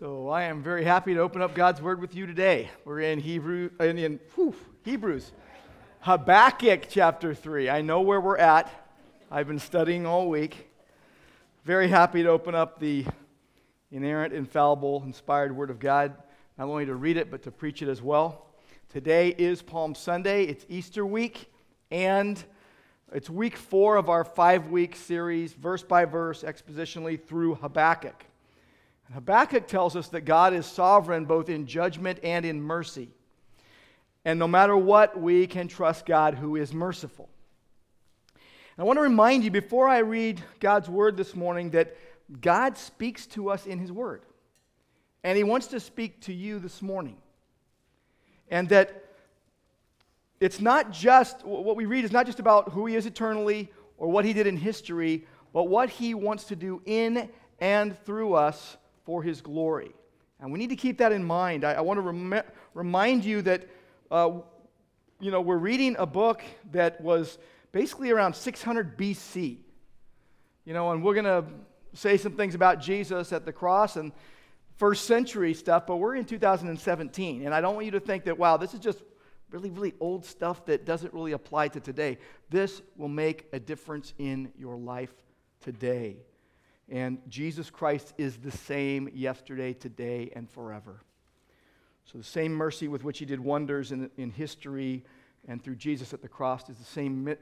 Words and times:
So 0.00 0.28
I 0.28 0.42
am 0.44 0.60
very 0.60 0.82
happy 0.82 1.14
to 1.14 1.20
open 1.20 1.40
up 1.40 1.54
God's 1.54 1.80
Word 1.80 2.00
with 2.00 2.16
you 2.16 2.26
today. 2.26 2.68
We're 2.84 2.98
in 2.98 3.20
Hebrew, 3.20 3.70
in, 3.78 3.96
in 3.96 4.18
whew, 4.34 4.52
Hebrews, 4.84 5.30
Habakkuk 6.00 6.86
chapter 6.88 7.32
three. 7.32 7.70
I 7.70 7.80
know 7.80 8.00
where 8.00 8.20
we're 8.20 8.36
at. 8.36 8.68
I've 9.30 9.46
been 9.46 9.60
studying 9.60 10.04
all 10.04 10.28
week. 10.28 10.68
Very 11.64 11.86
happy 11.86 12.24
to 12.24 12.28
open 12.28 12.56
up 12.56 12.80
the 12.80 13.06
inerrant, 13.92 14.34
infallible, 14.34 15.04
inspired 15.06 15.56
Word 15.56 15.70
of 15.70 15.78
God, 15.78 16.12
not 16.58 16.66
only 16.66 16.86
to 16.86 16.96
read 16.96 17.16
it 17.16 17.30
but 17.30 17.44
to 17.44 17.52
preach 17.52 17.80
it 17.80 17.88
as 17.88 18.02
well. 18.02 18.46
Today 18.88 19.28
is 19.28 19.62
Palm 19.62 19.94
Sunday. 19.94 20.42
It's 20.42 20.66
Easter 20.68 21.06
week, 21.06 21.52
and 21.92 22.42
it's 23.12 23.30
week 23.30 23.56
four 23.56 23.94
of 23.94 24.08
our 24.08 24.24
five-week 24.24 24.96
series, 24.96 25.52
verse 25.52 25.84
by 25.84 26.04
verse, 26.04 26.42
expositionally 26.42 27.22
through 27.24 27.54
Habakkuk. 27.54 28.24
And 29.06 29.14
Habakkuk 29.14 29.66
tells 29.66 29.96
us 29.96 30.08
that 30.08 30.22
God 30.22 30.54
is 30.54 30.66
sovereign 30.66 31.24
both 31.24 31.48
in 31.48 31.66
judgment 31.66 32.20
and 32.22 32.44
in 32.44 32.62
mercy. 32.62 33.10
And 34.24 34.38
no 34.38 34.48
matter 34.48 34.76
what, 34.76 35.20
we 35.20 35.46
can 35.46 35.68
trust 35.68 36.06
God 36.06 36.34
who 36.34 36.56
is 36.56 36.72
merciful. 36.72 37.28
And 38.34 38.82
I 38.82 38.84
want 38.84 38.96
to 38.96 39.02
remind 39.02 39.44
you 39.44 39.50
before 39.50 39.88
I 39.88 39.98
read 39.98 40.42
God's 40.60 40.88
word 40.88 41.16
this 41.16 41.34
morning 41.36 41.70
that 41.70 41.96
God 42.40 42.78
speaks 42.78 43.26
to 43.28 43.50
us 43.50 43.66
in 43.66 43.78
his 43.78 43.92
word. 43.92 44.22
And 45.22 45.36
he 45.36 45.44
wants 45.44 45.68
to 45.68 45.80
speak 45.80 46.22
to 46.22 46.32
you 46.32 46.58
this 46.58 46.82
morning. 46.82 47.16
And 48.48 48.68
that 48.70 49.04
it's 50.40 50.60
not 50.60 50.90
just, 50.90 51.44
what 51.44 51.76
we 51.76 51.86
read 51.86 52.04
is 52.04 52.12
not 52.12 52.26
just 52.26 52.40
about 52.40 52.72
who 52.72 52.86
he 52.86 52.96
is 52.96 53.06
eternally 53.06 53.70
or 53.96 54.08
what 54.08 54.24
he 54.24 54.32
did 54.32 54.46
in 54.46 54.56
history, 54.56 55.26
but 55.52 55.64
what 55.64 55.88
he 55.88 56.14
wants 56.14 56.44
to 56.44 56.56
do 56.56 56.82
in 56.84 57.28
and 57.60 57.96
through 58.04 58.34
us 58.34 58.76
for 59.04 59.22
his 59.22 59.40
glory. 59.40 59.94
And 60.40 60.52
we 60.52 60.58
need 60.58 60.70
to 60.70 60.76
keep 60.76 60.98
that 60.98 61.12
in 61.12 61.24
mind. 61.24 61.64
I, 61.64 61.74
I 61.74 61.80
want 61.80 61.98
to 61.98 62.02
rem- 62.02 62.42
remind 62.74 63.24
you 63.24 63.42
that, 63.42 63.68
uh, 64.10 64.30
you 65.20 65.30
know, 65.30 65.40
we're 65.40 65.58
reading 65.58 65.96
a 65.98 66.06
book 66.06 66.42
that 66.72 67.00
was 67.00 67.38
basically 67.72 68.10
around 68.10 68.34
600 68.34 68.98
BC. 68.98 69.58
You 70.64 70.72
know, 70.72 70.90
and 70.90 71.02
we're 71.02 71.14
going 71.14 71.24
to 71.24 71.44
say 71.92 72.16
some 72.16 72.32
things 72.32 72.54
about 72.54 72.80
Jesus 72.80 73.32
at 73.32 73.44
the 73.44 73.52
cross 73.52 73.96
and 73.96 74.12
first 74.76 75.04
century 75.04 75.54
stuff, 75.54 75.86
but 75.86 75.96
we're 75.96 76.16
in 76.16 76.24
2017. 76.24 77.44
And 77.44 77.54
I 77.54 77.60
don't 77.60 77.74
want 77.74 77.86
you 77.86 77.92
to 77.92 78.00
think 78.00 78.24
that, 78.24 78.38
wow, 78.38 78.56
this 78.56 78.74
is 78.74 78.80
just 78.80 79.02
really, 79.50 79.70
really 79.70 79.94
old 80.00 80.24
stuff 80.24 80.66
that 80.66 80.84
doesn't 80.84 81.14
really 81.14 81.32
apply 81.32 81.68
to 81.68 81.80
today. 81.80 82.18
This 82.50 82.82
will 82.96 83.08
make 83.08 83.46
a 83.52 83.60
difference 83.60 84.12
in 84.18 84.52
your 84.58 84.76
life 84.76 85.12
today. 85.60 86.16
And 86.88 87.18
Jesus 87.28 87.70
Christ 87.70 88.12
is 88.18 88.36
the 88.36 88.50
same 88.50 89.08
yesterday, 89.14 89.72
today, 89.72 90.30
and 90.36 90.50
forever. 90.50 91.00
So 92.04 92.18
the 92.18 92.24
same 92.24 92.52
mercy 92.52 92.88
with 92.88 93.04
which 93.04 93.18
he 93.18 93.24
did 93.24 93.40
wonders 93.40 93.92
in, 93.92 94.10
in 94.16 94.30
history 94.30 95.04
and 95.48 95.62
through 95.62 95.76
Jesus 95.76 96.12
at 96.12 96.22
the 96.22 96.28
cross 96.28 96.68
is 96.68 96.76
the 96.76 96.84
same 96.84 97.34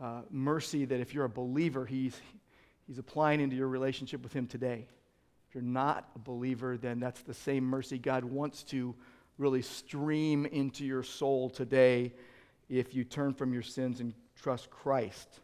uh, 0.00 0.22
mercy 0.30 0.84
that 0.84 1.00
if 1.00 1.14
you're 1.14 1.24
a 1.24 1.28
believer, 1.28 1.84
he's, 1.84 2.20
he's 2.86 2.98
applying 2.98 3.40
into 3.40 3.56
your 3.56 3.68
relationship 3.68 4.22
with 4.22 4.32
him 4.32 4.46
today. 4.46 4.86
If 5.48 5.54
you're 5.54 5.62
not 5.62 6.08
a 6.14 6.18
believer, 6.18 6.76
then 6.76 7.00
that's 7.00 7.22
the 7.22 7.34
same 7.34 7.64
mercy 7.64 7.98
God 7.98 8.24
wants 8.24 8.62
to 8.64 8.94
really 9.38 9.62
stream 9.62 10.46
into 10.46 10.84
your 10.84 11.02
soul 11.02 11.50
today 11.50 12.12
if 12.68 12.94
you 12.94 13.04
turn 13.04 13.34
from 13.34 13.52
your 13.52 13.62
sins 13.62 14.00
and 14.00 14.14
trust 14.40 14.70
Christ. 14.70 15.40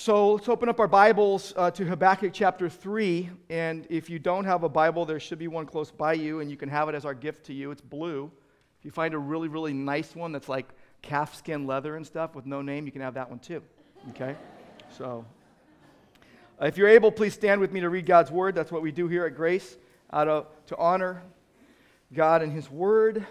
So 0.00 0.32
let's 0.32 0.48
open 0.48 0.70
up 0.70 0.80
our 0.80 0.88
Bibles 0.88 1.52
uh, 1.58 1.70
to 1.72 1.84
Habakkuk 1.84 2.32
chapter 2.32 2.70
3. 2.70 3.28
And 3.50 3.86
if 3.90 4.08
you 4.08 4.18
don't 4.18 4.46
have 4.46 4.62
a 4.62 4.68
Bible, 4.68 5.04
there 5.04 5.20
should 5.20 5.38
be 5.38 5.46
one 5.46 5.66
close 5.66 5.90
by 5.90 6.14
you, 6.14 6.40
and 6.40 6.50
you 6.50 6.56
can 6.56 6.70
have 6.70 6.88
it 6.88 6.94
as 6.94 7.04
our 7.04 7.12
gift 7.12 7.44
to 7.48 7.52
you. 7.52 7.70
It's 7.70 7.82
blue. 7.82 8.32
If 8.78 8.86
you 8.86 8.90
find 8.92 9.12
a 9.12 9.18
really, 9.18 9.48
really 9.48 9.74
nice 9.74 10.16
one 10.16 10.32
that's 10.32 10.48
like 10.48 10.70
calfskin 11.02 11.66
leather 11.66 11.96
and 11.96 12.06
stuff 12.06 12.34
with 12.34 12.46
no 12.46 12.62
name, 12.62 12.86
you 12.86 12.92
can 12.92 13.02
have 13.02 13.12
that 13.12 13.28
one 13.28 13.40
too. 13.40 13.62
Okay? 14.08 14.36
So 14.96 15.26
uh, 16.58 16.64
if 16.64 16.78
you're 16.78 16.88
able, 16.88 17.12
please 17.12 17.34
stand 17.34 17.60
with 17.60 17.70
me 17.70 17.80
to 17.80 17.90
read 17.90 18.06
God's 18.06 18.30
word. 18.30 18.54
That's 18.54 18.72
what 18.72 18.80
we 18.80 18.92
do 18.92 19.06
here 19.06 19.26
at 19.26 19.34
Grace, 19.34 19.76
out 20.14 20.28
of, 20.28 20.46
to 20.68 20.78
honor 20.78 21.22
God 22.14 22.40
and 22.40 22.50
His 22.50 22.70
word, 22.70 23.26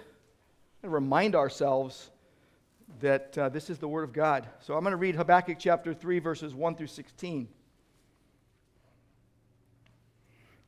and 0.84 0.94
remind 0.94 1.35
ourselves 1.35 2.12
that 3.00 3.38
uh, 3.38 3.50
this 3.50 3.70
is 3.70 3.78
the 3.78 3.88
Word 3.88 4.04
of 4.04 4.14
God. 4.14 4.48
So 4.60 4.76
I'm 4.76 4.82
going 4.82 4.92
to 4.92 4.98
read 4.98 5.16
Habakkuk 5.16 5.58
chapter 5.60 5.94
3, 5.94 6.20
verses 6.20 6.54
1 6.54 6.76
through 6.76 6.88
16. 6.88 7.48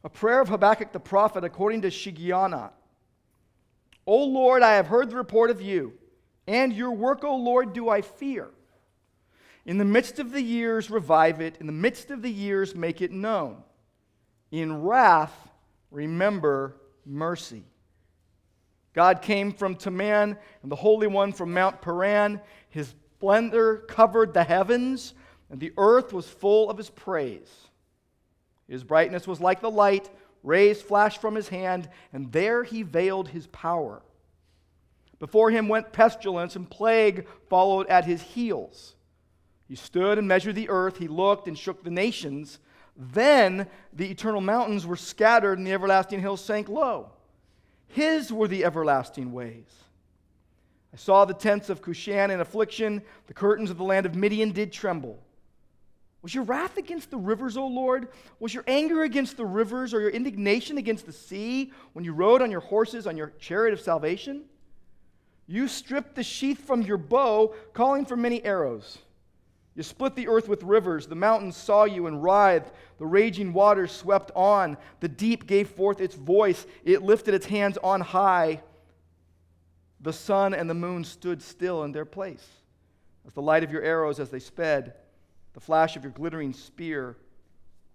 A 0.04 0.10
prayer 0.10 0.42
of 0.42 0.50
Habakkuk 0.50 0.92
the 0.92 1.00
prophet 1.00 1.44
according 1.44 1.82
to 1.82 1.90
Shigionoth. 1.90 2.72
O 4.08 4.24
Lord, 4.24 4.64
I 4.64 4.74
have 4.74 4.88
heard 4.88 5.10
the 5.10 5.16
report 5.16 5.52
of 5.52 5.62
you, 5.62 5.94
and 6.48 6.74
your 6.74 6.92
work, 6.92 7.24
O 7.24 7.36
Lord, 7.36 7.74
do 7.74 7.90
I 7.90 8.02
fear. 8.02 8.50
In 9.66 9.78
the 9.78 9.86
midst 9.86 10.18
of 10.18 10.32
the 10.32 10.42
years, 10.42 10.90
revive 10.90 11.40
it. 11.40 11.58
In 11.60 11.68
the 11.68 11.72
midst 11.72 12.10
of 12.10 12.24
the 12.24 12.32
years, 12.32 12.74
make 12.74 13.02
it 13.02 13.12
known. 13.12 13.62
In 14.50 14.82
wrath, 14.82 15.50
remember 15.92 16.78
mercy. 17.06 17.64
God 18.94 19.22
came 19.22 19.54
from 19.54 19.76
Teman, 19.76 20.38
and 20.64 20.72
the 20.72 20.76
Holy 20.76 21.08
One 21.08 21.32
from 21.32 21.54
Mount 21.54 21.82
Paran. 21.82 22.42
His 22.70 22.94
splendor 23.18 23.78
covered 23.88 24.34
the 24.34 24.44
heavens, 24.44 25.14
and 25.50 25.60
the 25.60 25.74
earth 25.78 26.12
was 26.12 26.28
full 26.28 26.70
of 26.70 26.78
his 26.78 26.90
praise. 26.90 27.50
His 28.68 28.84
brightness 28.84 29.28
was 29.28 29.40
like 29.40 29.62
the 29.62 29.70
light, 29.70 30.10
rays 30.44 30.82
flashed 30.82 31.22
from 31.22 31.36
his 31.36 31.50
hand, 31.50 31.90
and 32.12 32.32
there 32.32 32.64
he 32.64 32.84
veiled 32.84 33.30
his 33.30 33.48
power. 33.48 34.02
Before 35.20 35.52
him 35.52 35.68
went 35.68 35.94
pestilence, 35.94 36.56
and 36.56 36.70
plague 36.70 37.28
followed 37.48 37.88
at 37.88 38.06
his 38.06 38.22
heels. 38.22 38.96
He 39.68 39.76
stood 39.76 40.18
and 40.18 40.28
measured 40.28 40.56
the 40.56 40.70
earth, 40.70 40.98
he 40.98 41.08
looked 41.08 41.48
and 41.48 41.58
shook 41.58 41.84
the 41.84 41.92
nations. 41.92 42.60
Then 42.98 43.68
the 43.94 44.10
eternal 44.10 44.42
mountains 44.42 44.86
were 44.86 44.98
scattered, 44.98 45.58
and 45.58 45.66
the 45.66 45.74
everlasting 45.74 46.20
hills 46.20 46.44
sank 46.44 46.68
low. 46.68 47.12
His 47.94 48.32
were 48.32 48.48
the 48.48 48.66
everlasting 48.66 49.32
ways. 49.32 49.68
I 50.94 50.98
saw 50.98 51.26
the 51.26 51.34
tents 51.34 51.70
of 51.70 51.82
Cushan 51.82 52.32
in 52.32 52.42
affliction. 52.42 53.02
The 53.28 53.34
curtains 53.34 53.70
of 53.70 53.78
the 53.78 53.84
land 53.84 54.06
of 54.06 54.16
Midian 54.16 54.52
did 54.52 54.74
tremble. 54.74 55.20
Was 56.22 56.36
your 56.36 56.44
wrath 56.44 56.78
against 56.78 57.10
the 57.10 57.18
rivers, 57.18 57.58
O 57.58 57.66
Lord? 57.66 58.10
Was 58.40 58.54
your 58.54 58.64
anger 58.68 59.04
against 59.04 59.38
the 59.38 59.46
rivers, 59.46 59.94
or 59.94 60.02
your 60.02 60.12
indignation 60.12 60.78
against 60.78 61.06
the 61.06 61.14
sea 61.14 61.72
when 61.94 62.06
you 62.06 62.14
rode 62.14 62.42
on 62.42 62.52
your 62.52 62.60
horses 62.60 63.08
on 63.08 63.18
your 63.18 63.34
chariot 63.40 63.74
of 63.74 63.82
salvation? 63.82 64.44
You 65.48 65.68
stripped 65.68 66.16
the 66.16 66.24
sheath 66.24 66.60
from 66.60 66.84
your 66.84 66.98
bow, 66.98 67.56
calling 67.74 68.06
for 68.06 68.16
many 68.16 68.44
arrows. 68.46 69.00
You 69.76 69.84
split 69.84 70.16
the 70.16 70.28
earth 70.28 70.50
with 70.50 70.64
rivers. 70.64 71.08
The 71.08 71.16
mountains 71.16 71.56
saw 71.56 71.86
you 71.86 72.08
and 72.08 72.22
writhed. 72.22 72.74
The 72.98 73.06
raging 73.06 73.54
waters 73.54 73.92
swept 73.92 74.32
on. 74.36 74.78
The 75.00 75.08
deep 75.08 75.48
gave 75.48 75.70
forth 75.70 76.02
its 76.02 76.16
voice. 76.16 76.66
It 76.84 77.04
lifted 77.04 77.34
its 77.34 77.46
hands 77.46 77.78
on 77.82 78.02
high. 78.02 78.62
The 80.02 80.14
sun 80.14 80.54
and 80.54 80.70
the 80.70 80.74
moon 80.74 81.04
stood 81.04 81.42
still 81.42 81.84
in 81.84 81.92
their 81.92 82.06
place. 82.06 82.46
As 83.26 83.34
the 83.34 83.42
light 83.42 83.64
of 83.64 83.72
your 83.72 83.84
arrows 83.84 84.20
as 84.20 84.30
they 84.30 84.40
sped, 84.40 84.94
the 85.54 85.60
flash 85.60 85.96
of 85.96 86.04
your 86.04 86.12
glittering 86.12 86.54
spear. 86.54 87.18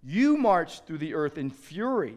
You 0.03 0.37
marched 0.37 0.85
through 0.85 0.99
the 0.99 1.13
earth 1.13 1.37
in 1.37 1.49
fury. 1.49 2.15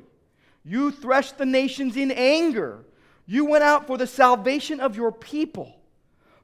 You 0.64 0.90
threshed 0.90 1.38
the 1.38 1.46
nations 1.46 1.96
in 1.96 2.10
anger. 2.10 2.84
You 3.26 3.44
went 3.44 3.64
out 3.64 3.86
for 3.86 3.98
the 3.98 4.06
salvation 4.06 4.80
of 4.80 4.96
your 4.96 5.12
people, 5.12 5.76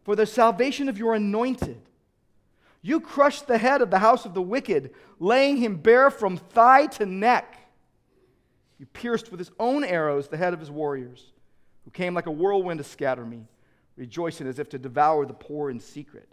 for 0.05 0.17
the 0.17 0.27
salvation 0.27 0.89
of 0.89 0.99
your 0.99 1.15
anointed. 1.15 1.81
You 2.87 3.01
crushed 3.01 3.49
the 3.49 3.59
head 3.59 3.83
of 3.83 3.91
the 3.91 3.99
house 3.99 4.27
of 4.27 4.33
the 4.33 4.41
wicked, 4.41 4.95
laying 5.19 5.57
him 5.57 5.75
bare 5.75 6.09
from 6.09 6.37
thigh 6.37 6.87
to 6.87 7.05
neck. 7.05 7.59
You 8.79 8.87
pierced 8.87 9.33
with 9.33 9.41
his 9.41 9.51
own 9.59 9.83
arrows 9.83 10.29
the 10.29 10.37
head 10.37 10.55
of 10.55 10.61
his 10.61 10.71
warriors, 10.71 11.33
who 11.85 11.91
came 11.91 12.15
like 12.15 12.27
a 12.27 12.31
whirlwind 12.31 12.79
to 12.79 12.85
scatter 12.85 13.25
me, 13.25 13.49
rejoicing 13.97 14.47
as 14.47 14.61
if 14.61 14.69
to 14.69 14.79
devour 14.79 15.27
the 15.27 15.35
poor 15.35 15.69
in 15.69 15.81
secret. 15.81 16.29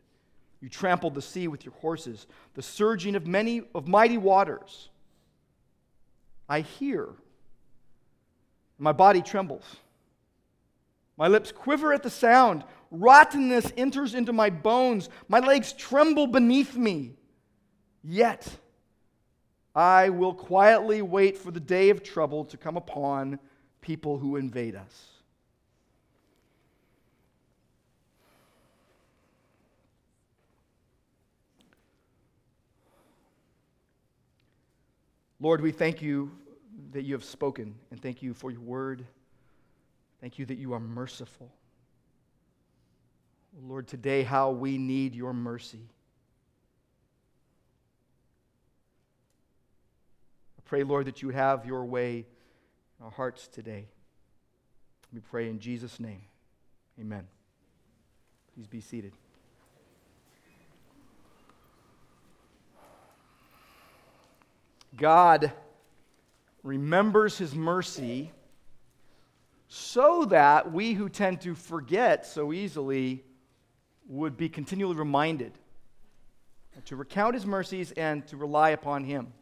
You 0.62 0.70
trampled 0.70 1.16
the 1.16 1.24
sea 1.24 1.48
with 1.48 1.66
your 1.66 1.74
horses, 1.74 2.28
the 2.54 2.62
surging 2.62 3.16
of 3.16 3.26
many 3.26 3.64
of 3.74 3.88
mighty 3.88 4.20
waters. 4.20 4.90
I 6.48 6.60
hear. 6.60 7.10
My 8.78 8.92
body 8.92 9.24
trembles. 9.24 9.78
My 11.18 11.28
lips 11.28 11.52
quiver 11.52 11.94
at 11.94 12.04
the 12.04 12.12
sound. 12.12 12.64
Rottenness 12.94 13.74
enters 13.76 14.14
into 14.14 14.32
my 14.32 14.52
bones. 14.52 15.10
My 15.28 15.40
legs 15.40 15.74
tremble 15.74 16.28
beneath 16.28 16.78
me. 16.78 17.16
Yet 18.04 18.48
I 19.76 20.10
will 20.10 20.34
quietly 20.34 21.02
wait 21.02 21.36
for 21.36 21.50
the 21.50 21.60
day 21.60 21.90
of 21.90 22.04
trouble 22.04 22.46
to 22.46 22.56
come 22.56 22.78
upon 22.78 23.40
people 23.82 24.20
who 24.20 24.36
invade 24.36 24.76
us. 24.76 25.10
Lord, 35.40 35.62
we 35.62 35.72
thank 35.72 36.02
you 36.02 36.32
that 36.92 37.02
you 37.02 37.16
have 37.16 37.24
spoken, 37.26 37.76
and 37.92 38.00
thank 38.00 38.22
you 38.22 38.34
for 38.34 38.52
your 38.52 38.62
word. 38.62 39.04
Thank 40.22 40.38
you 40.38 40.46
that 40.46 40.58
you 40.58 40.74
are 40.74 40.80
merciful. 40.80 41.52
Lord, 43.62 43.88
today, 43.88 44.24
how 44.24 44.52
we 44.52 44.78
need 44.78 45.14
your 45.14 45.34
mercy. 45.34 45.90
I 50.58 50.62
pray, 50.66 50.84
Lord, 50.84 51.06
that 51.06 51.22
you 51.22 51.30
have 51.30 51.66
your 51.66 51.86
way 51.86 52.26
in 53.00 53.06
our 53.06 53.12
hearts 53.12 53.48
today. 53.48 53.86
We 55.14 55.20
pray 55.20 55.50
in 55.50 55.60
Jesus' 55.60 56.00
name. 56.00 56.24
Amen. 57.00 57.28
Please 58.56 58.68
be 58.68 58.82
seated. 58.82 59.14
God 64.98 65.52
remembers 66.64 67.38
his 67.38 67.54
mercy 67.54 68.32
so 69.68 70.26
that 70.26 70.72
we 70.72 70.94
who 70.94 71.10
tend 71.10 71.42
to 71.42 71.56
forget 71.56 72.26
so 72.26 72.54
easily 72.54 73.24
would 74.14 74.38
be 74.38 74.48
continually 74.48 74.96
reminded 74.96 75.52
to 76.86 76.96
recount 76.96 77.34
his 77.34 77.48
mercies 77.48 77.92
and 77.94 78.26
to 78.28 78.38
rely 78.38 78.70
upon 78.70 79.04
him. 79.04 79.34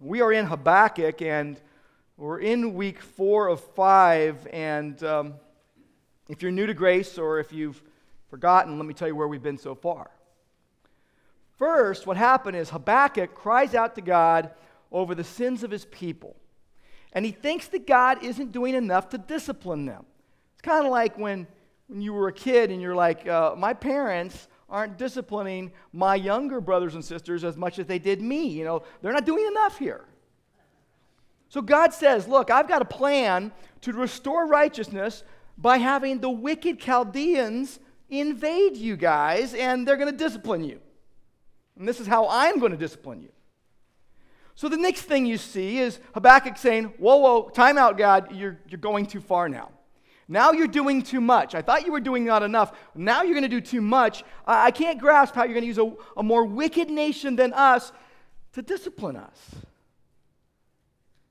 We 0.00 0.20
are 0.20 0.32
in 0.32 0.46
Habakkuk 0.46 1.22
and 1.22 1.60
we're 2.16 2.40
in 2.40 2.74
week 2.74 3.00
four 3.00 3.46
of 3.46 3.60
five. 3.60 4.48
And 4.52 5.00
um, 5.04 5.34
if 6.28 6.42
you're 6.42 6.50
new 6.50 6.66
to 6.66 6.74
grace 6.74 7.18
or 7.18 7.38
if 7.38 7.52
you've 7.52 7.80
forgotten, 8.28 8.78
let 8.78 8.86
me 8.86 8.94
tell 8.94 9.06
you 9.06 9.14
where 9.14 9.28
we've 9.28 9.42
been 9.42 9.58
so 9.58 9.76
far. 9.76 10.10
First, 11.56 12.08
what 12.08 12.16
happened 12.16 12.56
is 12.56 12.70
Habakkuk 12.70 13.34
cries 13.36 13.76
out 13.76 13.94
to 13.94 14.00
God 14.00 14.50
over 14.90 15.14
the 15.14 15.24
sins 15.24 15.62
of 15.62 15.70
his 15.70 15.84
people. 15.84 16.34
And 17.12 17.24
he 17.24 17.30
thinks 17.30 17.68
that 17.68 17.86
God 17.86 18.24
isn't 18.24 18.50
doing 18.50 18.74
enough 18.74 19.08
to 19.10 19.18
discipline 19.18 19.84
them. 19.86 20.04
It's 20.54 20.62
kind 20.62 20.84
of 20.84 20.90
like 20.90 21.16
when, 21.16 21.46
when 21.90 22.00
you 22.00 22.12
were 22.12 22.28
a 22.28 22.32
kid 22.32 22.70
and 22.70 22.80
you're 22.80 22.94
like, 22.94 23.26
uh, 23.26 23.54
my 23.56 23.74
parents 23.74 24.46
aren't 24.68 24.96
disciplining 24.96 25.72
my 25.92 26.14
younger 26.14 26.60
brothers 26.60 26.94
and 26.94 27.04
sisters 27.04 27.42
as 27.42 27.56
much 27.56 27.80
as 27.80 27.86
they 27.86 27.98
did 27.98 28.22
me. 28.22 28.46
You 28.46 28.64
know, 28.64 28.82
they're 29.02 29.12
not 29.12 29.26
doing 29.26 29.44
enough 29.46 29.76
here. 29.76 30.04
So 31.48 31.60
God 31.60 31.92
says, 31.92 32.28
Look, 32.28 32.48
I've 32.50 32.68
got 32.68 32.80
a 32.80 32.84
plan 32.84 33.50
to 33.80 33.92
restore 33.92 34.46
righteousness 34.46 35.24
by 35.58 35.78
having 35.78 36.20
the 36.20 36.30
wicked 36.30 36.78
Chaldeans 36.78 37.80
invade 38.08 38.76
you 38.76 38.96
guys, 38.96 39.52
and 39.52 39.86
they're 39.86 39.96
going 39.96 40.10
to 40.10 40.16
discipline 40.16 40.62
you. 40.62 40.80
And 41.76 41.88
this 41.88 41.98
is 41.98 42.06
how 42.06 42.28
I'm 42.28 42.60
going 42.60 42.72
to 42.72 42.78
discipline 42.78 43.20
you. 43.20 43.32
So 44.54 44.68
the 44.68 44.76
next 44.76 45.02
thing 45.02 45.26
you 45.26 45.38
see 45.38 45.78
is 45.78 45.98
Habakkuk 46.14 46.56
saying, 46.56 46.84
Whoa, 46.98 47.16
whoa, 47.16 47.48
time 47.48 47.76
out, 47.76 47.98
God, 47.98 48.32
you're, 48.32 48.60
you're 48.68 48.78
going 48.78 49.06
too 49.06 49.20
far 49.20 49.48
now. 49.48 49.72
Now 50.30 50.52
you're 50.52 50.68
doing 50.68 51.02
too 51.02 51.20
much. 51.20 51.56
I 51.56 51.60
thought 51.60 51.84
you 51.84 51.90
were 51.90 52.00
doing 52.00 52.24
not 52.24 52.44
enough. 52.44 52.70
Now 52.94 53.22
you're 53.22 53.34
going 53.34 53.42
to 53.42 53.48
do 53.48 53.60
too 53.60 53.80
much. 53.80 54.22
I, 54.46 54.66
I 54.66 54.70
can't 54.70 55.00
grasp 55.00 55.34
how 55.34 55.42
you're 55.42 55.54
going 55.54 55.62
to 55.62 55.66
use 55.66 55.78
a, 55.78 55.92
a 56.16 56.22
more 56.22 56.44
wicked 56.44 56.88
nation 56.88 57.34
than 57.34 57.52
us 57.52 57.90
to 58.52 58.62
discipline 58.62 59.16
us. 59.16 59.56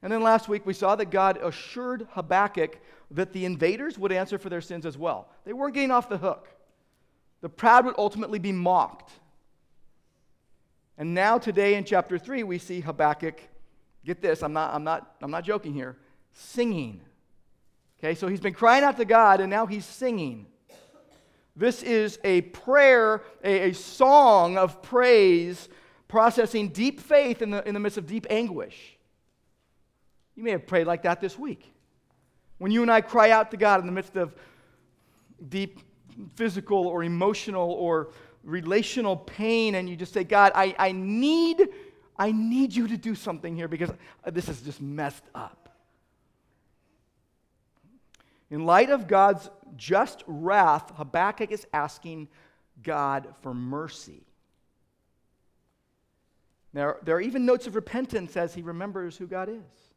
And 0.01 0.11
then 0.11 0.21
last 0.21 0.49
week 0.49 0.65
we 0.65 0.73
saw 0.73 0.97
that 0.97 1.11
God 1.11 1.37
assured 1.41 2.09
Habakkuk 2.11 2.77
that 3.11 3.31
the 3.31 3.45
invaders 3.45 3.97
would 3.97 4.11
answer 4.11 4.37
for 4.37 4.49
their 4.49 4.59
sins 4.59 4.85
as 4.85 4.97
well. 4.97 5.29
They 5.45 5.53
weren't 5.53 5.75
getting 5.75 5.91
off 5.91 6.09
the 6.09 6.17
hook. 6.17 6.49
The 7.39 7.49
proud 7.49 7.85
would 7.85 7.95
ultimately 7.97 8.37
be 8.37 8.51
mocked. 8.51 9.13
And 10.97 11.13
now, 11.13 11.37
today 11.37 11.75
in 11.75 11.85
chapter 11.85 12.17
3, 12.17 12.43
we 12.43 12.57
see 12.57 12.81
Habakkuk, 12.81 13.39
get 14.05 14.21
this, 14.21 14.43
I'm 14.43 14.51
not, 14.51 14.73
I'm 14.73 14.83
not, 14.83 15.15
I'm 15.21 15.31
not 15.31 15.45
joking 15.45 15.73
here, 15.73 15.95
singing. 16.33 16.99
Okay, 17.99 18.15
so 18.15 18.27
he's 18.27 18.39
been 18.39 18.53
crying 18.53 18.83
out 18.83 18.95
to 18.97 19.05
God, 19.05 19.41
and 19.41 19.49
now 19.49 19.65
he's 19.65 19.85
singing. 19.85 20.45
This 21.53 21.83
is 21.83 22.17
a 22.23 22.41
prayer, 22.41 23.23
a, 23.43 23.71
a 23.71 23.73
song 23.73 24.57
of 24.57 24.81
praise, 24.81 25.67
processing 26.07 26.69
deep 26.69 27.01
faith 27.01 27.41
in 27.41 27.49
the, 27.49 27.67
in 27.67 27.73
the 27.73 27.79
midst 27.81 27.97
of 27.97 28.07
deep 28.07 28.25
anguish. 28.29 28.97
You 30.35 30.43
may 30.43 30.51
have 30.51 30.65
prayed 30.65 30.87
like 30.87 31.03
that 31.03 31.19
this 31.19 31.37
week. 31.37 31.69
When 32.59 32.71
you 32.71 32.81
and 32.81 32.89
I 32.89 33.01
cry 33.01 33.31
out 33.31 33.51
to 33.51 33.57
God 33.57 33.81
in 33.81 33.85
the 33.85 33.91
midst 33.91 34.15
of 34.15 34.33
deep 35.49 35.81
physical 36.35 36.87
or 36.87 37.03
emotional 37.03 37.71
or 37.71 38.11
relational 38.45 39.17
pain 39.17 39.75
and 39.75 39.89
you 39.89 39.97
just 39.97 40.13
say, 40.13 40.23
God, 40.23 40.53
I, 40.55 40.73
I 40.79 40.93
need, 40.93 41.67
I 42.17 42.31
need 42.31 42.73
you 42.73 42.87
to 42.87 42.95
do 42.95 43.15
something 43.15 43.53
here 43.53 43.67
because 43.67 43.91
this 44.31 44.47
is 44.47 44.61
just 44.61 44.81
messed 44.81 45.25
up. 45.35 45.58
In 48.51 48.65
light 48.65 48.89
of 48.89 49.07
God's 49.07 49.49
just 49.75 50.23
wrath, 50.25 50.91
Habakkuk 50.95 51.51
is 51.51 51.67
asking 51.73 52.27
God 52.81 53.27
for 53.41 53.53
mercy. 53.53 54.23
There, 56.73 56.97
there 57.03 57.15
are 57.15 57.21
even 57.21 57.45
notes 57.45 57.67
of 57.67 57.75
repentance 57.75 58.37
as 58.37 58.53
he 58.53 58.61
remembers 58.61 59.17
who 59.17 59.27
God 59.27 59.49
is. 59.49 59.89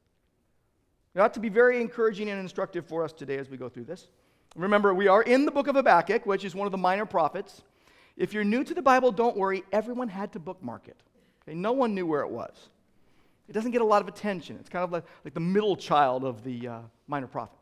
It 1.15 1.21
ought 1.21 1.35
to 1.35 1.41
be 1.41 1.51
very 1.51 1.81
encouraging 1.81 2.31
and 2.31 2.41
instructive 2.41 2.87
for 2.87 3.05
us 3.05 3.13
today 3.13 3.37
as 3.39 3.51
we 3.51 3.57
go 3.57 3.69
through 3.69 3.85
this. 3.85 4.09
Remember, 4.57 4.95
we 4.95 5.09
are 5.09 5.23
in 5.23 5.45
the 5.45 5.51
book 5.51 5.67
of 5.67 5.77
Habakkuk, 5.77 6.27
which 6.27 6.45
is 6.45 6.55
one 6.55 6.67
of 6.67 6.73
the 6.73 6.79
minor 6.79 7.07
prophets. 7.07 7.63
If 8.17 8.33
you're 8.33 8.45
new 8.45 8.65
to 8.65 8.75
the 8.75 8.83
Bible, 8.83 9.13
don't 9.13 9.37
worry. 9.37 9.65
Everyone 9.73 10.09
had 10.09 10.33
to 10.33 10.39
bookmark 10.39 10.89
it. 10.89 10.97
Okay? 11.43 11.55
No 11.55 11.73
one 11.73 11.95
knew 11.95 12.07
where 12.07 12.23
it 12.23 12.31
was. 12.31 12.69
It 13.49 13.53
doesn't 13.53 13.73
get 13.73 13.83
a 13.83 13.85
lot 13.85 14.03
of 14.03 14.09
attention. 14.09 14.57
It's 14.61 14.69
kind 14.69 14.85
of 14.85 14.93
like, 14.93 15.05
like 15.25 15.35
the 15.35 15.41
middle 15.41 15.77
child 15.77 16.25
of 16.25 16.45
the 16.45 16.69
uh, 16.69 16.79
minor 17.07 17.27
prophets. 17.27 17.62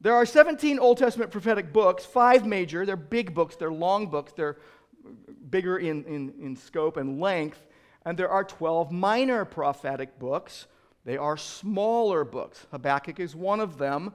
There 0.00 0.14
are 0.14 0.24
17 0.24 0.78
Old 0.78 0.98
Testament 0.98 1.32
prophetic 1.32 1.72
books, 1.72 2.04
five 2.04 2.46
major. 2.46 2.86
They're 2.86 2.96
big 2.96 3.34
books, 3.34 3.56
they're 3.56 3.72
long 3.72 4.06
books, 4.06 4.32
they're 4.32 4.58
bigger 5.50 5.78
in, 5.78 6.04
in, 6.04 6.34
in 6.40 6.56
scope 6.56 6.96
and 6.96 7.20
length. 7.20 7.66
And 8.04 8.16
there 8.16 8.28
are 8.28 8.44
12 8.44 8.92
minor 8.92 9.44
prophetic 9.44 10.18
books. 10.18 10.66
They 11.04 11.16
are 11.16 11.36
smaller 11.36 12.24
books. 12.24 12.66
Habakkuk 12.70 13.18
is 13.18 13.34
one 13.34 13.60
of 13.60 13.76
them. 13.76 14.12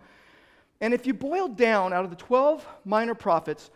And 0.79 0.93
if 0.93 1.05
you 1.05 1.13
boil 1.13 1.47
down 1.47 1.91
out 1.91 2.05
of 2.05 2.09
the 2.09 2.15
12 2.15 2.65
minor 2.85 3.15
prophets, 3.15 3.69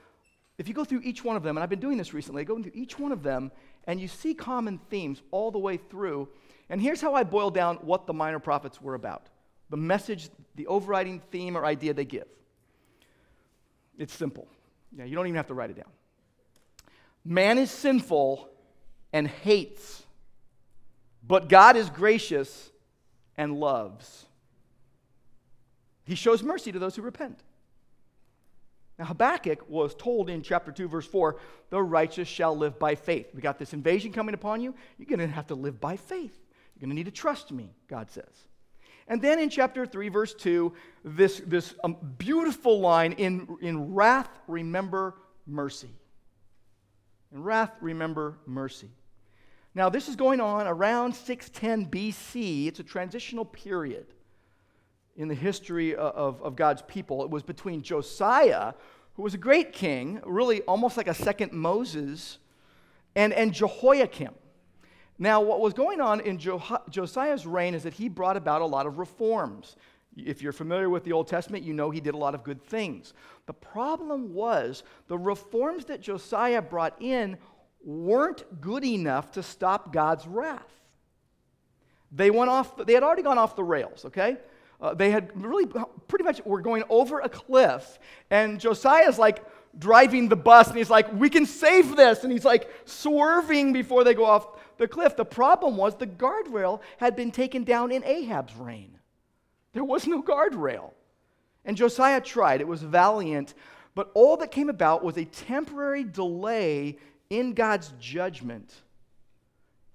if 0.57 0.67
you 0.67 0.73
go 0.73 0.85
through 0.85 1.01
each 1.03 1.23
one 1.23 1.35
of 1.35 1.43
them, 1.43 1.57
and 1.57 1.63
I've 1.63 1.69
been 1.69 1.79
doing 1.79 1.97
this 1.97 2.13
recently, 2.13 2.45
go 2.45 2.61
through 2.61 2.71
each 2.73 2.97
one 2.97 3.11
of 3.11 3.21
them, 3.21 3.51
and 3.85 3.99
you 3.99 4.07
see 4.07 4.33
common 4.33 4.79
themes 4.89 5.21
all 5.31 5.51
the 5.51 5.59
way 5.59 5.77
through. 5.77 6.29
And 6.69 6.81
here's 6.81 7.01
how 7.01 7.13
I 7.13 7.23
boil 7.23 7.51
down 7.51 7.77
what 7.77 8.07
the 8.07 8.13
minor 8.13 8.39
prophets 8.39 8.81
were 8.81 8.93
about 8.93 9.27
the 9.69 9.77
message, 9.77 10.29
the 10.55 10.67
overriding 10.67 11.21
theme 11.31 11.57
or 11.57 11.65
idea 11.65 11.93
they 11.93 12.05
give. 12.05 12.27
It's 13.97 14.13
simple. 14.13 14.47
Yeah, 14.95 15.05
you 15.05 15.15
don't 15.15 15.27
even 15.27 15.37
have 15.37 15.47
to 15.47 15.53
write 15.53 15.69
it 15.69 15.75
down. 15.75 15.91
Man 17.25 17.57
is 17.57 17.69
sinful 17.69 18.49
and 19.11 19.27
hates, 19.27 20.03
but 21.25 21.49
God 21.49 21.75
is 21.75 21.89
gracious 21.89 22.71
and 23.35 23.59
loves. 23.59 24.25
He 26.05 26.15
shows 26.15 26.41
mercy 26.41 26.71
to 26.71 26.79
those 26.79 26.95
who 26.95 27.01
repent. 27.01 27.39
Now, 28.97 29.05
Habakkuk 29.05 29.69
was 29.69 29.93
told 29.93 30.29
in 30.29 30.41
chapter 30.41 30.71
2, 30.71 30.87
verse 30.87 31.05
4, 31.05 31.35
the 31.69 31.81
righteous 31.81 32.27
shall 32.27 32.57
live 32.57 32.79
by 32.79 32.95
faith. 32.95 33.27
We 33.35 33.41
got 33.41 33.59
this 33.59 33.73
invasion 33.73 34.11
coming 34.11 34.33
upon 34.33 34.61
you. 34.61 34.73
You're 34.97 35.05
going 35.05 35.19
to 35.19 35.27
have 35.27 35.47
to 35.47 35.55
live 35.55 35.79
by 35.79 35.97
faith. 35.97 36.35
You're 36.73 36.81
going 36.81 36.89
to 36.89 36.95
need 36.95 37.05
to 37.05 37.11
trust 37.11 37.51
me, 37.51 37.75
God 37.87 38.09
says. 38.09 38.47
And 39.07 39.21
then 39.21 39.39
in 39.39 39.49
chapter 39.49 39.85
3, 39.85 40.09
verse 40.09 40.33
2, 40.33 40.73
this, 41.03 41.41
this 41.45 41.73
um, 41.83 41.95
beautiful 42.17 42.79
line 42.79 43.13
in, 43.13 43.57
in 43.61 43.93
wrath, 43.93 44.29
remember 44.47 45.15
mercy. 45.45 45.89
In 47.31 47.43
wrath, 47.43 47.71
remember 47.79 48.37
mercy. 48.45 48.89
Now, 49.73 49.89
this 49.89 50.09
is 50.09 50.15
going 50.15 50.41
on 50.41 50.67
around 50.67 51.13
610 51.13 51.91
BC. 51.91 52.67
It's 52.67 52.79
a 52.79 52.83
transitional 52.83 53.45
period 53.45 54.07
in 55.15 55.27
the 55.27 55.35
history 55.35 55.95
of, 55.95 56.41
of 56.41 56.55
God's 56.55 56.81
people. 56.81 57.23
It 57.23 57.29
was 57.29 57.43
between 57.43 57.81
Josiah, 57.81 58.73
who 59.13 59.23
was 59.23 59.33
a 59.33 59.37
great 59.37 59.73
king, 59.73 60.19
really 60.25 60.61
almost 60.63 60.97
like 60.97 61.07
a 61.07 61.13
second 61.13 61.53
Moses, 61.53 62.39
and, 63.15 63.33
and 63.33 63.53
Jehoiakim. 63.53 64.33
Now, 65.19 65.41
what 65.41 65.59
was 65.59 65.73
going 65.73 65.99
on 65.99 66.19
in 66.21 66.37
jo- 66.37 66.61
Josiah's 66.89 67.45
reign 67.45 67.73
is 67.73 67.83
that 67.83 67.93
he 67.93 68.07
brought 68.07 68.37
about 68.37 68.61
a 68.61 68.65
lot 68.65 68.85
of 68.85 68.99
reforms. 68.99 69.75
If 70.15 70.41
you're 70.41 70.51
familiar 70.51 70.89
with 70.89 71.03
the 71.03 71.11
Old 71.11 71.27
Testament, 71.27 71.63
you 71.63 71.73
know 71.73 71.89
he 71.89 71.99
did 71.99 72.13
a 72.13 72.17
lot 72.17 72.35
of 72.35 72.43
good 72.43 72.61
things. 72.61 73.13
The 73.45 73.53
problem 73.53 74.33
was 74.33 74.83
the 75.07 75.17
reforms 75.17 75.85
that 75.85 76.01
Josiah 76.01 76.61
brought 76.61 77.01
in 77.01 77.37
weren't 77.83 78.61
good 78.61 78.83
enough 78.83 79.31
to 79.31 79.43
stop 79.43 79.93
God's 79.93 80.27
wrath. 80.27 80.71
They 82.11 82.31
went 82.31 82.49
off, 82.49 82.77
they 82.85 82.93
had 82.93 83.03
already 83.03 83.23
gone 83.23 83.37
off 83.37 83.55
the 83.55 83.63
rails, 83.63 84.05
okay? 84.05 84.37
Uh, 84.79 84.93
they 84.93 85.09
had 85.09 85.31
really 85.35 85.65
pretty 86.07 86.23
much 86.23 86.43
were 86.45 86.61
going 86.61 86.83
over 86.89 87.19
a 87.19 87.29
cliff, 87.29 87.97
and 88.29 88.59
Josiah's 88.59 89.17
like 89.17 89.43
driving 89.77 90.29
the 90.29 90.35
bus, 90.35 90.67
and 90.67 90.77
he's 90.77 90.89
like, 90.89 91.11
"We 91.13 91.29
can 91.29 91.45
save 91.45 91.95
this," 91.95 92.23
and 92.23 92.31
he's 92.31 92.45
like 92.45 92.69
swerving 92.85 93.73
before 93.73 94.03
they 94.03 94.13
go 94.13 94.25
off 94.25 94.47
the 94.77 94.87
cliff. 94.87 95.15
The 95.15 95.25
problem 95.25 95.77
was 95.77 95.95
the 95.95 96.07
guardrail 96.07 96.81
had 96.97 97.15
been 97.15 97.31
taken 97.31 97.63
down 97.63 97.91
in 97.91 98.03
Ahab's 98.03 98.55
reign. 98.55 98.97
There 99.73 99.83
was 99.83 100.07
no 100.07 100.21
guardrail. 100.21 100.91
And 101.65 101.75
Josiah 101.75 102.21
tried, 102.21 102.61
it 102.61 102.67
was 102.67 102.81
valiant, 102.81 103.53
but 103.93 104.09
all 104.13 104.37
that 104.37 104.51
came 104.51 104.69
about 104.69 105.03
was 105.03 105.17
a 105.17 105.25
temporary 105.25 106.03
delay 106.03 106.97
in 107.29 107.53
God's 107.53 107.93
judgment. 107.99 108.73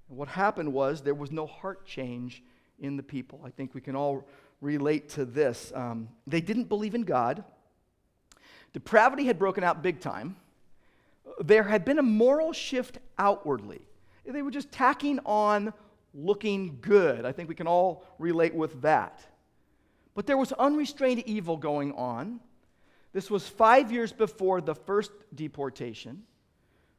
What 0.09 0.29
happened 0.29 0.73
was 0.73 1.01
there 1.01 1.15
was 1.15 1.33
no 1.33 1.47
heart 1.47 1.87
change 1.87 2.43
in 2.79 2.97
the 2.97 3.03
people. 3.03 3.41
I 3.45 3.51
think 3.51 3.75
we 3.75 3.81
can 3.81 3.97
all 3.97 4.27
relate 4.61 5.09
to 5.11 5.25
this. 5.25 5.73
Um, 5.75 6.09
they 6.27 6.41
didn't 6.41 6.65
believe 6.65 6.95
in 6.95 7.03
God, 7.03 7.45
depravity 8.73 9.25
had 9.25 9.39
broken 9.39 9.65
out 9.65 9.83
big 9.83 10.01
time. 10.01 10.37
There 11.41 11.63
had 11.63 11.85
been 11.85 11.99
a 11.99 12.03
moral 12.03 12.53
shift 12.53 12.99
outwardly. 13.19 13.81
They 14.25 14.43
were 14.43 14.51
just 14.51 14.71
tacking 14.71 15.19
on 15.25 15.73
looking 16.15 16.79
good. 16.81 17.25
I 17.25 17.33
think 17.33 17.49
we 17.49 17.55
can 17.55 17.67
all 17.67 18.05
relate 18.19 18.55
with 18.55 18.83
that. 18.83 19.21
But 20.15 20.27
there 20.27 20.37
was 20.37 20.53
unrestrained 20.53 21.25
evil 21.27 21.57
going 21.57 21.93
on. 21.93 22.41
This 23.13 23.31
was 23.31 23.49
five 23.49 23.93
years 23.93 24.13
before 24.13 24.61
the 24.61 24.75
first 24.75 25.11
deportation. 25.35 26.23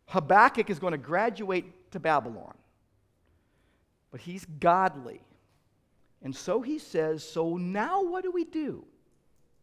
Habakkuk 0.08 0.70
is 0.70 0.80
going 0.80 0.92
to 0.92 0.98
graduate 0.98 1.92
to 1.92 2.00
Babylon, 2.00 2.56
but 4.12 4.20
he's 4.22 4.46
godly. 4.60 5.22
And 6.22 6.36
so 6.36 6.62
he 6.62 6.80
says, 6.80 7.24
So 7.24 7.58
now 7.58 8.03
what 8.03 8.24
do 8.24 8.32
we 8.32 8.46
do? 8.46 8.86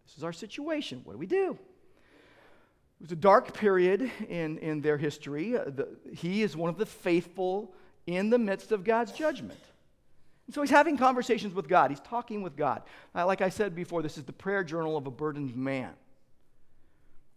This 0.07 0.17
is 0.17 0.25
our 0.25 0.33
situation. 0.33 1.03
What 1.05 1.13
do 1.13 1.19
we 1.19 1.27
do? 1.27 1.59
It 3.01 3.05
was 3.05 3.13
a 3.13 3.17
dark 3.17 3.55
period 3.55 4.11
in, 4.29 4.59
in 4.59 4.83
their 4.83 4.99
history. 4.99 5.57
Uh, 5.57 5.65
the, 5.65 5.89
he 6.13 6.43
is 6.43 6.55
one 6.55 6.69
of 6.69 6.77
the 6.77 6.85
faithful 6.85 7.75
in 8.07 8.29
the 8.29 8.39
midst 8.39 8.73
of 8.73 8.85
God's 8.85 9.13
judgment. 9.13 9.59
And 10.47 10.55
so 10.55 10.61
he's 10.61 10.71
having 10.71 10.99
conversations 10.99 11.55
with 11.55 11.67
God. 11.67 11.91
He's 11.91 12.01
talking 12.01 12.43
with 12.43 12.57
God. 12.57 12.83
Uh, 13.15 13.25
like 13.25 13.41
I 13.41 13.49
said 13.49 13.75
before, 13.75 14.03
this 14.03 14.19
is 14.19 14.25
the 14.25 14.33
prayer 14.33 14.63
journal 14.63 14.97
of 14.97 15.07
a 15.07 15.11
burdened 15.11 15.57
man. 15.57 15.93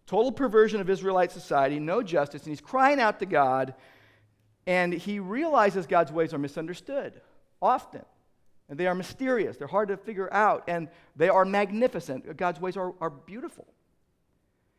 Total 0.05 0.33
perversion 0.33 0.81
of 0.81 0.89
Israelite 0.89 1.31
society, 1.31 1.79
no 1.79 2.03
justice, 2.03 2.43
and 2.43 2.51
he's 2.51 2.59
crying 2.59 2.99
out 2.99 3.19
to 3.19 3.25
God, 3.25 3.73
and 4.67 4.91
he 4.91 5.19
realizes 5.19 5.87
God's 5.87 6.11
ways 6.11 6.33
are 6.33 6.37
misunderstood 6.37 7.21
often. 7.61 8.03
And 8.67 8.77
they 8.77 8.87
are 8.87 8.95
mysterious, 8.95 9.55
they're 9.55 9.67
hard 9.67 9.89
to 9.89 9.97
figure 9.97 10.31
out, 10.33 10.63
and 10.67 10.89
they 11.15 11.29
are 11.29 11.45
magnificent. 11.45 12.35
God's 12.35 12.59
ways 12.59 12.75
are, 12.75 12.93
are 12.99 13.09
beautiful. 13.09 13.67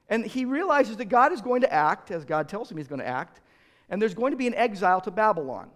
And 0.08 0.25
he 0.26 0.44
realizes 0.44 0.96
that 0.99 1.06
God 1.06 1.32
is 1.32 1.40
going 1.40 1.62
to 1.62 1.73
act, 1.73 2.11
as 2.11 2.25
God 2.25 2.49
tells 2.49 2.70
him 2.70 2.76
he's 2.76 2.88
going 2.88 3.00
to 3.00 3.06
act, 3.06 3.40
and 3.88 4.00
there's 4.00 4.14
going 4.14 4.32
to 4.32 4.37
be 4.37 4.46
an 4.46 4.54
exile 4.54 5.00
to 5.02 5.11
Babylon. 5.11 5.70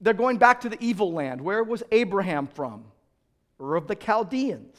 They're 0.00 0.14
going 0.14 0.38
back 0.38 0.62
to 0.62 0.68
the 0.68 0.78
evil 0.80 1.12
land. 1.12 1.40
Where 1.40 1.62
was 1.62 1.82
Abraham 1.92 2.46
from? 2.46 2.84
Ur 3.60 3.76
of 3.76 3.86
the 3.86 3.94
Chaldeans. 3.94 4.76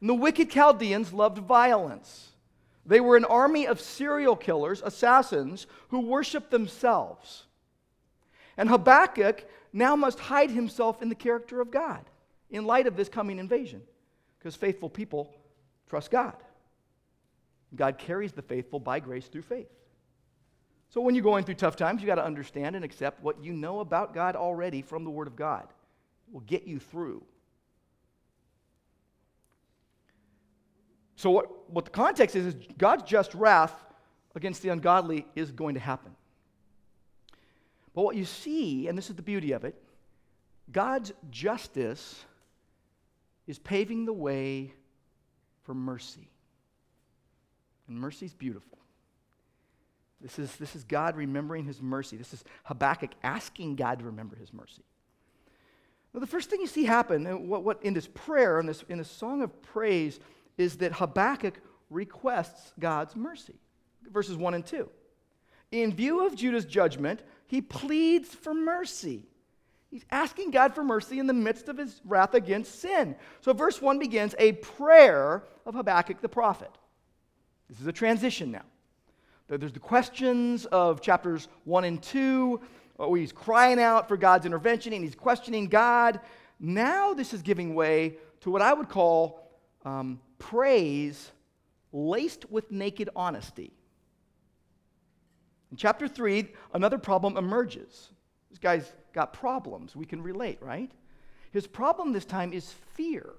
And 0.00 0.10
the 0.10 0.14
wicked 0.14 0.50
Chaldeans 0.50 1.12
loved 1.12 1.38
violence. 1.38 2.32
They 2.84 3.00
were 3.00 3.16
an 3.16 3.24
army 3.24 3.66
of 3.66 3.80
serial 3.80 4.36
killers, 4.36 4.82
assassins, 4.84 5.66
who 5.88 6.00
worshiped 6.00 6.50
themselves. 6.50 7.44
And 8.56 8.68
Habakkuk 8.68 9.44
now 9.72 9.96
must 9.96 10.20
hide 10.20 10.50
himself 10.50 11.02
in 11.02 11.08
the 11.08 11.14
character 11.14 11.60
of 11.60 11.70
God 11.70 12.04
in 12.50 12.64
light 12.64 12.86
of 12.86 12.96
this 12.96 13.08
coming 13.08 13.38
invasion, 13.38 13.82
because 14.38 14.54
faithful 14.54 14.88
people 14.88 15.34
trust 15.88 16.10
God. 16.10 16.34
God 17.74 17.98
carries 17.98 18.32
the 18.32 18.42
faithful 18.42 18.78
by 18.78 19.00
grace 19.00 19.26
through 19.26 19.42
faith. 19.42 19.68
So 20.90 21.00
when 21.00 21.14
you're 21.14 21.24
going 21.24 21.44
through 21.44 21.56
tough 21.56 21.76
times, 21.76 22.00
you 22.00 22.06
got 22.06 22.14
to 22.14 22.24
understand 22.24 22.76
and 22.76 22.84
accept 22.84 23.22
what 23.22 23.42
you 23.42 23.52
know 23.52 23.80
about 23.80 24.14
God 24.14 24.36
already 24.36 24.82
from 24.82 25.04
the 25.04 25.10
Word 25.10 25.26
of 25.26 25.36
God. 25.36 25.64
It 26.28 26.32
will 26.32 26.40
get 26.40 26.66
you 26.66 26.78
through. 26.78 27.24
So, 31.16 31.30
what, 31.30 31.70
what 31.70 31.84
the 31.86 31.90
context 31.90 32.36
is, 32.36 32.46
is 32.46 32.56
God's 32.76 33.02
just 33.02 33.34
wrath 33.34 33.74
against 34.34 34.62
the 34.62 34.68
ungodly 34.68 35.26
is 35.34 35.50
going 35.50 35.74
to 35.74 35.80
happen. 35.80 36.14
But 37.94 38.02
what 38.02 38.16
you 38.16 38.26
see, 38.26 38.86
and 38.86 38.96
this 38.96 39.08
is 39.08 39.16
the 39.16 39.22
beauty 39.22 39.52
of 39.52 39.64
it, 39.64 39.74
God's 40.70 41.12
justice 41.30 42.24
is 43.46 43.58
paving 43.58 44.04
the 44.04 44.12
way 44.12 44.72
for 45.62 45.74
mercy. 45.74 46.28
And 47.88 47.98
mercy 47.98 48.26
is 48.26 48.34
beautiful. 48.34 48.78
This 50.20 50.38
is, 50.38 50.56
this 50.56 50.74
is 50.74 50.84
God 50.84 51.16
remembering 51.16 51.64
his 51.64 51.82
mercy. 51.82 52.16
This 52.16 52.32
is 52.32 52.42
Habakkuk 52.64 53.10
asking 53.22 53.76
God 53.76 53.98
to 53.98 54.06
remember 54.06 54.36
his 54.36 54.52
mercy. 54.52 54.82
Well, 56.12 56.20
the 56.20 56.26
first 56.26 56.48
thing 56.48 56.60
you 56.60 56.66
see 56.66 56.84
happen, 56.84 57.26
uh, 57.26 57.36
what, 57.36 57.62
what 57.62 57.82
in 57.82 57.92
this 57.92 58.08
prayer, 58.08 58.58
in 58.58 58.66
this, 58.66 58.82
in 58.88 58.98
this 58.98 59.10
song 59.10 59.42
of 59.42 59.62
praise, 59.62 60.18
is 60.56 60.78
that 60.78 60.94
Habakkuk 60.94 61.60
requests 61.90 62.72
God's 62.78 63.14
mercy. 63.14 63.60
Verses 64.10 64.36
1 64.36 64.54
and 64.54 64.64
2. 64.64 64.88
In 65.72 65.92
view 65.92 66.24
of 66.24 66.34
Judah's 66.34 66.64
judgment, 66.64 67.22
he 67.46 67.60
pleads 67.60 68.28
for 68.28 68.54
mercy. 68.54 69.26
He's 69.90 70.04
asking 70.10 70.50
God 70.50 70.74
for 70.74 70.82
mercy 70.82 71.18
in 71.18 71.26
the 71.26 71.32
midst 71.32 71.68
of 71.68 71.76
his 71.76 72.00
wrath 72.04 72.34
against 72.34 72.80
sin. 72.80 73.16
So, 73.40 73.52
verse 73.52 73.80
1 73.80 73.98
begins 73.98 74.34
a 74.38 74.52
prayer 74.52 75.44
of 75.64 75.74
Habakkuk 75.74 76.20
the 76.20 76.28
prophet. 76.28 76.70
This 77.68 77.80
is 77.80 77.86
a 77.86 77.92
transition 77.92 78.50
now. 78.50 78.64
There's 79.48 79.72
the 79.72 79.78
questions 79.78 80.66
of 80.66 81.00
chapters 81.00 81.48
1 81.64 81.84
and 81.84 82.02
2, 82.02 82.60
where 82.96 83.20
he's 83.20 83.32
crying 83.32 83.78
out 83.78 84.08
for 84.08 84.16
God's 84.16 84.46
intervention 84.46 84.92
and 84.92 85.04
he's 85.04 85.14
questioning 85.14 85.68
God. 85.68 86.20
Now, 86.58 87.14
this 87.14 87.32
is 87.32 87.42
giving 87.42 87.74
way 87.74 88.16
to 88.40 88.50
what 88.50 88.62
I 88.62 88.72
would 88.72 88.88
call 88.88 89.50
um, 89.84 90.20
praise 90.38 91.30
laced 91.92 92.50
with 92.50 92.70
naked 92.70 93.08
honesty. 93.14 93.72
In 95.70 95.76
chapter 95.76 96.08
3, 96.08 96.48
another 96.74 96.98
problem 96.98 97.36
emerges. 97.36 98.10
This 98.50 98.58
guy's 98.58 98.92
got 99.12 99.32
problems. 99.32 99.94
We 99.94 100.06
can 100.06 100.22
relate, 100.22 100.58
right? 100.60 100.90
His 101.52 101.66
problem 101.66 102.12
this 102.12 102.24
time 102.24 102.52
is 102.52 102.72
fear. 102.94 103.30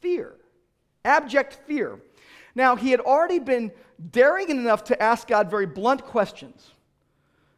Fear. 0.00 0.34
Abject 1.04 1.58
fear. 1.66 2.00
Now, 2.54 2.76
he 2.76 2.90
had 2.90 3.00
already 3.00 3.38
been 3.38 3.72
daring 4.10 4.50
enough 4.50 4.84
to 4.84 5.02
ask 5.02 5.28
God 5.28 5.50
very 5.50 5.66
blunt 5.66 6.04
questions. 6.04 6.70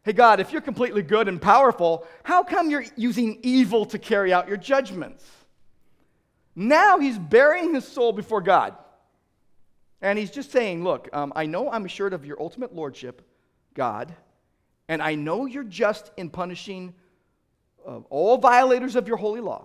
Hey, 0.04 0.12
God, 0.12 0.38
if 0.40 0.52
you're 0.52 0.62
completely 0.62 1.02
good 1.02 1.28
and 1.28 1.42
powerful, 1.42 2.06
how 2.22 2.44
come 2.44 2.70
you're 2.70 2.84
using 2.96 3.40
evil 3.42 3.84
to 3.86 3.98
carry 3.98 4.32
out 4.32 4.46
your 4.48 4.56
judgments? 4.56 5.24
Now 6.54 6.98
he's 6.98 7.18
burying 7.18 7.74
his 7.74 7.86
soul 7.86 8.12
before 8.12 8.40
God. 8.40 8.74
And 10.00 10.18
he's 10.18 10.30
just 10.30 10.52
saying, 10.52 10.84
Look, 10.84 11.08
um, 11.12 11.32
I 11.34 11.46
know 11.46 11.70
I'm 11.70 11.84
assured 11.84 12.12
of 12.12 12.24
your 12.24 12.40
ultimate 12.40 12.74
lordship, 12.74 13.22
God, 13.74 14.14
and 14.88 15.02
I 15.02 15.16
know 15.16 15.46
you're 15.46 15.64
just 15.64 16.12
in 16.16 16.30
punishing 16.30 16.94
uh, 17.86 17.98
all 18.10 18.38
violators 18.38 18.96
of 18.96 19.08
your 19.08 19.16
holy 19.16 19.40
law. 19.40 19.64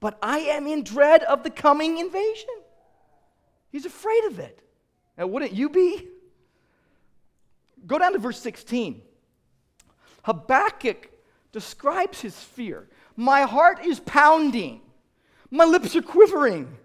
But 0.00 0.18
I 0.22 0.38
am 0.38 0.66
in 0.66 0.84
dread 0.84 1.22
of 1.24 1.42
the 1.42 1.50
coming 1.50 1.98
invasion. 1.98 2.61
He's 3.72 3.86
afraid 3.86 4.24
of 4.26 4.38
it. 4.38 4.60
Now, 5.18 5.26
wouldn't 5.26 5.52
you 5.52 5.70
be? 5.70 6.06
Go 7.86 7.98
down 7.98 8.12
to 8.12 8.18
verse 8.18 8.38
16. 8.38 9.02
Habakkuk 10.22 11.10
describes 11.50 12.20
his 12.20 12.38
fear. 12.38 12.88
My 13.16 13.42
heart 13.42 13.84
is 13.84 13.98
pounding. 14.00 14.82
My 15.50 15.64
lips 15.64 15.96
are 15.96 16.02
quivering. 16.02 16.76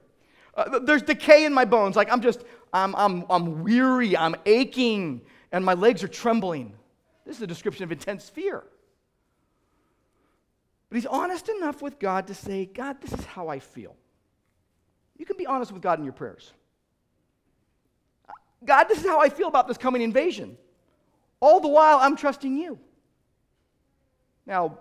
Uh, 0.55 0.79
there's 0.79 1.03
decay 1.03 1.45
in 1.45 1.53
my 1.53 1.65
bones. 1.65 1.95
Like 1.95 2.11
I'm 2.11 2.21
just, 2.21 2.43
I'm, 2.73 2.95
I'm, 2.95 3.25
I'm 3.29 3.63
weary, 3.63 4.17
I'm 4.17 4.35
aching, 4.45 5.21
and 5.51 5.63
my 5.63 5.73
legs 5.73 6.03
are 6.03 6.07
trembling. 6.07 6.73
This 7.25 7.35
is 7.35 7.41
a 7.41 7.47
description 7.47 7.83
of 7.83 7.91
intense 7.91 8.27
fear. 8.27 8.63
But 10.89 10.95
he's 10.95 11.05
honest 11.05 11.49
enough 11.49 11.81
with 11.81 11.99
God 11.99 12.27
to 12.27 12.33
say, 12.33 12.65
God, 12.65 13.01
this 13.01 13.13
is 13.13 13.25
how 13.25 13.49
I 13.49 13.59
feel. 13.59 13.95
You 15.17 15.25
can 15.25 15.37
be 15.37 15.45
honest 15.45 15.71
with 15.71 15.81
God 15.81 15.99
in 15.99 16.05
your 16.05 16.13
prayers. 16.13 16.53
God, 18.67 18.83
this 18.83 18.99
is 18.99 19.05
how 19.05 19.19
I 19.19 19.29
feel 19.29 19.47
about 19.47 19.67
this 19.67 19.77
coming 19.77 20.03
invasion. 20.03 20.57
All 21.39 21.59
the 21.59 21.67
while, 21.67 21.97
I'm 21.97 22.15
trusting 22.15 22.55
you. 22.55 22.77
Now, 24.45 24.77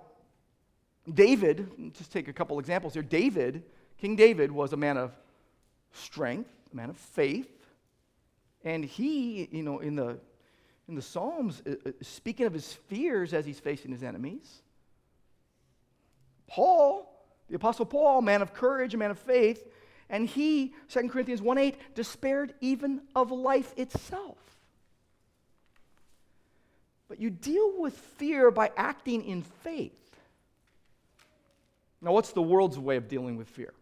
David, 1.12 1.92
just 1.94 2.12
take 2.12 2.28
a 2.28 2.32
couple 2.32 2.58
examples 2.58 2.92
here. 2.92 3.02
David 3.02 3.62
King 3.98 4.16
David 4.16 4.52
was 4.52 4.72
a 4.72 4.76
man 4.76 4.96
of 4.96 5.16
strength, 5.92 6.50
a 6.72 6.76
man 6.76 6.90
of 6.90 6.96
faith, 6.96 7.50
and 8.64 8.84
he, 8.84 9.48
you 9.50 9.62
know, 9.62 9.78
in 9.78 9.96
the 9.96 10.18
in 10.88 10.94
the 10.94 11.02
Psalms, 11.02 11.62
uh, 11.66 11.72
uh, 11.84 11.92
speaking 12.00 12.46
of 12.46 12.52
his 12.52 12.72
fears 12.72 13.34
as 13.34 13.44
he's 13.44 13.58
facing 13.58 13.90
his 13.90 14.04
enemies. 14.04 14.62
Paul, 16.46 17.12
the 17.48 17.56
Apostle 17.56 17.86
Paul, 17.86 18.22
man 18.22 18.40
of 18.40 18.54
courage, 18.54 18.94
a 18.94 18.96
man 18.96 19.10
of 19.10 19.18
faith, 19.18 19.66
and 20.08 20.28
he, 20.28 20.74
2 20.88 21.08
Corinthians 21.08 21.42
1 21.42 21.58
8, 21.58 21.94
despaired 21.94 22.54
even 22.60 23.02
of 23.14 23.30
life 23.30 23.72
itself. 23.76 24.38
but 27.08 27.20
you 27.20 27.30
deal 27.30 27.72
with 27.78 27.96
fear 27.96 28.50
by 28.50 28.70
acting 28.76 29.24
in 29.24 29.42
faith. 29.42 30.16
Now, 32.02 32.12
what's 32.12 32.32
the 32.32 32.42
world's 32.42 32.78
way 32.78 32.96
of 32.96 33.08
dealing 33.08 33.36
with 33.36 33.48
fear? 33.48 33.72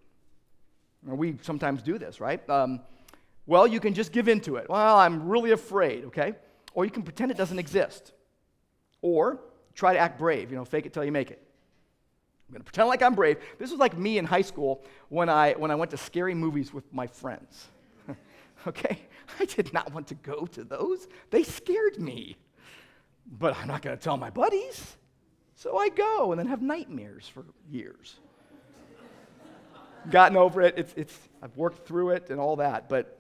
Now, 1.03 1.15
we 1.15 1.37
sometimes 1.43 1.83
do 1.83 1.99
this, 1.99 2.21
right? 2.21 2.49
Um, 2.49 2.81
well, 3.47 3.67
you 3.67 3.81
can 3.81 3.93
just 3.95 4.13
give 4.13 4.29
in 4.29 4.41
to 4.43 4.57
it. 4.57 4.69
Well, 4.69 4.97
I'm 4.97 5.29
really 5.29 5.51
afraid, 5.51 6.05
okay? 6.07 6.35
Or 6.73 6.85
you 6.85 6.91
can 6.91 7.03
pretend 7.03 7.31
it 7.31 7.37
doesn't 7.37 7.59
exist. 7.59 8.13
Or 9.03 9.41
try 9.75 9.93
to 9.93 9.99
act 9.99 10.19
brave, 10.19 10.51
you 10.51 10.57
know, 10.57 10.65
fake 10.65 10.87
it 10.87 10.93
till 10.93 11.05
you 11.05 11.13
make 11.13 11.31
it. 11.31 11.44
I'm 12.49 12.53
going 12.53 12.61
to 12.61 12.65
pretend 12.65 12.89
like 12.89 13.03
I'm 13.03 13.15
brave. 13.15 13.39
This 13.59 13.71
was 13.71 13.81
like 13.81 13.97
me 13.97 14.19
in 14.19 14.25
high 14.25 14.43
school 14.43 14.85
when 15.09 15.29
I, 15.29 15.53
when 15.53 15.71
I 15.71 15.75
went 15.75 15.91
to 15.93 15.97
scary 15.97 16.35
movies 16.35 16.73
with 16.75 16.85
my 16.93 17.07
friends. 17.07 17.69
okay? 18.67 18.99
I 19.41 19.45
did 19.47 19.73
not 19.73 19.93
want 19.93 20.09
to 20.09 20.15
go 20.15 20.47
to 20.47 20.65
those. 20.65 21.09
They 21.31 21.43
scared 21.43 21.99
me. 21.99 22.37
But 23.27 23.57
I'm 23.57 23.67
not 23.67 23.81
going 23.81 23.97
to 23.97 24.03
tell 24.03 24.19
my 24.19 24.31
buddies. 24.31 24.97
So 25.57 25.79
I 25.79 25.89
go 25.89 26.33
and 26.33 26.39
then 26.39 26.47
have 26.47 26.61
nightmares 26.61 27.27
for 27.27 27.45
years. 27.71 28.17
Gotten 30.11 30.37
over 30.37 30.61
it. 30.61 30.75
It's, 30.77 30.93
it's, 30.97 31.19
I've 31.43 31.57
worked 31.57 31.87
through 31.87 32.11
it 32.11 32.29
and 32.29 32.39
all 32.39 32.57
that. 32.57 32.91
But 32.91 33.19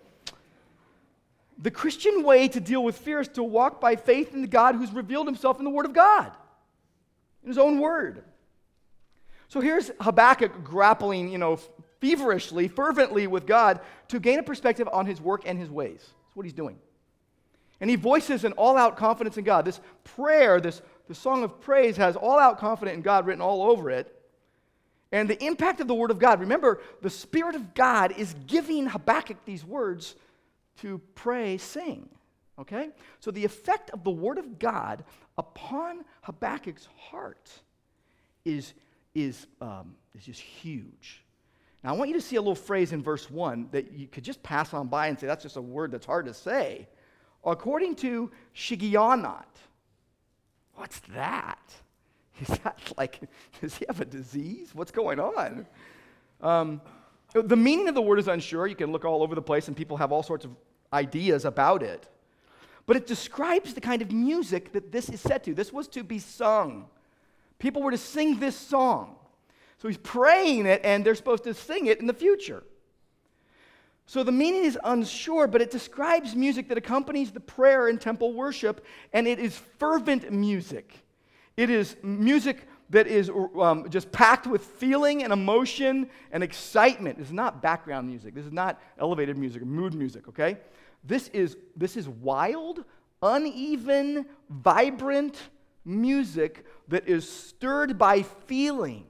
the 1.59 1.71
Christian 1.71 2.23
way 2.23 2.49
to 2.49 2.61
deal 2.61 2.85
with 2.85 2.99
fear 2.99 3.21
is 3.21 3.29
to 3.29 3.43
walk 3.43 3.81
by 3.81 3.97
faith 3.97 4.35
in 4.35 4.43
the 4.43 4.49
God 4.49 4.75
who's 4.75 4.93
revealed 4.93 5.27
himself 5.27 5.59
in 5.59 5.65
the 5.65 5.71
Word 5.71 5.87
of 5.87 5.95
God, 5.95 6.33
in 7.43 7.49
his 7.49 7.59
own 7.59 7.79
Word. 7.79 8.25
So 9.49 9.61
here's 9.61 9.91
Habakkuk 10.01 10.65
grappling, 10.65 11.31
you 11.31 11.39
know, 11.39 11.59
feverishly, 12.01 12.69
fervently 12.69 13.27
with 13.27 13.47
God 13.47 13.81
to 14.09 14.21
gain 14.21 14.39
a 14.39 14.43
perspective 14.43 14.89
on 14.93 15.07
his 15.07 15.21
work 15.21 15.43
and 15.47 15.59
his 15.59 15.71
ways. 15.71 16.01
That's 16.01 16.37
what 16.37 16.45
he's 16.45 16.53
doing. 16.53 16.79
And 17.81 17.91
he 17.91 17.97
voices 17.97 18.45
an 18.45 18.53
all 18.53 18.77
out 18.77 18.97
confidence 18.97 19.37
in 19.37 19.45
God. 19.45 19.65
This 19.65 19.81
prayer, 20.05 20.61
this 20.61 20.81
the 21.07 21.15
song 21.15 21.45
of 21.45 21.61
praise, 21.61 21.97
has 21.97 22.17
all 22.17 22.39
out 22.39 22.59
confidence 22.59 22.97
in 22.97 23.03
God 23.03 23.27
written 23.27 23.43
all 23.43 23.63
over 23.71 23.91
it. 23.91 24.11
And 25.13 25.29
the 25.29 25.43
impact 25.45 25.81
of 25.81 25.87
the 25.87 25.95
Word 25.95 26.11
of 26.11 26.19
God. 26.19 26.41
Remember, 26.41 26.81
the 27.03 27.11
Spirit 27.11 27.55
of 27.55 27.75
God 27.75 28.13
is 28.19 28.35
giving 28.47 28.87
Habakkuk 28.87 29.45
these 29.45 29.65
words 29.65 30.17
to 30.81 31.01
pray, 31.15 31.59
sing. 31.59 32.09
Okay? 32.59 32.91
So 33.21 33.31
the 33.31 33.45
effect 33.45 33.91
of 33.91 34.03
the 34.03 34.11
Word 34.11 34.39
of 34.39 34.59
God 34.59 35.05
upon 35.39 36.05
Habakkuk's 36.23 36.89
heart 36.97 37.51
is, 38.45 38.75
is, 39.15 39.47
um, 39.61 39.95
is 40.15 40.25
just 40.25 40.41
huge. 40.41 41.23
Now, 41.83 41.95
I 41.95 41.97
want 41.97 42.09
you 42.09 42.17
to 42.17 42.21
see 42.21 42.37
a 42.37 42.41
little 42.41 42.55
phrase 42.55 42.93
in 42.93 43.03
verse 43.03 43.31
1 43.31 43.69
that 43.73 43.93
you 43.93 44.07
could 44.07 44.25
just 44.25 44.43
pass 44.43 44.73
on 44.73 44.89
by 44.89 45.09
and 45.09 45.19
say, 45.19 45.27
that's 45.27 45.43
just 45.43 45.57
a 45.57 45.63
word 45.63 45.93
that's 45.93 46.07
hard 46.07 46.27
to 46.27 46.35
say. 46.35 46.89
According 47.45 47.97
to 47.97 48.31
Shigionoth, 48.55 49.45
what's 50.75 51.01
that? 51.15 51.75
Is 52.41 52.49
that 52.65 52.79
like, 52.97 53.21
does 53.61 53.77
he 53.77 53.85
have 53.87 54.01
a 54.01 54.05
disease? 54.05 54.71
What's 54.75 54.91
going 54.91 55.21
on? 55.21 55.67
Um, 56.41 56.81
the 57.33 57.57
meaning 57.57 57.89
of 57.89 57.95
the 57.95 58.03
word 58.03 58.19
is 58.19 58.29
unsure. 58.29 58.67
You 58.67 58.77
can 58.77 58.93
look 58.93 59.05
all 59.05 59.23
over 59.23 59.35
the 59.35 59.43
place, 59.43 59.69
and 59.69 59.77
people 59.77 59.97
have 59.97 60.13
all 60.13 60.23
sorts 60.23 60.45
of 60.45 60.53
ideas 60.93 61.45
about 61.45 61.83
it. 61.83 62.09
But 62.87 62.97
it 62.97 63.07
describes 63.07 63.75
the 63.75 63.81
kind 63.81 64.03
of 64.03 64.13
music 64.13 64.73
that 64.73 64.93
this 64.93 65.09
is 65.09 65.21
set 65.21 65.45
to. 65.45 65.55
This 65.55 65.73
was 65.73 65.89
to 65.89 66.05
be 66.05 66.19
sung. 66.19 66.87
People 67.65 67.81
were 67.81 67.93
to 67.93 67.97
sing 67.97 68.39
this 68.39 68.55
song. 68.55 69.17
So 69.79 69.89
he's 69.89 69.97
praying 69.97 70.67
it, 70.67 70.83
and 70.85 71.03
they're 71.03 71.15
supposed 71.15 71.45
to 71.45 71.55
sing 71.55 71.87
it 71.87 71.99
in 71.99 72.07
the 72.07 72.13
future. 72.13 72.63
So 74.05 74.23
the 74.23 74.33
meaning 74.33 74.65
is 74.65 74.79
unsure, 74.85 75.47
but 75.47 75.63
it 75.63 75.71
describes 75.71 76.35
music 76.35 76.69
that 76.69 76.77
accompanies 76.77 77.31
the 77.31 77.41
prayer 77.41 77.89
in 77.89 77.97
temple 77.97 78.35
worship, 78.35 78.85
and 79.15 79.27
it 79.27 79.39
is 79.39 79.57
fervent 79.79 80.31
music. 80.31 80.93
It 81.57 81.71
is 81.71 81.97
music 82.03 82.69
that 82.91 83.07
is 83.07 83.31
um, 83.59 83.89
just 83.89 84.13
packed 84.13 84.47
with 84.47 84.63
feeling 84.63 85.23
and 85.23 85.33
emotion 85.33 86.11
and 86.33 86.43
excitement. 86.43 87.17
This 87.17 87.29
is 87.29 87.33
not 87.33 87.63
background 87.63 88.07
music. 88.07 88.35
This 88.35 88.45
is 88.45 88.53
not 88.53 88.79
elevated 88.99 89.39
music 89.39 89.63
or 89.63 89.65
mood 89.65 89.95
music, 89.95 90.29
okay? 90.29 90.59
This 91.03 91.29
is, 91.29 91.57
this 91.75 91.97
is 91.97 92.11
wild, 92.11 92.85
uneven, 93.23 94.27
vibrant 94.51 95.41
music 95.85 96.65
that 96.89 97.09
is 97.09 97.29
stirred 97.29 97.99
by 97.99 98.23
feeling. 98.23 99.07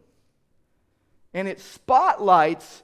And 1.33 1.49
it 1.49 1.61
spotlights 1.61 2.83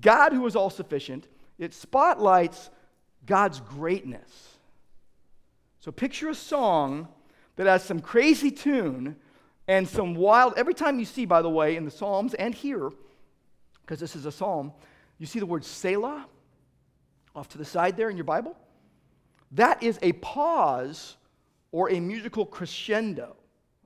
God 0.00 0.32
who 0.32 0.46
is 0.46 0.56
all 0.56 0.70
sufficient, 0.70 1.28
it 1.58 1.74
spotlights 1.74 2.70
God's 3.26 3.60
greatness. 3.60 4.56
So 5.80 5.92
picture 5.92 6.30
a 6.30 6.34
song 6.34 7.08
that 7.56 7.66
has 7.66 7.84
some 7.84 8.00
crazy 8.00 8.50
tune 8.50 9.16
and 9.68 9.88
some 9.88 10.14
wild, 10.14 10.54
every 10.56 10.74
time 10.74 10.98
you 10.98 11.04
see, 11.04 11.24
by 11.24 11.42
the 11.42 11.50
way, 11.50 11.76
in 11.76 11.84
the 11.84 11.90
Psalms 11.90 12.34
and 12.34 12.54
here, 12.54 12.90
because 13.82 14.00
this 14.00 14.16
is 14.16 14.26
a 14.26 14.32
psalm, 14.32 14.72
you 15.18 15.26
see 15.26 15.38
the 15.38 15.46
word 15.46 15.64
Selah 15.64 16.26
off 17.34 17.48
to 17.50 17.58
the 17.58 17.64
side 17.64 17.96
there 17.96 18.10
in 18.10 18.16
your 18.16 18.24
Bible. 18.24 18.56
That 19.52 19.82
is 19.82 19.98
a 20.02 20.12
pause 20.12 21.16
or 21.74 21.90
a 21.90 21.98
musical 21.98 22.46
crescendo, 22.46 23.34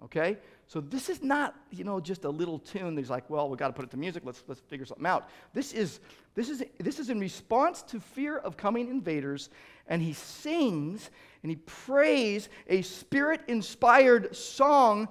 okay? 0.04 0.36
So 0.66 0.78
this 0.78 1.08
is 1.08 1.22
not, 1.22 1.56
you 1.70 1.84
know, 1.84 2.00
just 2.00 2.26
a 2.26 2.28
little 2.28 2.58
tune 2.58 2.94
that's 2.94 3.08
like, 3.08 3.30
well, 3.30 3.48
we 3.48 3.56
got 3.56 3.68
to 3.68 3.72
put 3.72 3.86
it 3.86 3.90
to 3.92 3.96
music, 3.96 4.24
let's, 4.26 4.44
let's 4.46 4.60
figure 4.60 4.84
something 4.84 5.06
out. 5.06 5.30
This 5.54 5.72
is, 5.72 6.00
this, 6.34 6.50
is, 6.50 6.62
this 6.78 6.98
is 6.98 7.08
in 7.08 7.18
response 7.18 7.80
to 7.84 7.98
fear 7.98 8.36
of 8.36 8.58
coming 8.58 8.90
invaders, 8.90 9.48
and 9.86 10.02
he 10.02 10.12
sings 10.12 11.08
and 11.42 11.48
he 11.48 11.56
prays 11.56 12.50
a 12.68 12.82
spirit 12.82 13.40
inspired 13.48 14.36
song 14.36 15.08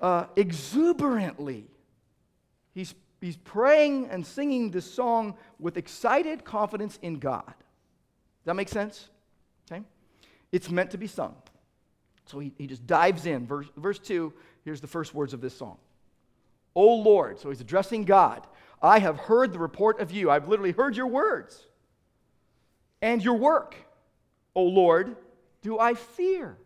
uh, 0.00 0.24
exuberantly. 0.36 1.66
He's, 2.72 2.94
he's 3.20 3.36
praying 3.36 4.08
and 4.08 4.26
singing 4.26 4.70
this 4.70 4.90
song 4.90 5.34
with 5.58 5.76
excited 5.76 6.46
confidence 6.46 6.98
in 7.02 7.18
God. 7.18 7.44
Does 7.44 8.46
that 8.46 8.56
make 8.56 8.70
sense? 8.70 9.10
Okay? 9.70 9.82
It's 10.50 10.70
meant 10.70 10.92
to 10.92 10.96
be 10.96 11.06
sung. 11.06 11.36
So 12.30 12.38
he, 12.38 12.52
he 12.56 12.66
just 12.66 12.86
dives 12.86 13.26
in. 13.26 13.46
Verse, 13.46 13.66
verse 13.76 13.98
2, 13.98 14.32
here's 14.64 14.80
the 14.80 14.86
first 14.86 15.14
words 15.14 15.34
of 15.34 15.40
this 15.40 15.56
song. 15.56 15.78
O 16.74 16.94
Lord, 16.94 17.40
so 17.40 17.48
he's 17.48 17.60
addressing 17.60 18.04
God. 18.04 18.46
I 18.80 19.00
have 19.00 19.16
heard 19.16 19.52
the 19.52 19.58
report 19.58 20.00
of 20.00 20.12
you. 20.12 20.30
I've 20.30 20.48
literally 20.48 20.72
heard 20.72 20.96
your 20.96 21.08
words 21.08 21.66
and 23.02 23.22
your 23.22 23.34
work. 23.34 23.74
O 24.54 24.62
Lord, 24.62 25.16
do 25.62 25.78
I 25.78 25.94
fear? 25.94 26.56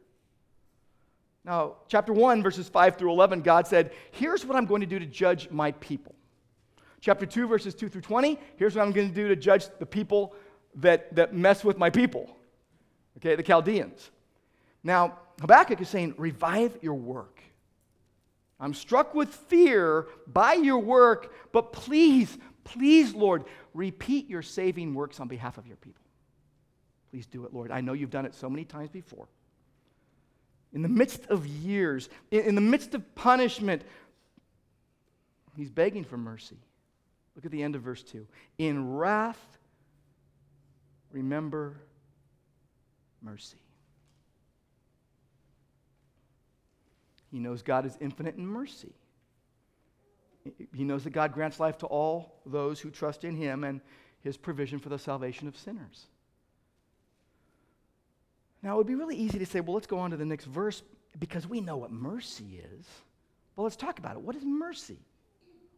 Now, 1.45 1.77
chapter 1.89 2.13
1, 2.13 2.43
verses 2.43 2.69
5 2.69 2.97
through 2.97 3.11
11, 3.13 3.41
God 3.43 3.67
said, 3.67 3.93
Here's 4.13 4.45
what 4.45 4.57
I'm 4.57 4.67
going 4.67 4.81
to 4.81 4.87
do 4.87 4.99
to 4.99 5.07
judge 5.07 5.51
my 5.51 5.73
people. 5.73 6.15
Chapter 7.01 7.27
2, 7.27 7.49
verses 7.49 7.75
2 7.75 7.89
through 7.89 8.01
20, 8.01 8.39
here's 8.57 8.75
what 8.77 8.83
I'm 8.83 8.93
going 8.93 9.09
to 9.09 9.15
do 9.15 9.29
to 9.29 9.37
judge 9.37 9.67
the 9.79 9.87
people 9.87 10.35
that, 10.77 11.15
that 11.17 11.35
mess 11.35 11.63
with 11.63 11.77
my 11.77 11.91
people. 11.91 12.35
Okay, 13.19 13.35
the 13.35 13.43
Chaldeans. 13.43 14.11
Now, 14.83 15.19
Habakkuk 15.41 15.81
is 15.81 15.89
saying, 15.89 16.15
Revive 16.19 16.79
your 16.83 16.95
work. 16.95 17.41
I'm 18.61 18.75
struck 18.75 19.15
with 19.15 19.29
fear 19.29 20.07
by 20.27 20.55
your 20.55 20.79
work, 20.79 21.35
but 21.53 21.73
please, 21.73 22.39
please, 22.63 23.15
Lord, 23.15 23.45
repeat 23.75 24.31
your 24.31 24.43
saving 24.43 24.95
works 24.95 25.21
on 25.21 25.29
behalf 25.29 25.59
of 25.59 25.67
your 25.67 25.77
people. 25.77 26.05
Please 27.11 27.27
do 27.27 27.45
it, 27.45 27.53
Lord. 27.53 27.71
I 27.71 27.81
know 27.81 27.93
you've 27.93 28.11
done 28.11 28.27
it 28.27 28.35
so 28.35 28.49
many 28.49 28.65
times 28.65 28.91
before 28.91 29.29
in 30.75 30.83
the 30.83 30.89
midst 30.89 31.27
of 31.27 31.47
years, 31.47 32.09
in 32.33 32.57
the 32.57 32.61
midst 32.61 32.95
of 32.95 33.15
punishment, 33.15 33.83
he's 35.57 35.71
begging 35.71 36.05
for 36.05 36.19
mercy. 36.19 36.59
Look 37.37 37.45
at 37.45 37.53
the 37.53 37.63
end 37.63 37.77
of 37.77 37.83
verse 37.83 38.03
2. 38.03 38.27
In 38.59 38.93
wrath, 38.97 39.41
remember 41.13 41.77
mercy. 43.23 43.57
He 47.35 47.41
knows 47.41 47.63
God 47.63 47.85
is 47.85 47.99
infinite 48.01 48.37
in 48.37 48.47
mercy. 48.47 48.93
He 50.73 50.85
knows 50.85 51.03
that 51.03 51.11
God 51.11 51.33
grants 51.33 51.59
life 51.59 51.77
to 51.79 51.87
all 51.87 52.41
those 52.47 52.79
who 52.79 52.93
trust 52.93 53.25
in 53.25 53.35
him 53.35 53.65
and 53.65 53.81
his 54.21 54.37
provision 54.37 54.79
for 54.79 54.89
the 54.89 55.01
salvation 55.01 55.49
of 55.49 55.57
sinners. 55.57 56.07
Now, 58.63 58.75
it 58.75 58.77
would 58.77 58.87
be 58.87 58.95
really 58.95 59.17
easy 59.17 59.41
to 59.41 59.47
say, 59.47 59.59
well, 59.59 59.75
let's 59.75 59.89
go 59.89 59.99
on 59.99 60.13
to 60.13 60.17
the 60.17 60.25
next 60.25 60.45
verse 60.45 60.85
because 61.19 61.45
we 61.45 61.61
know 61.61 61.77
what 61.77 61.91
mercy 61.91 62.63
is. 62.79 62.87
Well, 63.57 63.65
let's 63.65 63.75
talk 63.75 63.99
about 63.99 64.15
it. 64.15 64.23
What 64.23 64.37
is 64.37 64.45
mercy? 64.45 65.01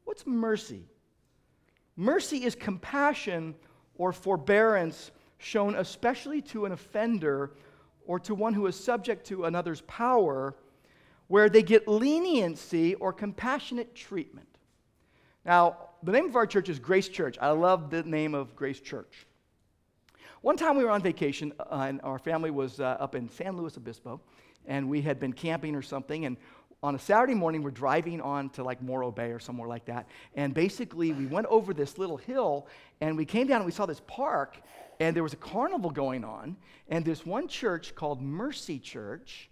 What's 0.04 0.26
mercy? 0.26 0.84
Mercy 1.96 2.44
is 2.44 2.54
compassion 2.54 3.54
or 3.94 4.12
forbearance 4.12 5.10
shown 5.38 5.74
especially 5.76 6.42
to 6.42 6.66
an 6.66 6.72
offender 6.72 7.52
or 8.06 8.20
to 8.20 8.34
one 8.34 8.52
who 8.52 8.66
is 8.66 8.78
subject 8.78 9.26
to 9.28 9.46
another's 9.46 9.80
power, 9.80 10.54
where 11.28 11.48
they 11.48 11.62
get 11.62 11.88
leniency 11.88 12.94
or 12.96 13.12
compassionate 13.12 13.94
treatment. 13.94 14.48
Now, 15.44 15.76
the 16.02 16.12
name 16.12 16.26
of 16.26 16.36
our 16.36 16.46
church 16.46 16.68
is 16.68 16.78
Grace 16.78 17.08
Church. 17.08 17.36
I 17.40 17.50
love 17.50 17.90
the 17.90 18.02
name 18.02 18.34
of 18.34 18.54
Grace 18.56 18.80
Church. 18.80 19.26
One 20.42 20.56
time 20.56 20.76
we 20.76 20.84
were 20.84 20.90
on 20.90 21.02
vacation, 21.02 21.52
uh, 21.58 21.86
and 21.88 22.00
our 22.02 22.18
family 22.18 22.50
was 22.50 22.78
uh, 22.78 22.96
up 23.00 23.14
in 23.14 23.28
San 23.28 23.56
Luis 23.56 23.76
Obispo, 23.76 24.20
and 24.66 24.88
we 24.88 25.02
had 25.02 25.18
been 25.18 25.32
camping 25.32 25.74
or 25.74 25.82
something. 25.82 26.26
And 26.26 26.36
on 26.82 26.94
a 26.94 26.98
Saturday 26.98 27.34
morning, 27.34 27.62
we're 27.62 27.70
driving 27.70 28.20
on 28.20 28.50
to 28.50 28.62
like 28.62 28.82
Morro 28.82 29.10
Bay 29.10 29.32
or 29.32 29.40
somewhere 29.40 29.68
like 29.68 29.84
that. 29.86 30.06
And 30.34 30.54
basically, 30.54 31.12
we 31.12 31.26
went 31.26 31.46
over 31.46 31.74
this 31.74 31.98
little 31.98 32.16
hill 32.16 32.66
and 33.00 33.16
we 33.16 33.24
came 33.24 33.46
down 33.46 33.56
and 33.56 33.66
we 33.66 33.72
saw 33.72 33.86
this 33.86 34.02
park 34.06 34.58
and 35.00 35.16
there 35.16 35.22
was 35.22 35.32
a 35.32 35.38
carnival 35.38 35.90
going 35.90 36.24
on. 36.24 36.56
And 36.88 37.04
this 37.04 37.26
one 37.26 37.48
church 37.48 37.94
called 37.94 38.22
Mercy 38.22 38.78
Church 38.78 39.50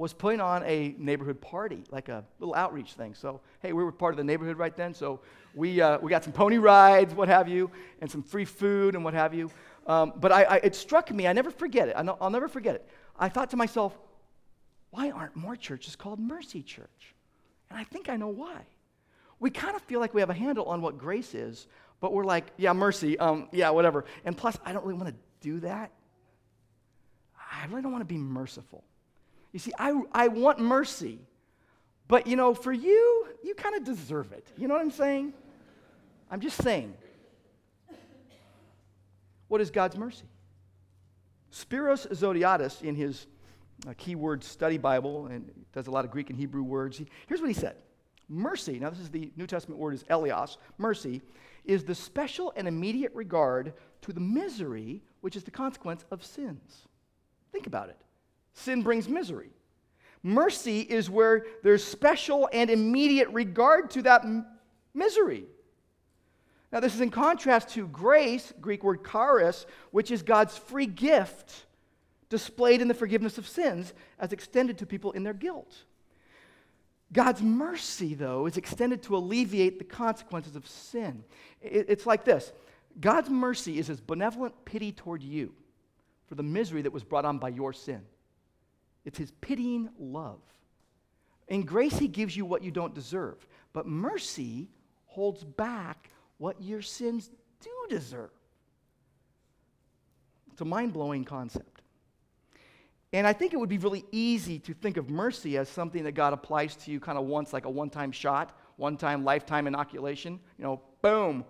was 0.00 0.14
putting 0.14 0.40
on 0.40 0.62
a 0.62 0.94
neighborhood 0.96 1.38
party, 1.42 1.84
like 1.90 2.08
a 2.08 2.24
little 2.38 2.54
outreach 2.54 2.94
thing. 2.94 3.12
So, 3.14 3.42
hey, 3.60 3.74
we 3.74 3.84
were 3.84 3.92
part 3.92 4.14
of 4.14 4.16
the 4.16 4.24
neighborhood 4.24 4.56
right 4.56 4.74
then. 4.74 4.94
So, 4.94 5.20
we, 5.54 5.82
uh, 5.82 5.98
we 5.98 6.08
got 6.08 6.24
some 6.24 6.32
pony 6.32 6.56
rides, 6.56 7.14
what 7.14 7.28
have 7.28 7.48
you, 7.48 7.70
and 8.00 8.10
some 8.10 8.22
free 8.22 8.46
food 8.46 8.94
and 8.94 9.04
what 9.04 9.12
have 9.12 9.34
you. 9.34 9.50
Um, 9.86 10.14
but 10.16 10.32
I, 10.32 10.44
I, 10.44 10.56
it 10.56 10.74
struck 10.74 11.12
me, 11.12 11.26
I 11.26 11.34
never 11.34 11.50
forget 11.50 11.88
it. 11.88 11.96
I'll, 11.98 12.16
I'll 12.18 12.30
never 12.30 12.48
forget 12.48 12.76
it. 12.76 12.88
I 13.18 13.28
thought 13.28 13.50
to 13.50 13.58
myself, 13.58 13.94
why 14.88 15.10
aren't 15.10 15.36
more 15.36 15.54
churches 15.54 15.96
called 15.96 16.18
Mercy 16.18 16.62
Church? 16.62 17.14
And 17.68 17.78
I 17.78 17.84
think 17.84 18.08
I 18.08 18.16
know 18.16 18.28
why. 18.28 18.62
We 19.38 19.50
kind 19.50 19.76
of 19.76 19.82
feel 19.82 20.00
like 20.00 20.14
we 20.14 20.22
have 20.22 20.30
a 20.30 20.34
handle 20.34 20.64
on 20.64 20.80
what 20.80 20.96
grace 20.96 21.34
is, 21.34 21.66
but 22.00 22.14
we're 22.14 22.24
like, 22.24 22.46
yeah, 22.56 22.72
mercy, 22.72 23.18
um, 23.18 23.50
yeah, 23.52 23.68
whatever. 23.68 24.06
And 24.24 24.34
plus, 24.34 24.56
I 24.64 24.72
don't 24.72 24.86
really 24.86 24.98
want 24.98 25.10
to 25.10 25.16
do 25.42 25.60
that. 25.60 25.90
I 27.52 27.66
really 27.66 27.82
don't 27.82 27.92
want 27.92 28.00
to 28.00 28.14
be 28.14 28.16
merciful. 28.16 28.82
You 29.52 29.58
see, 29.58 29.72
I, 29.78 30.00
I 30.12 30.28
want 30.28 30.58
mercy, 30.58 31.18
but 32.08 32.26
you 32.26 32.36
know, 32.36 32.54
for 32.54 32.72
you, 32.72 33.26
you 33.42 33.54
kind 33.54 33.74
of 33.74 33.84
deserve 33.84 34.32
it. 34.32 34.46
You 34.56 34.68
know 34.68 34.74
what 34.74 34.82
I'm 34.82 34.90
saying? 34.90 35.32
I'm 36.30 36.40
just 36.40 36.62
saying. 36.62 36.94
What 39.48 39.60
is 39.60 39.70
God's 39.70 39.96
mercy? 39.96 40.26
Spiros 41.52 42.06
Zodhiates, 42.12 42.82
in 42.82 42.94
his 42.94 43.26
uh, 43.88 43.94
keyword 43.96 44.44
study 44.44 44.78
Bible, 44.78 45.26
and 45.26 45.50
does 45.72 45.88
a 45.88 45.90
lot 45.90 46.04
of 46.04 46.10
Greek 46.10 46.30
and 46.30 46.38
Hebrew 46.38 46.62
words, 46.62 46.96
he, 46.96 47.06
here's 47.26 47.40
what 47.40 47.48
he 47.48 47.54
said 47.54 47.76
Mercy, 48.28 48.78
now 48.78 48.90
this 48.90 49.00
is 49.00 49.10
the 49.10 49.32
New 49.36 49.46
Testament 49.46 49.80
word 49.80 49.94
is 49.94 50.04
eleos, 50.04 50.56
mercy, 50.78 51.20
is 51.64 51.82
the 51.82 51.94
special 51.94 52.52
and 52.54 52.68
immediate 52.68 53.12
regard 53.12 53.74
to 54.02 54.12
the 54.12 54.20
misery 54.20 55.02
which 55.20 55.34
is 55.34 55.42
the 55.42 55.50
consequence 55.50 56.04
of 56.10 56.24
sins. 56.24 56.86
Think 57.52 57.66
about 57.66 57.88
it. 57.88 57.96
Sin 58.54 58.82
brings 58.82 59.08
misery. 59.08 59.50
Mercy 60.22 60.80
is 60.80 61.08
where 61.08 61.46
there's 61.62 61.82
special 61.82 62.48
and 62.52 62.68
immediate 62.68 63.28
regard 63.30 63.90
to 63.92 64.02
that 64.02 64.24
m- 64.24 64.46
misery. 64.92 65.44
Now, 66.72 66.80
this 66.80 66.94
is 66.94 67.00
in 67.00 67.10
contrast 67.10 67.70
to 67.70 67.88
grace, 67.88 68.52
Greek 68.60 68.84
word 68.84 69.00
charis, 69.10 69.66
which 69.90 70.10
is 70.10 70.22
God's 70.22 70.56
free 70.56 70.86
gift 70.86 71.64
displayed 72.28 72.80
in 72.80 72.88
the 72.88 72.94
forgiveness 72.94 73.38
of 73.38 73.48
sins 73.48 73.92
as 74.18 74.32
extended 74.32 74.78
to 74.78 74.86
people 74.86 75.12
in 75.12 75.24
their 75.24 75.34
guilt. 75.34 75.74
God's 77.12 77.42
mercy, 77.42 78.14
though, 78.14 78.46
is 78.46 78.56
extended 78.56 79.02
to 79.04 79.16
alleviate 79.16 79.78
the 79.78 79.84
consequences 79.84 80.54
of 80.54 80.66
sin. 80.68 81.24
It's 81.60 82.06
like 82.06 82.24
this 82.24 82.52
God's 83.00 83.30
mercy 83.30 83.78
is 83.78 83.88
his 83.88 84.00
benevolent 84.00 84.54
pity 84.64 84.92
toward 84.92 85.22
you 85.22 85.52
for 86.28 86.36
the 86.36 86.42
misery 86.44 86.82
that 86.82 86.92
was 86.92 87.02
brought 87.02 87.24
on 87.24 87.38
by 87.38 87.48
your 87.48 87.72
sin. 87.72 88.02
It's 89.04 89.18
his 89.18 89.32
pitying 89.40 89.88
love. 89.98 90.40
In 91.48 91.62
grace, 91.62 91.98
he 91.98 92.08
gives 92.08 92.36
you 92.36 92.44
what 92.44 92.62
you 92.62 92.70
don't 92.70 92.94
deserve, 92.94 93.46
but 93.72 93.86
mercy 93.86 94.68
holds 95.06 95.42
back 95.42 96.10
what 96.38 96.60
your 96.62 96.80
sins 96.80 97.30
do 97.60 97.70
deserve. 97.88 98.30
It's 100.52 100.60
a 100.60 100.64
mind 100.64 100.92
blowing 100.92 101.24
concept. 101.24 101.82
And 103.12 103.26
I 103.26 103.32
think 103.32 103.52
it 103.52 103.56
would 103.56 103.68
be 103.68 103.78
really 103.78 104.04
easy 104.12 104.60
to 104.60 104.74
think 104.74 104.96
of 104.96 105.10
mercy 105.10 105.58
as 105.58 105.68
something 105.68 106.04
that 106.04 106.12
God 106.12 106.32
applies 106.32 106.76
to 106.76 106.92
you 106.92 107.00
kind 107.00 107.18
of 107.18 107.24
once, 107.24 107.52
like 107.52 107.64
a 107.64 107.70
one 107.70 107.90
time 107.90 108.12
shot, 108.12 108.56
one 108.76 108.96
time 108.96 109.24
lifetime 109.24 109.66
inoculation. 109.66 110.38
You 110.58 110.64
know, 110.64 110.80
boom. 111.02 111.44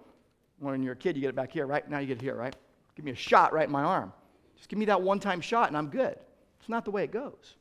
When 0.59 0.83
you're 0.83 0.95
a 0.95 0.97
kid, 0.97 1.17
you 1.17 1.23
get 1.23 1.29
it 1.29 1.37
back 1.37 1.53
here, 1.53 1.67
right? 1.67 1.89
Now 1.89 1.99
you 1.99 2.07
get 2.07 2.19
it 2.19 2.23
here, 2.23 2.35
right? 2.35 2.55
Give 2.95 3.05
me 3.05 3.13
a 3.13 3.17
shot 3.17 3.53
right 3.53 3.67
in 3.67 3.73
my 3.73 3.83
arm. 3.83 4.13
Just 4.57 4.69
give 4.69 4.79
me 4.79 4.87
that 4.87 5.01
one 5.01 5.21
time 5.21 5.41
shot 5.41 5.69
and 5.69 5.77
I'm 5.77 5.89
good. 5.89 6.19
It's 6.61 6.69
not 6.69 6.85
the 6.85 6.91
way 6.91 7.05
it 7.05 7.11
goes. 7.11 7.57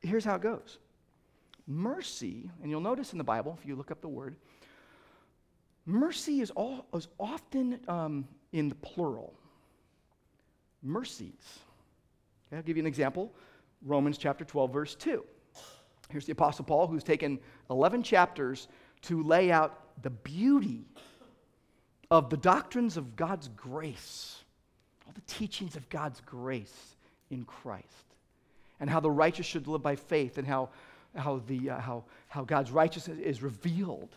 Here's 0.00 0.24
how 0.24 0.36
it 0.36 0.42
goes 0.42 0.78
mercy, 1.66 2.50
and 2.62 2.70
you'll 2.70 2.80
notice 2.80 3.12
in 3.12 3.18
the 3.18 3.24
Bible, 3.24 3.56
if 3.60 3.66
you 3.66 3.76
look 3.76 3.90
up 3.90 4.00
the 4.00 4.08
word, 4.08 4.36
mercy 5.84 6.40
is, 6.40 6.50
all, 6.52 6.86
is 6.94 7.08
often 7.20 7.78
um, 7.86 8.26
in 8.52 8.70
the 8.70 8.74
plural. 8.76 9.34
Mercies. 10.82 11.60
Okay, 12.48 12.56
I'll 12.56 12.62
give 12.62 12.76
you 12.76 12.82
an 12.82 12.86
example 12.86 13.34
Romans 13.84 14.16
chapter 14.16 14.44
12, 14.44 14.72
verse 14.72 14.94
2. 14.94 15.24
Here's 16.08 16.24
the 16.24 16.32
Apostle 16.32 16.64
Paul, 16.64 16.86
who's 16.86 17.04
taken 17.04 17.38
11 17.68 18.02
chapters 18.02 18.68
to 19.02 19.22
lay 19.22 19.52
out 19.52 20.02
the 20.02 20.10
beauty 20.10 20.86
of 22.10 22.30
the 22.30 22.36
doctrines 22.38 22.96
of 22.96 23.14
God's 23.14 23.48
grace, 23.48 24.42
all 25.06 25.12
the 25.12 25.20
teachings 25.32 25.76
of 25.76 25.88
God's 25.90 26.22
grace 26.22 26.96
in 27.30 27.44
Christ, 27.44 27.86
and 28.80 28.88
how 28.88 29.00
the 29.00 29.10
righteous 29.10 29.46
should 29.46 29.66
live 29.66 29.82
by 29.82 29.96
faith, 29.96 30.38
and 30.38 30.46
how, 30.46 30.70
how, 31.14 31.42
the, 31.46 31.70
uh, 31.70 31.80
how, 31.80 32.04
how 32.28 32.44
God's 32.44 32.70
righteousness 32.70 33.18
is 33.18 33.42
revealed, 33.42 34.14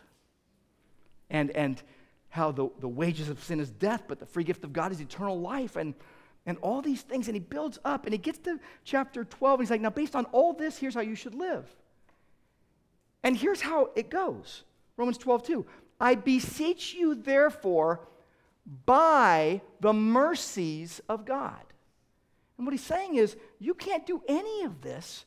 and, 1.30 1.50
and 1.50 1.82
how 2.28 2.50
the, 2.50 2.68
the 2.80 2.88
wages 2.88 3.28
of 3.28 3.42
sin 3.42 3.60
is 3.60 3.70
death, 3.70 4.04
but 4.08 4.18
the 4.18 4.26
free 4.26 4.44
gift 4.44 4.64
of 4.64 4.72
God 4.72 4.92
is 4.92 5.00
eternal 5.00 5.40
life, 5.40 5.76
and, 5.76 5.94
and 6.46 6.56
all 6.62 6.80
these 6.80 7.02
things. 7.02 7.28
And 7.28 7.34
he 7.34 7.40
builds 7.40 7.78
up, 7.84 8.04
and 8.04 8.12
he 8.12 8.18
gets 8.18 8.38
to 8.40 8.58
chapter 8.84 9.24
12, 9.24 9.60
and 9.60 9.66
he's 9.66 9.70
like, 9.70 9.80
Now, 9.80 9.90
based 9.90 10.16
on 10.16 10.24
all 10.26 10.52
this, 10.52 10.78
here's 10.78 10.94
how 10.94 11.00
you 11.00 11.14
should 11.14 11.34
live. 11.34 11.66
And 13.22 13.36
here's 13.36 13.60
how 13.60 13.90
it 13.94 14.10
goes 14.10 14.64
Romans 14.96 15.18
12, 15.18 15.42
2. 15.44 15.66
I 16.00 16.14
beseech 16.14 16.94
you, 16.94 17.14
therefore, 17.14 18.00
by 18.86 19.60
the 19.80 19.92
mercies 19.92 21.00
of 21.08 21.24
God. 21.24 21.62
And 22.62 22.66
what 22.68 22.74
he's 22.74 22.84
saying 22.84 23.16
is, 23.16 23.34
you 23.58 23.74
can't 23.74 24.06
do 24.06 24.22
any 24.28 24.62
of 24.62 24.82
this 24.82 25.24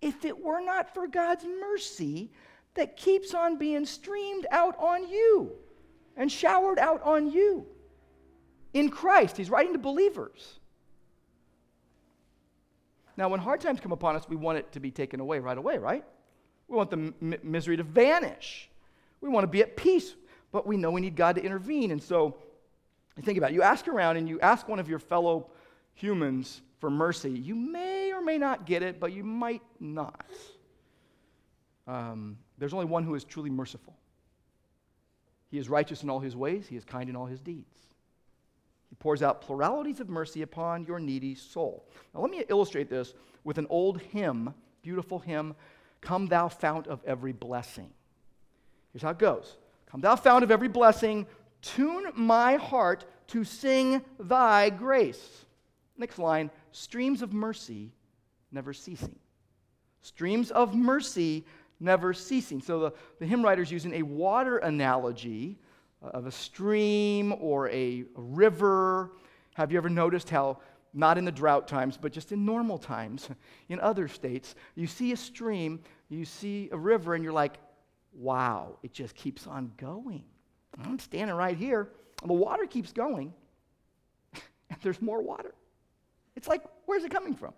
if 0.00 0.24
it 0.24 0.40
were 0.40 0.60
not 0.60 0.94
for 0.94 1.08
God's 1.08 1.44
mercy 1.44 2.30
that 2.74 2.96
keeps 2.96 3.34
on 3.34 3.58
being 3.58 3.84
streamed 3.84 4.46
out 4.52 4.78
on 4.78 5.08
you 5.08 5.50
and 6.16 6.30
showered 6.30 6.78
out 6.78 7.02
on 7.02 7.32
you 7.32 7.66
in 8.74 8.90
Christ. 8.90 9.36
He's 9.36 9.50
writing 9.50 9.72
to 9.72 9.78
believers. 9.80 10.60
Now, 13.16 13.28
when 13.28 13.40
hard 13.40 13.60
times 13.60 13.80
come 13.80 13.90
upon 13.90 14.14
us, 14.14 14.28
we 14.28 14.36
want 14.36 14.58
it 14.58 14.70
to 14.70 14.78
be 14.78 14.92
taken 14.92 15.18
away 15.18 15.40
right 15.40 15.58
away, 15.58 15.78
right? 15.78 16.04
We 16.68 16.76
want 16.76 16.90
the 16.90 17.12
m- 17.20 17.34
misery 17.42 17.76
to 17.76 17.82
vanish. 17.82 18.70
We 19.20 19.28
want 19.28 19.42
to 19.42 19.48
be 19.48 19.62
at 19.62 19.76
peace, 19.76 20.14
but 20.52 20.64
we 20.64 20.76
know 20.76 20.92
we 20.92 21.00
need 21.00 21.16
God 21.16 21.34
to 21.34 21.42
intervene. 21.42 21.90
And 21.90 22.00
so, 22.00 22.36
think 23.20 23.36
about 23.36 23.50
it. 23.50 23.54
You 23.54 23.62
ask 23.62 23.88
around 23.88 24.16
and 24.16 24.28
you 24.28 24.38
ask 24.38 24.68
one 24.68 24.78
of 24.78 24.88
your 24.88 25.00
fellow 25.00 25.50
humans 25.94 26.62
for 26.80 26.90
mercy. 26.90 27.30
You 27.30 27.54
may 27.54 28.12
or 28.12 28.22
may 28.22 28.38
not 28.38 28.66
get 28.66 28.82
it, 28.82 29.00
but 29.00 29.12
you 29.12 29.24
might 29.24 29.62
not. 29.80 30.24
Um, 31.86 32.38
there's 32.58 32.74
only 32.74 32.86
one 32.86 33.04
who 33.04 33.14
is 33.14 33.24
truly 33.24 33.50
merciful. 33.50 33.96
He 35.50 35.58
is 35.58 35.68
righteous 35.68 36.02
in 36.02 36.10
all 36.10 36.20
his 36.20 36.36
ways, 36.36 36.66
he 36.68 36.76
is 36.76 36.84
kind 36.84 37.08
in 37.08 37.16
all 37.16 37.26
his 37.26 37.40
deeds. 37.40 37.74
He 38.90 38.94
pours 38.96 39.22
out 39.22 39.40
pluralities 39.40 40.00
of 40.00 40.08
mercy 40.08 40.42
upon 40.42 40.84
your 40.84 40.98
needy 40.98 41.34
soul. 41.34 41.86
Now, 42.14 42.20
let 42.20 42.30
me 42.30 42.42
illustrate 42.48 42.88
this 42.88 43.14
with 43.44 43.58
an 43.58 43.66
old 43.70 44.00
hymn, 44.00 44.54
beautiful 44.82 45.18
hymn, 45.18 45.54
Come 46.00 46.26
Thou 46.26 46.48
Fount 46.48 46.86
of 46.86 47.02
Every 47.04 47.32
Blessing. 47.32 47.90
Here's 48.92 49.02
how 49.02 49.10
it 49.10 49.18
goes 49.18 49.56
Come 49.90 50.00
Thou 50.00 50.16
Fount 50.16 50.44
of 50.44 50.50
Every 50.50 50.68
Blessing, 50.68 51.26
tune 51.62 52.12
my 52.14 52.56
heart 52.56 53.04
to 53.28 53.44
sing 53.44 54.02
Thy 54.18 54.70
grace. 54.70 55.44
Next 55.96 56.18
line 56.18 56.50
streams 56.78 57.22
of 57.22 57.32
mercy 57.32 57.92
never 58.52 58.72
ceasing. 58.72 59.18
Streams 60.00 60.50
of 60.50 60.74
mercy 60.74 61.44
never 61.80 62.14
ceasing. 62.14 62.60
So 62.60 62.80
the, 62.80 62.92
the 63.18 63.26
hymn 63.26 63.42
writer's 63.42 63.70
using 63.70 63.94
a 63.94 64.02
water 64.02 64.58
analogy 64.58 65.58
uh, 66.02 66.08
of 66.08 66.26
a 66.26 66.32
stream 66.32 67.34
or 67.40 67.68
a, 67.68 68.04
a 68.16 68.20
river. 68.20 69.12
Have 69.54 69.72
you 69.72 69.78
ever 69.78 69.90
noticed 69.90 70.30
how, 70.30 70.58
not 70.94 71.18
in 71.18 71.24
the 71.24 71.32
drought 71.32 71.68
times, 71.68 71.98
but 72.00 72.12
just 72.12 72.32
in 72.32 72.44
normal 72.44 72.78
times, 72.78 73.28
in 73.68 73.80
other 73.80 74.08
states, 74.08 74.54
you 74.74 74.86
see 74.86 75.12
a 75.12 75.16
stream, 75.16 75.80
you 76.08 76.24
see 76.24 76.68
a 76.72 76.78
river, 76.78 77.14
and 77.14 77.22
you're 77.24 77.32
like, 77.32 77.58
wow, 78.14 78.76
it 78.82 78.92
just 78.92 79.14
keeps 79.14 79.46
on 79.46 79.72
going. 79.76 80.24
I'm 80.84 80.98
standing 80.98 81.34
right 81.34 81.56
here, 81.56 81.90
and 82.22 82.30
the 82.30 82.34
water 82.34 82.66
keeps 82.66 82.92
going, 82.92 83.34
and 84.70 84.78
there's 84.82 85.02
more 85.02 85.20
water. 85.20 85.54
It's 86.38 86.46
like, 86.46 86.62
where's 86.86 87.02
it 87.02 87.10
coming 87.10 87.34
from? 87.34 87.52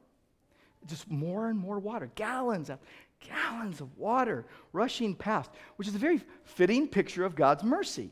Just 0.87 1.11
more 1.11 1.51
and 1.51 1.59
more 1.59 1.79
water, 1.79 2.11
gallons 2.15 2.71
of 2.71 2.79
gallons 3.21 3.83
of 3.83 3.99
water 3.99 4.47
rushing 4.73 5.15
past, 5.15 5.51
which 5.77 5.87
is 5.87 5.95
a 5.95 5.99
very 5.99 6.23
fitting 6.45 6.89
picture 6.89 7.23
of 7.23 7.35
God's 7.35 7.63
mercy. 7.63 8.11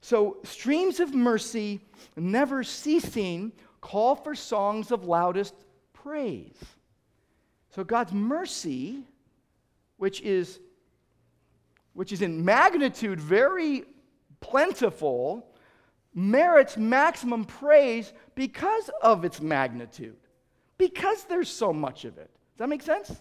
So, 0.00 0.36
streams 0.44 1.00
of 1.00 1.12
mercy, 1.12 1.80
never 2.16 2.62
ceasing, 2.62 3.50
call 3.80 4.14
for 4.14 4.36
songs 4.36 4.92
of 4.92 5.04
loudest 5.04 5.54
praise. 5.92 6.62
So 7.70 7.82
God's 7.82 8.12
mercy, 8.12 9.02
which 9.96 10.20
is, 10.20 10.60
which 11.94 12.12
is 12.12 12.22
in 12.22 12.44
magnitude 12.44 13.20
very 13.20 13.84
plentiful, 14.38 15.53
merits 16.14 16.76
maximum 16.76 17.44
praise 17.44 18.12
because 18.34 18.90
of 19.02 19.24
its 19.24 19.40
magnitude, 19.40 20.16
because 20.78 21.24
there's 21.24 21.48
so 21.48 21.72
much 21.72 22.04
of 22.04 22.18
it. 22.18 22.30
Does 22.52 22.58
that 22.58 22.68
make 22.68 22.82
sense? 22.82 23.20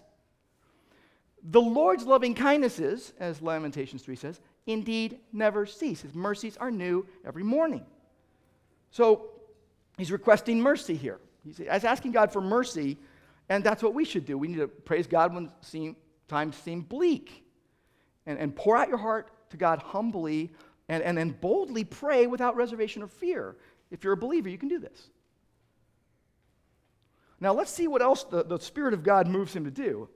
The 1.43 1.61
Lord's 1.61 2.05
loving 2.05 2.35
kindnesses, 2.35 3.13
as 3.19 3.41
Lamentations 3.41 4.01
3 4.03 4.15
says, 4.15 4.39
indeed 4.65 5.19
never 5.33 5.65
cease. 5.65 6.01
His 6.01 6.13
mercies 6.13 6.55
are 6.57 6.71
new 6.71 7.05
every 7.25 7.43
morning. 7.43 7.85
So 8.91 9.31
he's 9.97 10.11
requesting 10.11 10.61
mercy 10.61 10.95
here. 10.95 11.19
He's 11.43 11.59
asking 11.59 12.13
God 12.13 12.31
for 12.31 12.41
mercy, 12.41 12.97
and 13.49 13.63
that's 13.63 13.83
what 13.83 13.93
we 13.93 14.05
should 14.05 14.25
do. 14.25 14.37
We 14.37 14.47
need 14.47 14.59
to 14.59 14.67
praise 14.67 15.07
God 15.07 15.33
when 15.33 15.51
seem, 15.61 15.97
times 16.29 16.55
seem 16.55 16.81
bleak 16.81 17.43
and, 18.25 18.39
and 18.39 18.55
pour 18.55 18.77
out 18.77 18.87
your 18.87 18.97
heart 18.97 19.29
to 19.49 19.57
God 19.57 19.79
humbly 19.79 20.53
and, 20.93 21.03
and 21.03 21.17
then 21.17 21.31
boldly 21.31 21.83
pray 21.83 22.27
without 22.27 22.55
reservation 22.55 23.01
or 23.01 23.07
fear. 23.07 23.55
If 23.89 24.03
you're 24.03 24.13
a 24.13 24.17
believer, 24.17 24.49
you 24.49 24.57
can 24.57 24.69
do 24.69 24.79
this. 24.79 25.09
Now, 27.39 27.53
let's 27.53 27.71
see 27.71 27.87
what 27.87 28.01
else 28.01 28.23
the, 28.23 28.43
the 28.43 28.59
Spirit 28.59 28.93
of 28.93 29.03
God 29.03 29.27
moves 29.27 29.55
him 29.55 29.65
to 29.65 29.71
do. 29.71 30.07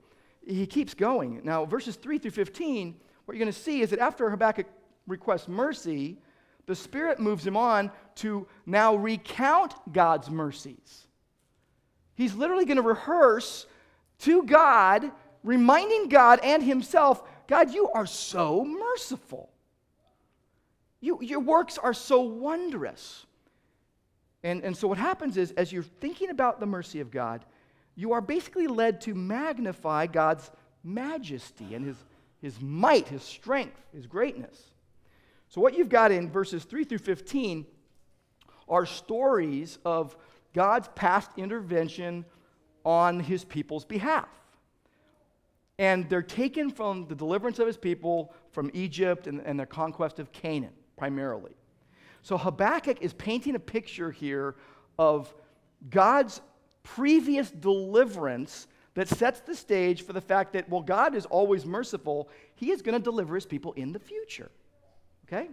He 0.46 0.66
keeps 0.66 0.94
going. 0.94 1.42
Now, 1.44 1.64
verses 1.64 1.96
3 1.96 2.18
through 2.18 2.30
15, 2.30 2.94
what 3.24 3.34
you're 3.34 3.44
going 3.44 3.52
to 3.52 3.58
see 3.58 3.82
is 3.82 3.90
that 3.90 3.98
after 3.98 4.30
Habakkuk 4.30 4.66
requests 5.06 5.48
mercy, 5.48 6.18
the 6.66 6.74
Spirit 6.74 7.18
moves 7.18 7.46
him 7.46 7.56
on 7.56 7.90
to 8.16 8.46
now 8.64 8.94
recount 8.94 9.74
God's 9.92 10.30
mercies. 10.30 11.06
He's 12.14 12.34
literally 12.34 12.64
going 12.64 12.76
to 12.76 12.82
rehearse 12.82 13.66
to 14.20 14.42
God, 14.44 15.10
reminding 15.42 16.08
God 16.08 16.40
and 16.42 16.62
himself 16.62 17.22
God, 17.48 17.72
you 17.72 17.88
are 17.88 18.06
so 18.06 18.64
merciful. 18.64 19.50
You, 21.00 21.18
your 21.22 21.40
works 21.40 21.78
are 21.78 21.94
so 21.94 22.20
wondrous. 22.20 23.24
And, 24.42 24.62
and 24.64 24.76
so, 24.76 24.88
what 24.88 24.98
happens 24.98 25.36
is, 25.36 25.52
as 25.52 25.72
you're 25.72 25.82
thinking 25.82 26.30
about 26.30 26.60
the 26.60 26.66
mercy 26.66 27.00
of 27.00 27.10
God, 27.10 27.44
you 27.94 28.12
are 28.12 28.20
basically 28.20 28.66
led 28.66 29.00
to 29.02 29.14
magnify 29.14 30.06
God's 30.06 30.50
majesty 30.84 31.74
and 31.74 31.84
his, 31.84 31.96
his 32.40 32.60
might, 32.60 33.08
his 33.08 33.22
strength, 33.22 33.80
his 33.92 34.06
greatness. 34.06 34.60
So, 35.48 35.60
what 35.60 35.76
you've 35.76 35.88
got 35.88 36.12
in 36.12 36.30
verses 36.30 36.64
3 36.64 36.84
through 36.84 36.98
15 36.98 37.66
are 38.68 38.86
stories 38.86 39.78
of 39.84 40.16
God's 40.52 40.88
past 40.94 41.30
intervention 41.36 42.24
on 42.84 43.20
his 43.20 43.44
people's 43.44 43.84
behalf. 43.84 44.28
And 45.78 46.08
they're 46.08 46.22
taken 46.22 46.70
from 46.70 47.06
the 47.06 47.14
deliverance 47.14 47.58
of 47.60 47.66
his 47.66 47.76
people 47.76 48.34
from 48.50 48.70
Egypt 48.74 49.26
and, 49.26 49.40
and 49.40 49.58
their 49.58 49.66
conquest 49.66 50.18
of 50.18 50.32
Canaan 50.32 50.72
primarily. 50.98 51.52
So 52.22 52.36
Habakkuk 52.36 52.98
is 53.00 53.14
painting 53.14 53.54
a 53.54 53.60
picture 53.60 54.10
here 54.10 54.56
of 54.98 55.32
God's 55.88 56.42
previous 56.82 57.50
deliverance 57.50 58.66
that 58.94 59.08
sets 59.08 59.40
the 59.40 59.54
stage 59.54 60.02
for 60.02 60.12
the 60.12 60.20
fact 60.20 60.52
that, 60.54 60.68
well, 60.68 60.82
God 60.82 61.14
is 61.14 61.24
always 61.26 61.64
merciful. 61.64 62.28
He 62.56 62.72
is 62.72 62.82
going 62.82 62.98
to 62.98 63.02
deliver 63.02 63.36
his 63.36 63.46
people 63.46 63.72
in 63.74 63.92
the 63.92 64.00
future. 64.00 64.50
Okay? 65.26 65.48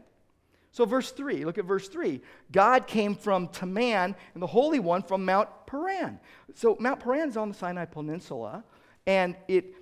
So, 0.71 0.83
verse 0.83 1.11
3, 1.11 1.45
look 1.45 1.57
at 1.57 1.65
verse 1.65 1.87
3. 1.87 2.21
God 2.51 2.87
came 2.87 3.15
from 3.15 3.47
Teman 3.49 4.15
and 4.33 4.43
the 4.43 4.47
Holy 4.47 4.79
One 4.79 5.03
from 5.03 5.23
Mount 5.23 5.47
Paran. 5.67 6.19
So, 6.55 6.75
Mount 6.79 6.99
Paran 6.99 7.29
is 7.29 7.37
on 7.37 7.49
the 7.49 7.55
Sinai 7.55 7.85
Peninsula, 7.85 8.63
and 9.07 9.37
it, 9.47 9.73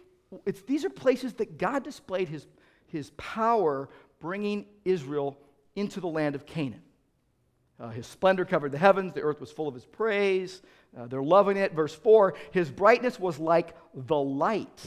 it's, 0.45 0.61
these 0.63 0.85
are 0.85 0.89
places 0.89 1.33
that 1.35 1.57
God 1.57 1.83
displayed 1.83 2.27
his, 2.27 2.45
his 2.85 3.11
power 3.11 3.89
bringing 4.19 4.65
Israel 4.85 5.37
into 5.75 5.99
the 5.99 6.07
land 6.07 6.35
of 6.35 6.45
Canaan. 6.45 6.81
Uh, 7.79 7.89
his 7.89 8.07
splendor 8.07 8.45
covered 8.45 8.71
the 8.71 8.77
heavens, 8.77 9.13
the 9.13 9.21
earth 9.21 9.41
was 9.41 9.51
full 9.51 9.67
of 9.67 9.73
his 9.73 9.85
praise. 9.85 10.61
Uh, 10.97 11.07
they're 11.07 11.23
loving 11.23 11.57
it. 11.57 11.73
Verse 11.73 11.93
4 11.93 12.35
His 12.51 12.69
brightness 12.69 13.19
was 13.19 13.39
like 13.39 13.75
the 13.93 14.17
light. 14.17 14.85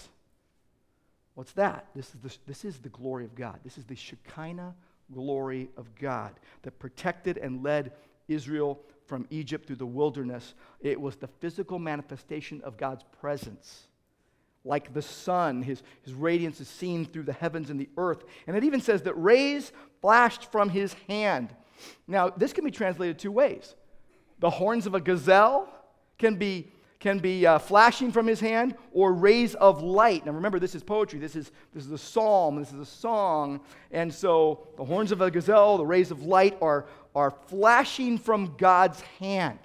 What's 1.35 1.53
that? 1.53 1.87
This 1.95 2.15
is 2.15 2.21
the, 2.21 2.37
this 2.47 2.65
is 2.65 2.79
the 2.79 2.89
glory 2.89 3.25
of 3.25 3.35
God. 3.35 3.61
This 3.65 3.77
is 3.77 3.85
the 3.85 3.97
Shekinah 3.97 4.75
glory 5.13 5.69
of 5.77 5.95
God 5.95 6.33
that 6.63 6.79
protected 6.79 7.37
and 7.39 7.63
led 7.63 7.93
Israel 8.29 8.81
from 9.05 9.27
Egypt 9.31 9.67
through 9.67 9.77
the 9.77 9.87
wilderness. 9.87 10.55
It 10.81 11.01
was 11.01 11.17
the 11.17 11.29
physical 11.29 11.79
manifestation 11.79 12.61
of 12.63 12.77
God's 12.77 13.05
presence 13.21 13.89
like 14.67 14.93
the 14.93 15.03
sun. 15.03 15.63
His, 15.63 15.83
his 16.03 16.13
radiance 16.13 16.61
is 16.61 16.69
seen 16.69 17.05
through 17.07 17.23
the 17.23 17.33
heavens 17.33 17.71
and 17.71 17.81
the 17.81 17.89
earth. 17.97 18.25
And 18.47 18.57
it 18.57 18.65
even 18.65 18.81
says 18.81 19.03
that 19.03 19.15
rays 19.15 19.73
flashed 20.01 20.51
from 20.51 20.69
his 20.69 20.95
hand. 21.09 21.55
Now, 22.07 22.31
this 22.31 22.53
can 22.53 22.65
be 22.65 22.71
translated 22.71 23.19
two 23.19 23.33
ways. 23.33 23.75
The 24.39 24.51
horns 24.51 24.87
of 24.87 24.95
a 24.95 25.01
gazelle 25.01 25.69
can 26.19 26.37
be, 26.37 26.73
can 27.01 27.19
be 27.19 27.47
uh, 27.47 27.59
flashing 27.59 28.13
from 28.13 28.27
his 28.27 28.41
hand, 28.41 28.75
or 28.93 29.13
rays 29.13 29.55
of 29.55 29.83
light. 29.83 30.27
Now, 30.27 30.33
remember, 30.33 30.59
this 30.59 30.75
is 30.75 30.83
poetry. 30.83 31.19
This 31.19 31.37
is, 31.37 31.51
this 31.75 31.85
is 31.85 31.93
a 31.93 31.99
psalm. 31.99 32.57
This 32.57 32.73
is 32.73 32.81
a 32.81 32.87
song. 32.87 33.61
And 33.91 34.13
so, 34.13 34.69
the 34.77 34.85
horns 34.85 35.13
of 35.13 35.21
a 35.21 35.31
gazelle, 35.31 35.79
the 35.79 35.87
rays 35.87 36.11
of 36.11 36.23
light 36.23 36.57
are, 36.61 36.87
are 37.15 37.31
flashing 37.49 38.19
from 38.19 38.57
God's 38.57 39.01
hand. 39.21 39.59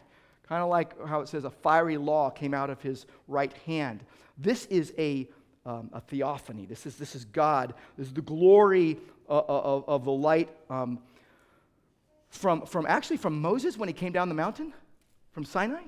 Kind 0.51 0.63
of 0.63 0.69
like 0.69 1.07
how 1.07 1.21
it 1.21 1.29
says 1.29 1.45
a 1.45 1.49
fiery 1.49 1.95
law 1.95 2.29
came 2.29 2.53
out 2.53 2.69
of 2.69 2.81
his 2.81 3.05
right 3.29 3.53
hand. 3.65 4.03
This 4.37 4.65
is 4.65 4.93
a, 4.97 5.29
um, 5.65 5.89
a 5.93 6.01
theophany. 6.01 6.65
This 6.65 6.85
is, 6.85 6.97
this 6.97 7.15
is 7.15 7.23
God. 7.23 7.73
This 7.97 8.07
is 8.07 8.13
the 8.13 8.21
glory 8.21 8.97
uh, 9.29 9.37
uh, 9.37 9.43
of, 9.47 9.87
of 9.87 10.03
the 10.03 10.11
light 10.11 10.49
um, 10.69 10.99
from, 12.31 12.65
from 12.65 12.85
actually 12.85 13.15
from 13.15 13.41
Moses 13.41 13.77
when 13.77 13.87
he 13.87 13.93
came 13.93 14.11
down 14.11 14.27
the 14.27 14.35
mountain 14.35 14.73
from 15.31 15.45
Sinai 15.45 15.83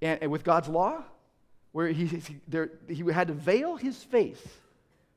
and, 0.00 0.22
and 0.22 0.30
with 0.30 0.44
God's 0.44 0.68
law, 0.68 1.02
where 1.72 1.88
he, 1.88 2.06
he, 2.06 2.36
there, 2.46 2.70
he 2.88 3.02
had 3.12 3.26
to 3.26 3.34
veil 3.34 3.74
his 3.74 4.00
face. 4.00 4.44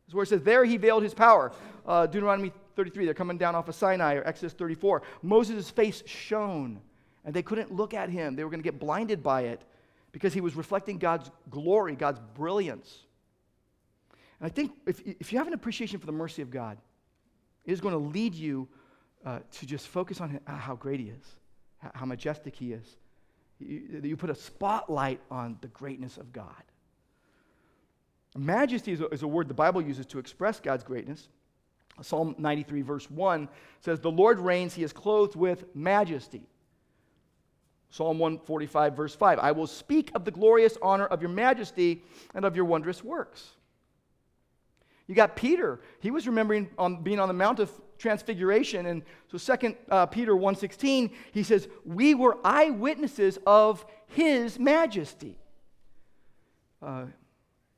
That's 0.08 0.15
where 0.15 0.24
it 0.24 0.30
says, 0.30 0.41
There 0.41 0.65
he 0.65 0.78
veiled 0.78 1.04
his 1.04 1.13
power. 1.13 1.52
Uh, 1.86 2.08
Deuteronomy 2.08 2.52
33, 2.78 3.06
they're 3.06 3.13
coming 3.13 3.38
down 3.38 3.54
off 3.54 3.67
of 3.69 3.76
Sinai, 3.76 4.15
or 4.15 4.24
Exodus 4.28 4.54
34. 4.54 5.04
Moses' 5.22 5.69
face 5.69 6.02
shone, 6.08 6.82
and 7.26 7.34
they 7.34 7.42
couldn't 7.42 7.72
look 7.72 7.94
at 7.94 8.10
him. 8.10 8.36
They 8.36 8.44
were 8.44 8.50
going 8.50 8.62
to 8.62 8.70
get 8.70 8.80
blinded 8.80 9.24
by 9.24 9.44
it 9.44 9.62
because 10.12 10.34
he 10.34 10.42
was 10.42 10.56
reflecting 10.56 10.98
God's 10.98 11.30
glory, 11.50 11.96
God's 11.96 12.20
brilliance. 12.36 13.00
And 14.40 14.48
I 14.48 14.50
think 14.50 14.74
if, 14.86 15.02
if 15.06 15.32
you 15.32 15.38
have 15.38 15.48
an 15.48 15.54
appreciation 15.54 16.00
for 16.00 16.06
the 16.06 16.12
mercy 16.12 16.42
of 16.42 16.52
God, 16.52 16.78
it 17.66 17.72
is 17.72 17.82
going 17.82 17.94
to 17.94 18.10
lead 18.10 18.36
you 18.36 18.68
uh, 19.26 19.40
to 19.52 19.66
just 19.66 19.88
focus 19.88 20.20
on 20.20 20.40
how 20.46 20.76
great 20.76 21.00
he 21.00 21.08
is, 21.08 21.26
how 21.94 22.06
majestic 22.06 22.56
he 22.56 22.74
is. 22.74 22.98
You, 23.60 24.02
you 24.04 24.18
put 24.18 24.30
a 24.30 24.36
spotlight 24.36 25.22
on 25.32 25.58
the 25.62 25.68
greatness 25.70 26.18
of 26.18 26.34
God. 26.34 26.64
Majesty 28.36 28.92
is 28.92 29.02
a, 29.02 29.08
is 29.10 29.22
a 29.22 29.28
word 29.28 29.48
the 29.48 29.54
Bible 29.54 29.82
uses 29.82 30.06
to 30.08 30.20
express 30.20 30.60
God's 30.60 30.84
greatness. 30.84 31.30
Psalm 32.02 32.36
93, 32.40 32.82
verse 32.82 33.10
1 33.10 33.48
says, 33.80 34.00
The 34.00 34.12
Lord 34.12 34.40
reigns, 34.40 34.74
he 34.74 34.84
is 34.84 34.92
clothed 34.92 35.36
with 35.36 35.64
majesty. 35.76 36.48
Psalm 37.94 38.18
145, 38.18 38.96
verse 38.96 39.14
5 39.14 39.38
I 39.38 39.52
will 39.52 39.68
speak 39.68 40.10
of 40.16 40.26
the 40.26 40.32
glorious 40.32 40.80
honor 40.82 41.06
of 41.06 41.22
your 41.22 41.30
majesty 41.30 42.02
and 42.34 42.44
of 42.44 42.56
your 42.56 42.66
wondrous 42.66 43.04
works. 43.04 43.52
You 45.06 45.14
got 45.14 45.36
Peter. 45.36 45.80
He 46.00 46.10
was 46.10 46.26
remembering 46.26 46.72
on 46.80 47.04
being 47.04 47.20
on 47.20 47.28
the 47.28 47.36
Mount 47.36 47.60
of 47.60 47.70
Transfiguration. 48.00 48.88
And 48.88 49.04
so 49.32 49.38
Second 49.38 49.76
uh, 49.92 50.08
Peter 50.08 50.34
1.16, 50.34 51.12
he 51.34 51.44
says, 51.44 51.68
We 51.86 52.16
were 52.16 52.40
eyewitnesses 52.44 53.38
of 53.46 53.86
his 54.08 54.58
majesty. 54.58 55.38
Uh, 56.82 57.06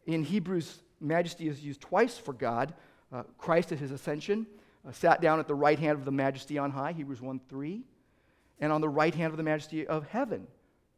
in 0.05 0.23
Hebrews, 0.23 0.79
majesty 1.01 1.49
is 1.49 1.61
used 1.61 1.81
twice 1.81 2.17
for 2.17 2.31
God. 2.31 2.73
Uh, 3.11 3.23
Christ 3.37 3.73
at 3.73 3.79
his 3.79 3.91
ascension 3.91 4.47
uh, 4.87 4.93
sat 4.93 5.19
down 5.19 5.41
at 5.41 5.49
the 5.49 5.55
right 5.55 5.77
hand 5.77 5.99
of 5.99 6.05
the 6.05 6.11
majesty 6.11 6.57
on 6.57 6.71
high, 6.71 6.93
Hebrews 6.93 7.21
1 7.21 7.41
3 7.49 7.83
and 8.59 8.71
on 8.71 8.81
the 8.81 8.89
right 8.89 9.13
hand 9.13 9.31
of 9.31 9.37
the 9.37 9.43
majesty 9.43 9.85
of 9.85 10.07
heaven. 10.07 10.47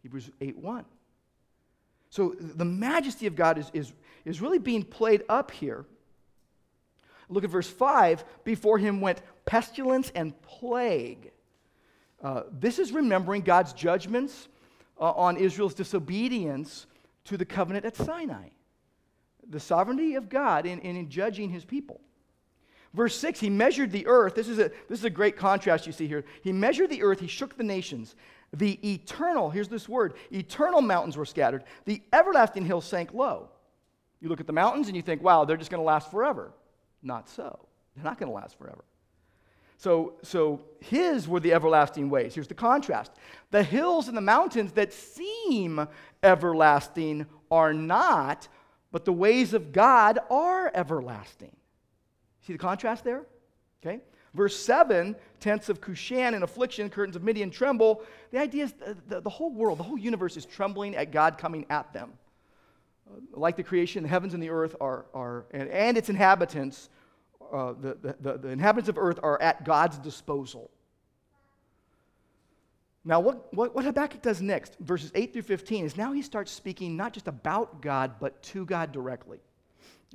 Hebrews 0.03 0.29
8 0.39 0.57
1. 0.57 0.85
So 2.09 2.35
the 2.39 2.65
majesty 2.65 3.27
of 3.27 3.35
God 3.35 3.57
is, 3.57 3.69
is, 3.73 3.91
is 4.25 4.41
really 4.41 4.59
being 4.59 4.83
played 4.83 5.23
up 5.27 5.51
here. 5.51 5.85
Look 7.29 7.43
at 7.43 7.49
verse 7.49 7.69
5. 7.69 8.23
Before 8.43 8.77
him 8.77 9.01
went 9.01 9.21
pestilence 9.45 10.11
and 10.15 10.39
plague. 10.41 11.31
Uh, 12.23 12.43
this 12.51 12.79
is 12.79 12.91
remembering 12.91 13.41
God's 13.41 13.73
judgments 13.73 14.47
uh, 14.99 15.11
on 15.11 15.37
Israel's 15.37 15.73
disobedience 15.73 16.87
to 17.25 17.37
the 17.37 17.45
covenant 17.45 17.85
at 17.85 17.95
Sinai. 17.95 18.49
The 19.49 19.59
sovereignty 19.59 20.15
of 20.15 20.29
God 20.29 20.65
in, 20.65 20.79
in 20.79 21.09
judging 21.09 21.49
his 21.49 21.65
people. 21.65 22.01
Verse 22.93 23.15
6, 23.17 23.39
he 23.39 23.49
measured 23.49 23.91
the 23.91 24.07
earth. 24.07 24.35
This 24.35 24.47
is, 24.47 24.59
a, 24.59 24.71
this 24.89 24.99
is 24.99 25.05
a 25.05 25.09
great 25.09 25.37
contrast 25.37 25.85
you 25.85 25.93
see 25.93 26.07
here. 26.07 26.25
He 26.41 26.51
measured 26.51 26.89
the 26.89 27.03
earth, 27.03 27.19
he 27.19 27.27
shook 27.27 27.57
the 27.57 27.63
nations. 27.63 28.15
The 28.53 28.79
eternal, 28.93 29.49
here's 29.49 29.67
this 29.67 29.89
word, 29.89 30.13
eternal 30.31 30.81
mountains 30.81 31.17
were 31.17 31.25
scattered. 31.25 31.63
The 31.85 32.01
everlasting 32.13 32.65
hills 32.65 32.85
sank 32.85 33.13
low. 33.13 33.49
You 34.21 34.29
look 34.29 34.39
at 34.39 34.47
the 34.47 34.53
mountains 34.53 34.87
and 34.87 34.95
you 34.95 35.01
think, 35.01 35.21
wow, 35.21 35.45
they're 35.45 35.57
just 35.57 35.69
going 35.69 35.81
to 35.81 35.85
last 35.85 36.09
forever. 36.09 36.53
Not 37.03 37.29
so. 37.29 37.59
They're 37.95 38.05
not 38.05 38.17
going 38.17 38.29
to 38.29 38.35
last 38.35 38.57
forever. 38.57 38.83
So, 39.77 40.13
so 40.23 40.61
his 40.79 41.27
were 41.27 41.39
the 41.39 41.53
everlasting 41.53 42.09
ways. 42.09 42.33
Here's 42.33 42.47
the 42.47 42.55
contrast 42.55 43.11
the 43.51 43.63
hills 43.63 44.07
and 44.07 44.17
the 44.17 44.21
mountains 44.21 44.71
that 44.73 44.93
seem 44.93 45.87
everlasting 46.23 47.27
are 47.51 47.73
not, 47.73 48.47
but 48.91 49.05
the 49.05 49.13
ways 49.13 49.53
of 49.53 49.71
God 49.71 50.19
are 50.31 50.71
everlasting. 50.73 51.56
See 52.47 52.53
the 52.53 52.59
contrast 52.59 53.03
there? 53.03 53.23
Okay. 53.83 53.99
Verse 54.33 54.57
7, 54.57 55.17
tents 55.41 55.67
of 55.67 55.81
Cushan 55.81 56.33
in 56.33 56.43
affliction, 56.43 56.89
curtains 56.89 57.17
of 57.17 57.23
Midian 57.23 57.49
tremble. 57.49 58.03
The 58.31 58.39
idea 58.39 58.63
is 58.63 58.71
the, 58.71 58.95
the, 59.07 59.21
the 59.21 59.29
whole 59.29 59.51
world, 59.51 59.79
the 59.79 59.83
whole 59.83 59.97
universe 59.97 60.37
is 60.37 60.45
trembling 60.45 60.95
at 60.95 61.11
God 61.11 61.37
coming 61.37 61.65
at 61.69 61.91
them. 61.91 62.13
Uh, 63.05 63.19
like 63.33 63.57
the 63.57 63.63
creation, 63.63 64.03
the 64.03 64.09
heavens 64.09 64.33
and 64.33 64.41
the 64.41 64.49
earth 64.49 64.77
are, 64.79 65.07
are 65.13 65.45
and, 65.51 65.67
and 65.69 65.97
its 65.97 66.07
inhabitants, 66.07 66.89
uh, 67.51 67.73
the, 67.81 68.15
the, 68.21 68.37
the 68.37 68.47
inhabitants 68.47 68.87
of 68.87 68.97
earth 68.97 69.19
are 69.23 69.41
at 69.41 69.65
God's 69.65 69.97
disposal. 69.97 70.71
Now, 73.03 73.19
what, 73.19 73.53
what, 73.53 73.75
what 73.75 73.83
Habakkuk 73.83 74.21
does 74.21 74.41
next, 74.41 74.77
verses 74.79 75.11
8 75.15 75.33
through 75.33 75.41
15, 75.41 75.83
is 75.83 75.97
now 75.97 76.13
he 76.13 76.21
starts 76.21 76.51
speaking 76.51 76.95
not 76.95 77.11
just 77.11 77.27
about 77.27 77.81
God, 77.81 78.13
but 78.21 78.41
to 78.43 78.65
God 78.65 78.93
directly. 78.93 79.39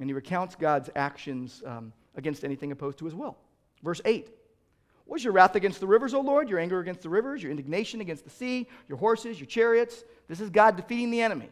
And 0.01 0.09
he 0.09 0.15
recounts 0.15 0.55
God's 0.55 0.89
actions 0.97 1.63
um, 1.67 1.93
against 2.17 2.45
anything 2.45 2.73
opposed 2.73 2.99
to 2.99 3.05
his 3.05 3.15
will. 3.15 3.37
Verse 3.83 4.01
8 4.05 4.29
Was 5.07 5.25
your 5.25 5.33
wrath 5.33 5.57
against 5.57 5.81
the 5.81 5.87
rivers, 5.87 6.15
O 6.15 6.21
Lord? 6.21 6.49
Your 6.49 6.59
anger 6.59 6.81
against 6.81 7.03
the 7.03 7.09
rivers? 7.09 7.43
Your 7.43 7.51
indignation 7.51 8.01
against 8.01 8.25
the 8.25 8.31
sea? 8.31 8.69
Your 8.89 8.99
horses? 8.99 9.39
Your 9.39 9.47
chariots? 9.47 10.05
This 10.29 10.41
is 10.41 10.51
God 10.51 10.77
defeating 10.77 11.11
the 11.11 11.23
enemy. 11.23 11.51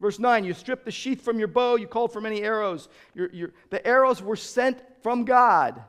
Verse 0.00 0.18
9, 0.18 0.44
you 0.44 0.54
stripped 0.54 0.84
the 0.84 0.92
sheath 0.92 1.22
from 1.22 1.40
your 1.40 1.48
bow, 1.48 1.74
you 1.74 1.88
called 1.88 2.12
for 2.12 2.20
many 2.20 2.42
arrows. 2.42 2.88
Your, 3.14 3.30
your, 3.32 3.52
the 3.70 3.84
arrows 3.84 4.22
were 4.22 4.36
sent 4.36 4.80
from 5.02 5.24
God. 5.24 5.82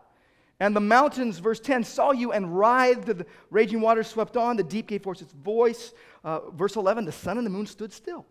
And 0.59 0.75
the 0.75 0.81
mountains, 0.81 1.37
verse 1.39 1.59
10, 1.59 1.83
saw 1.83 2.11
you 2.11 2.31
and 2.31 2.57
writhed. 2.57 3.05
The 3.05 3.25
raging 3.49 3.81
waters 3.81 4.07
swept 4.07 4.35
on. 4.35 4.57
The 4.57 4.63
deep 4.63 4.87
gave 4.87 5.03
forth 5.03 5.21
its 5.21 5.31
voice. 5.31 5.93
Uh, 6.23 6.49
verse 6.51 6.75
11, 6.75 7.05
the 7.05 7.11
sun 7.11 7.37
and 7.37 7.45
the 7.45 7.51
moon 7.51 7.65
stood 7.65 7.93
still. 7.93 8.25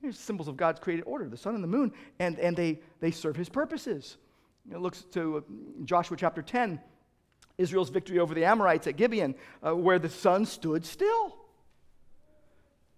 Here's 0.00 0.18
symbols 0.18 0.48
of 0.48 0.56
God's 0.56 0.80
created 0.80 1.04
order 1.04 1.28
the 1.28 1.36
sun 1.36 1.54
and 1.54 1.62
the 1.62 1.68
moon, 1.68 1.92
and, 2.18 2.38
and 2.38 2.56
they, 2.56 2.80
they 3.00 3.10
serve 3.10 3.36
his 3.36 3.48
purposes. 3.48 4.16
It 4.70 4.78
looks 4.78 5.02
to 5.12 5.38
uh, 5.38 5.40
Joshua 5.84 6.16
chapter 6.16 6.42
10, 6.42 6.80
Israel's 7.58 7.90
victory 7.90 8.18
over 8.18 8.34
the 8.34 8.44
Amorites 8.44 8.86
at 8.86 8.96
Gibeon, 8.96 9.34
uh, 9.66 9.76
where 9.76 9.98
the 9.98 10.08
sun 10.08 10.46
stood 10.46 10.86
still. 10.86 11.36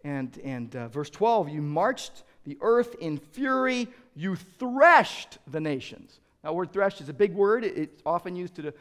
And, 0.04 0.36
and 0.44 0.74
uh, 0.74 0.88
verse 0.88 1.10
12, 1.10 1.48
you 1.48 1.62
marched 1.62 2.24
the 2.44 2.58
earth 2.60 2.94
in 3.00 3.18
fury, 3.18 3.88
you 4.14 4.36
threshed 4.36 5.38
the 5.46 5.60
nations. 5.60 6.20
Now, 6.42 6.52
word 6.52 6.72
threshed 6.72 7.00
is 7.00 7.08
a 7.08 7.12
big 7.12 7.34
word. 7.34 7.64
It's 7.64 8.02
often 8.04 8.34
used 8.34 8.56
to 8.56 8.74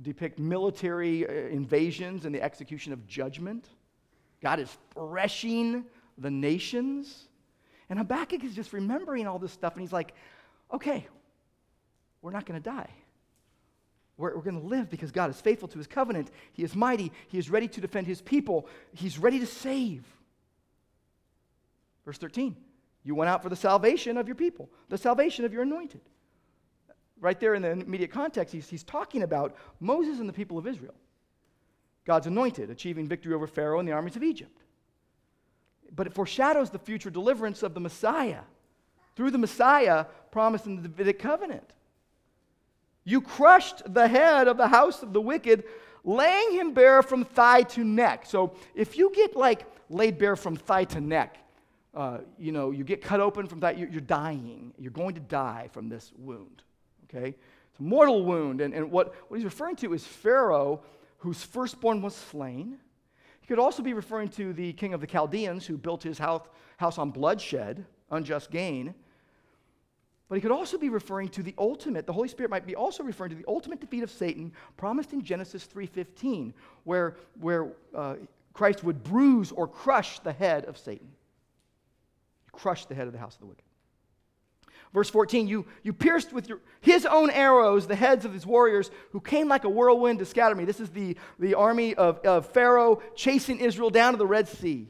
depict 0.00 0.38
military 0.38 1.26
uh, 1.26 1.32
invasions 1.48 2.24
and 2.24 2.34
the 2.34 2.42
execution 2.42 2.92
of 2.92 3.06
judgment. 3.06 3.68
God 4.42 4.60
is 4.60 4.76
threshing 4.94 5.84
the 6.18 6.30
nations. 6.30 7.28
And 7.92 7.98
Habakkuk 7.98 8.42
is 8.42 8.54
just 8.54 8.72
remembering 8.72 9.26
all 9.26 9.38
this 9.38 9.52
stuff, 9.52 9.74
and 9.74 9.82
he's 9.82 9.92
like, 9.92 10.14
okay, 10.72 11.06
we're 12.22 12.30
not 12.30 12.46
going 12.46 12.58
to 12.58 12.64
die. 12.64 12.88
We're, 14.16 14.34
we're 14.34 14.42
going 14.42 14.58
to 14.58 14.66
live 14.66 14.88
because 14.88 15.12
God 15.12 15.28
is 15.28 15.38
faithful 15.38 15.68
to 15.68 15.76
his 15.76 15.86
covenant. 15.86 16.30
He 16.54 16.62
is 16.62 16.74
mighty. 16.74 17.12
He 17.28 17.36
is 17.36 17.50
ready 17.50 17.68
to 17.68 17.82
defend 17.82 18.06
his 18.06 18.22
people. 18.22 18.66
He's 18.94 19.18
ready 19.18 19.38
to 19.40 19.46
save. 19.46 20.04
Verse 22.06 22.16
13, 22.16 22.56
you 23.04 23.14
went 23.14 23.28
out 23.28 23.42
for 23.42 23.50
the 23.50 23.56
salvation 23.56 24.16
of 24.16 24.26
your 24.26 24.36
people, 24.36 24.70
the 24.88 24.96
salvation 24.96 25.44
of 25.44 25.52
your 25.52 25.62
anointed 25.62 26.00
right 27.20 27.38
there 27.38 27.54
in 27.54 27.62
the 27.62 27.70
immediate 27.70 28.10
context, 28.10 28.52
he's, 28.52 28.68
he's 28.68 28.82
talking 28.82 29.22
about 29.22 29.54
Moses 29.78 30.18
and 30.18 30.28
the 30.28 30.32
people 30.32 30.58
of 30.58 30.66
Israel, 30.66 30.94
God's 32.04 32.26
anointed, 32.26 32.68
achieving 32.68 33.06
victory 33.06 33.32
over 33.32 33.46
Pharaoh 33.46 33.78
and 33.78 33.88
the 33.88 33.92
armies 33.92 34.16
of 34.16 34.24
Egypt. 34.24 34.58
But 35.94 36.06
it 36.06 36.14
foreshadows 36.14 36.70
the 36.70 36.78
future 36.78 37.10
deliverance 37.10 37.62
of 37.62 37.74
the 37.74 37.80
Messiah 37.80 38.40
through 39.14 39.30
the 39.30 39.38
Messiah 39.38 40.06
promised 40.30 40.66
in 40.66 40.76
the 40.76 40.88
Davidic 40.88 41.18
covenant. 41.18 41.70
You 43.04 43.20
crushed 43.20 43.82
the 43.92 44.08
head 44.08 44.48
of 44.48 44.56
the 44.56 44.68
house 44.68 45.02
of 45.02 45.12
the 45.12 45.20
wicked, 45.20 45.64
laying 46.04 46.52
him 46.52 46.72
bare 46.72 47.02
from 47.02 47.24
thigh 47.24 47.62
to 47.62 47.84
neck. 47.84 48.24
So 48.26 48.54
if 48.74 48.96
you 48.96 49.12
get 49.14 49.36
like 49.36 49.66
laid 49.90 50.18
bare 50.18 50.36
from 50.36 50.56
thigh 50.56 50.84
to 50.84 51.00
neck, 51.00 51.36
uh, 51.94 52.18
you 52.38 52.52
know, 52.52 52.70
you 52.70 52.84
get 52.84 53.02
cut 53.02 53.20
open 53.20 53.46
from 53.46 53.60
that, 53.60 53.76
you're, 53.76 53.88
you're 53.88 54.00
dying. 54.00 54.72
You're 54.78 54.92
going 54.92 55.14
to 55.14 55.20
die 55.20 55.68
from 55.72 55.90
this 55.90 56.10
wound 56.16 56.62
okay? 57.14 57.28
It's 57.70 57.80
a 57.80 57.82
mortal 57.82 58.24
wound. 58.24 58.60
And, 58.60 58.74
and 58.74 58.90
what, 58.90 59.14
what 59.28 59.36
he's 59.36 59.44
referring 59.44 59.76
to 59.76 59.92
is 59.94 60.04
Pharaoh, 60.04 60.80
whose 61.18 61.42
firstborn 61.42 62.02
was 62.02 62.14
slain. 62.14 62.78
Could 63.52 63.58
also 63.58 63.82
be 63.82 63.92
referring 63.92 64.30
to 64.30 64.54
the 64.54 64.72
king 64.72 64.94
of 64.94 65.02
the 65.02 65.06
Chaldeans, 65.06 65.66
who 65.66 65.76
built 65.76 66.02
his 66.02 66.16
house, 66.16 66.48
house 66.78 66.96
on 66.96 67.10
bloodshed, 67.10 67.84
unjust 68.10 68.50
gain. 68.50 68.94
But 70.30 70.36
he 70.36 70.40
could 70.40 70.50
also 70.50 70.78
be 70.78 70.88
referring 70.88 71.28
to 71.28 71.42
the 71.42 71.54
ultimate, 71.58 72.06
the 72.06 72.14
Holy 72.14 72.28
Spirit 72.28 72.50
might 72.50 72.66
be 72.66 72.74
also 72.74 73.04
referring 73.04 73.28
to 73.28 73.36
the 73.36 73.44
ultimate 73.46 73.78
defeat 73.78 74.02
of 74.02 74.10
Satan 74.10 74.54
promised 74.78 75.12
in 75.12 75.20
Genesis 75.22 75.68
3.15, 75.70 76.54
where, 76.84 77.18
where 77.40 77.74
uh, 77.94 78.14
Christ 78.54 78.84
would 78.84 79.04
bruise 79.04 79.52
or 79.52 79.68
crush 79.68 80.18
the 80.20 80.32
head 80.32 80.64
of 80.64 80.78
Satan. 80.78 81.12
Crush 82.52 82.86
the 82.86 82.94
head 82.94 83.06
of 83.06 83.12
the 83.12 83.18
house 83.18 83.34
of 83.34 83.40
the 83.40 83.46
wicked. 83.48 83.64
Verse 84.92 85.08
14, 85.08 85.48
you, 85.48 85.64
you 85.82 85.92
pierced 85.94 86.34
with 86.34 86.48
your, 86.48 86.60
his 86.80 87.06
own 87.06 87.30
arrows 87.30 87.86
the 87.86 87.96
heads 87.96 88.26
of 88.26 88.32
his 88.34 88.44
warriors 88.44 88.90
who 89.12 89.20
came 89.20 89.48
like 89.48 89.64
a 89.64 89.68
whirlwind 89.68 90.18
to 90.18 90.26
scatter 90.26 90.54
me. 90.54 90.66
This 90.66 90.80
is 90.80 90.90
the, 90.90 91.16
the 91.38 91.54
army 91.54 91.94
of, 91.94 92.18
of 92.20 92.46
Pharaoh 92.52 93.02
chasing 93.16 93.58
Israel 93.58 93.88
down 93.88 94.12
to 94.12 94.18
the 94.18 94.26
Red 94.26 94.48
Sea. 94.48 94.88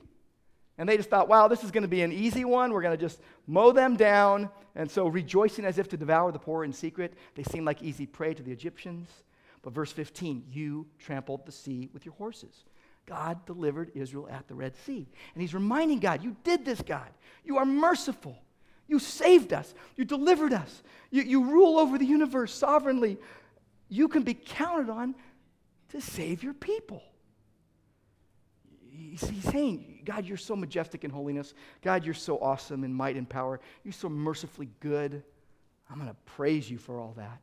And 0.77 0.89
they 0.89 0.97
just 0.97 1.09
thought, 1.09 1.29
wow, 1.29 1.47
this 1.47 1.63
is 1.63 1.71
going 1.71 1.83
to 1.83 1.89
be 1.89 2.03
an 2.03 2.11
easy 2.11 2.45
one. 2.45 2.73
We're 2.73 2.83
going 2.83 2.97
to 2.97 3.01
just 3.03 3.21
mow 3.47 3.71
them 3.71 3.97
down. 3.97 4.51
And 4.75 4.91
so, 4.91 5.07
rejoicing 5.07 5.65
as 5.65 5.79
if 5.79 5.89
to 5.91 5.97
devour 5.97 6.33
the 6.33 6.39
poor 6.39 6.65
in 6.65 6.73
secret, 6.73 7.13
they 7.35 7.43
seemed 7.45 7.67
like 7.67 7.83
easy 7.83 8.07
prey 8.07 8.35
to 8.35 8.43
the 8.43 8.51
Egyptians. 8.51 9.09
But 9.63 9.75
verse 9.75 9.93
15, 9.93 10.47
you 10.51 10.87
trampled 10.99 11.47
the 11.47 11.53
sea 11.53 11.89
with 11.93 12.05
your 12.05 12.15
horses. 12.15 12.65
God 13.07 13.45
delivered 13.47 13.93
Israel 13.95 14.29
at 14.31 14.49
the 14.49 14.55
Red 14.55 14.75
Sea. 14.77 15.07
And 15.35 15.43
he's 15.43 15.55
reminding 15.55 16.01
God, 16.01 16.25
you 16.25 16.37
did 16.43 16.65
this, 16.65 16.81
God. 16.81 17.09
You 17.45 17.59
are 17.59 17.67
merciful. 17.67 18.37
You 18.93 18.99
saved 18.99 19.55
us. 19.55 19.75
You 19.97 20.05
delivered 20.05 20.53
us. 20.53 20.83
You, 21.11 21.23
you 21.23 21.45
rule 21.45 21.79
over 21.79 21.97
the 21.97 22.05
universe 22.05 22.53
sovereignly. 22.53 23.17
You 23.89 24.07
can 24.07 24.23
be 24.23 24.35
counted 24.35 24.91
on 24.91 25.15
to 25.93 26.01
save 26.03 26.43
your 26.43 26.53
people. 26.53 27.03
He's, 28.91 29.27
he's 29.27 29.45
saying, 29.45 30.03
God, 30.05 30.27
you're 30.27 30.37
so 30.37 30.55
majestic 30.55 31.05
in 31.05 31.11
holiness. 31.11 31.55
God, 31.81 32.05
you're 32.05 32.13
so 32.13 32.37
awesome 32.37 32.85
in 32.85 32.93
might 32.93 33.17
and 33.17 33.27
power. 33.27 33.61
You're 33.83 33.95
so 33.95 34.11
mercifully 34.11 34.69
good. 34.81 35.23
I'm 35.89 35.97
going 35.97 36.11
to 36.11 36.17
praise 36.27 36.71
you 36.71 36.77
for 36.77 37.01
all 37.01 37.15
that. 37.17 37.41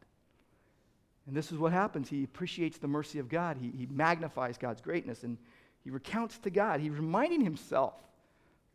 And 1.25 1.35
this 1.35 1.51
is 1.51 1.57
what 1.57 1.71
happens. 1.71 2.09
He 2.09 2.23
appreciates 2.23 2.77
the 2.77 2.88
mercy 2.88 3.17
of 3.17 3.27
God. 3.27 3.57
He, 3.59 3.71
he 3.75 3.88
magnifies 3.89 4.59
God's 4.59 4.81
greatness 4.81 5.23
and 5.23 5.35
he 5.83 5.89
recounts 5.89 6.38
to 6.38 6.51
God. 6.51 6.79
He's 6.79 6.91
reminding 6.91 7.41
himself 7.41 7.95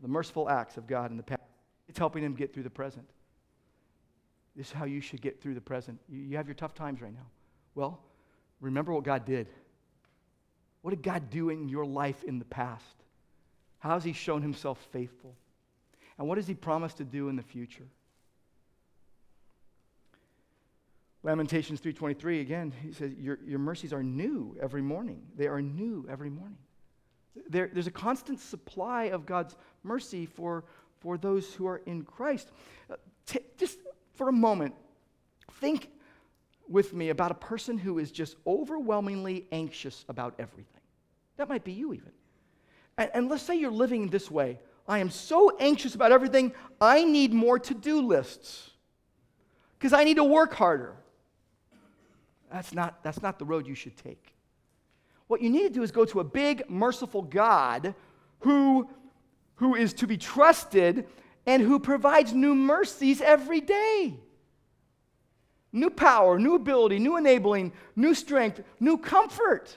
the 0.03 0.09
merciful 0.09 0.51
acts 0.51 0.77
of 0.77 0.89
God 0.89 1.13
in 1.13 1.17
the 1.17 1.23
past. 1.23 1.41
It's 1.95 1.99
helping 2.01 2.25
him 2.25 2.35
get 2.35 2.53
through 2.53 2.65
the 2.65 2.71
present. 2.71 3.09
This 4.57 4.67
is 4.67 4.73
how 4.73 4.85
you 4.85 5.01
should 5.01 5.23
get 5.23 5.41
through 5.41 5.55
the 5.55 5.61
present. 5.61 6.01
You, 6.09 6.23
you 6.23 6.37
have 6.37 6.49
your 6.49 6.57
tough 6.57 6.75
times 6.75 7.01
right 7.01 7.15
now. 7.15 7.29
Well, 7.77 8.01
remember 8.61 8.93
what 8.93 9.05
God 9.05 9.25
did. 9.25 9.47
What 10.83 10.91
did 10.91 11.05
God 11.05 11.31
do 11.31 11.51
in 11.51 11.69
your 11.69 11.87
life 11.87 12.25
in 12.25 12.41
the 12.41 12.45
past? 12.47 12.97
How 13.79 13.91
has 13.91 14.03
He 14.03 14.13
shown 14.13 14.43
Himself 14.43 14.85
faithful? 14.91 15.37
And 16.19 16.27
what 16.27 16.35
does 16.35 16.49
He 16.49 16.55
promise 16.55 16.95
to 16.95 17.05
do 17.05 17.29
in 17.29 17.37
the 17.37 17.45
future? 17.45 17.87
Lamentations 21.23 21.81
3.23, 21.81 22.41
again, 22.41 22.73
he 22.83 22.93
says, 22.93 23.13
your, 23.15 23.39
your 23.47 23.61
mercies 23.61 23.93
are 23.93 24.03
new 24.03 24.57
every 24.61 24.83
morning. 24.83 25.23
They 25.37 25.47
are 25.47 25.63
new 25.63 26.05
every 26.11 26.29
morning. 26.29 26.59
There, 27.49 27.71
there's 27.73 27.87
a 27.87 27.93
constant 27.93 28.41
supply 28.41 29.05
of 29.05 29.27
God's 29.27 29.55
mercy 29.85 30.27
for 30.27 30.65
for 31.05 31.19
those 31.19 31.53
who 31.53 31.67
are 31.67 31.83
in 31.85 32.03
Christ. 32.03 32.51
Uh, 32.91 32.95
t- 33.27 33.41
just 33.59 33.79
for 34.15 34.31
a 34.31 34.33
moment, 34.33 34.75
think 35.61 35.91
with 36.67 36.95
me 36.95 37.11
about 37.11 37.31
a 37.31 37.35
person 37.35 37.77
who 37.77 37.99
is 37.99 38.11
just 38.11 38.37
overwhelmingly 38.47 39.47
anxious 39.53 40.07
about 40.09 40.35
everything. 40.39 40.81
That 41.37 41.51
might 41.51 41.63
be 41.63 41.73
you, 41.73 41.93
even. 41.93 42.11
And, 42.97 43.11
and 43.13 43.29
let's 43.29 43.43
say 43.43 43.55
you're 43.55 43.71
living 43.71 44.09
this 44.09 44.31
way 44.31 44.59
I 44.89 44.99
am 44.99 45.11
so 45.11 45.57
anxious 45.59 45.95
about 45.95 46.11
everything, 46.11 46.53
I 46.81 47.05
need 47.05 47.33
more 47.33 47.59
to 47.59 47.75
do 47.75 48.01
lists 48.01 48.71
because 49.79 49.93
I 49.93 50.05
need 50.05 50.17
to 50.17 50.25
work 50.25 50.55
harder. 50.55 50.95
That's 52.51 52.73
not, 52.73 53.03
that's 53.03 53.21
not 53.21 53.39
the 53.39 53.45
road 53.45 53.67
you 53.67 53.75
should 53.75 53.97
take. 53.97 54.35
What 55.27 55.41
you 55.41 55.51
need 55.51 55.63
to 55.63 55.71
do 55.71 55.83
is 55.83 55.91
go 55.91 56.05
to 56.07 56.21
a 56.21 56.25
big, 56.25 56.69
merciful 56.69 57.23
God 57.23 57.95
who, 58.41 58.89
who 59.57 59.75
is 59.75 59.93
to 59.95 60.07
be 60.07 60.17
trusted 60.17 61.07
and 61.47 61.63
who 61.63 61.79
provides 61.79 62.33
new 62.33 62.55
mercies 62.55 63.21
every 63.21 63.61
day. 63.61 64.15
New 65.73 65.91
power, 65.91 66.39
new 66.39 66.55
ability, 66.55 66.99
new 66.99 67.17
enabling, 67.17 67.73
new 67.97 68.15
strength, 68.15 68.63
new 68.81 68.97
comfort. 68.97 69.77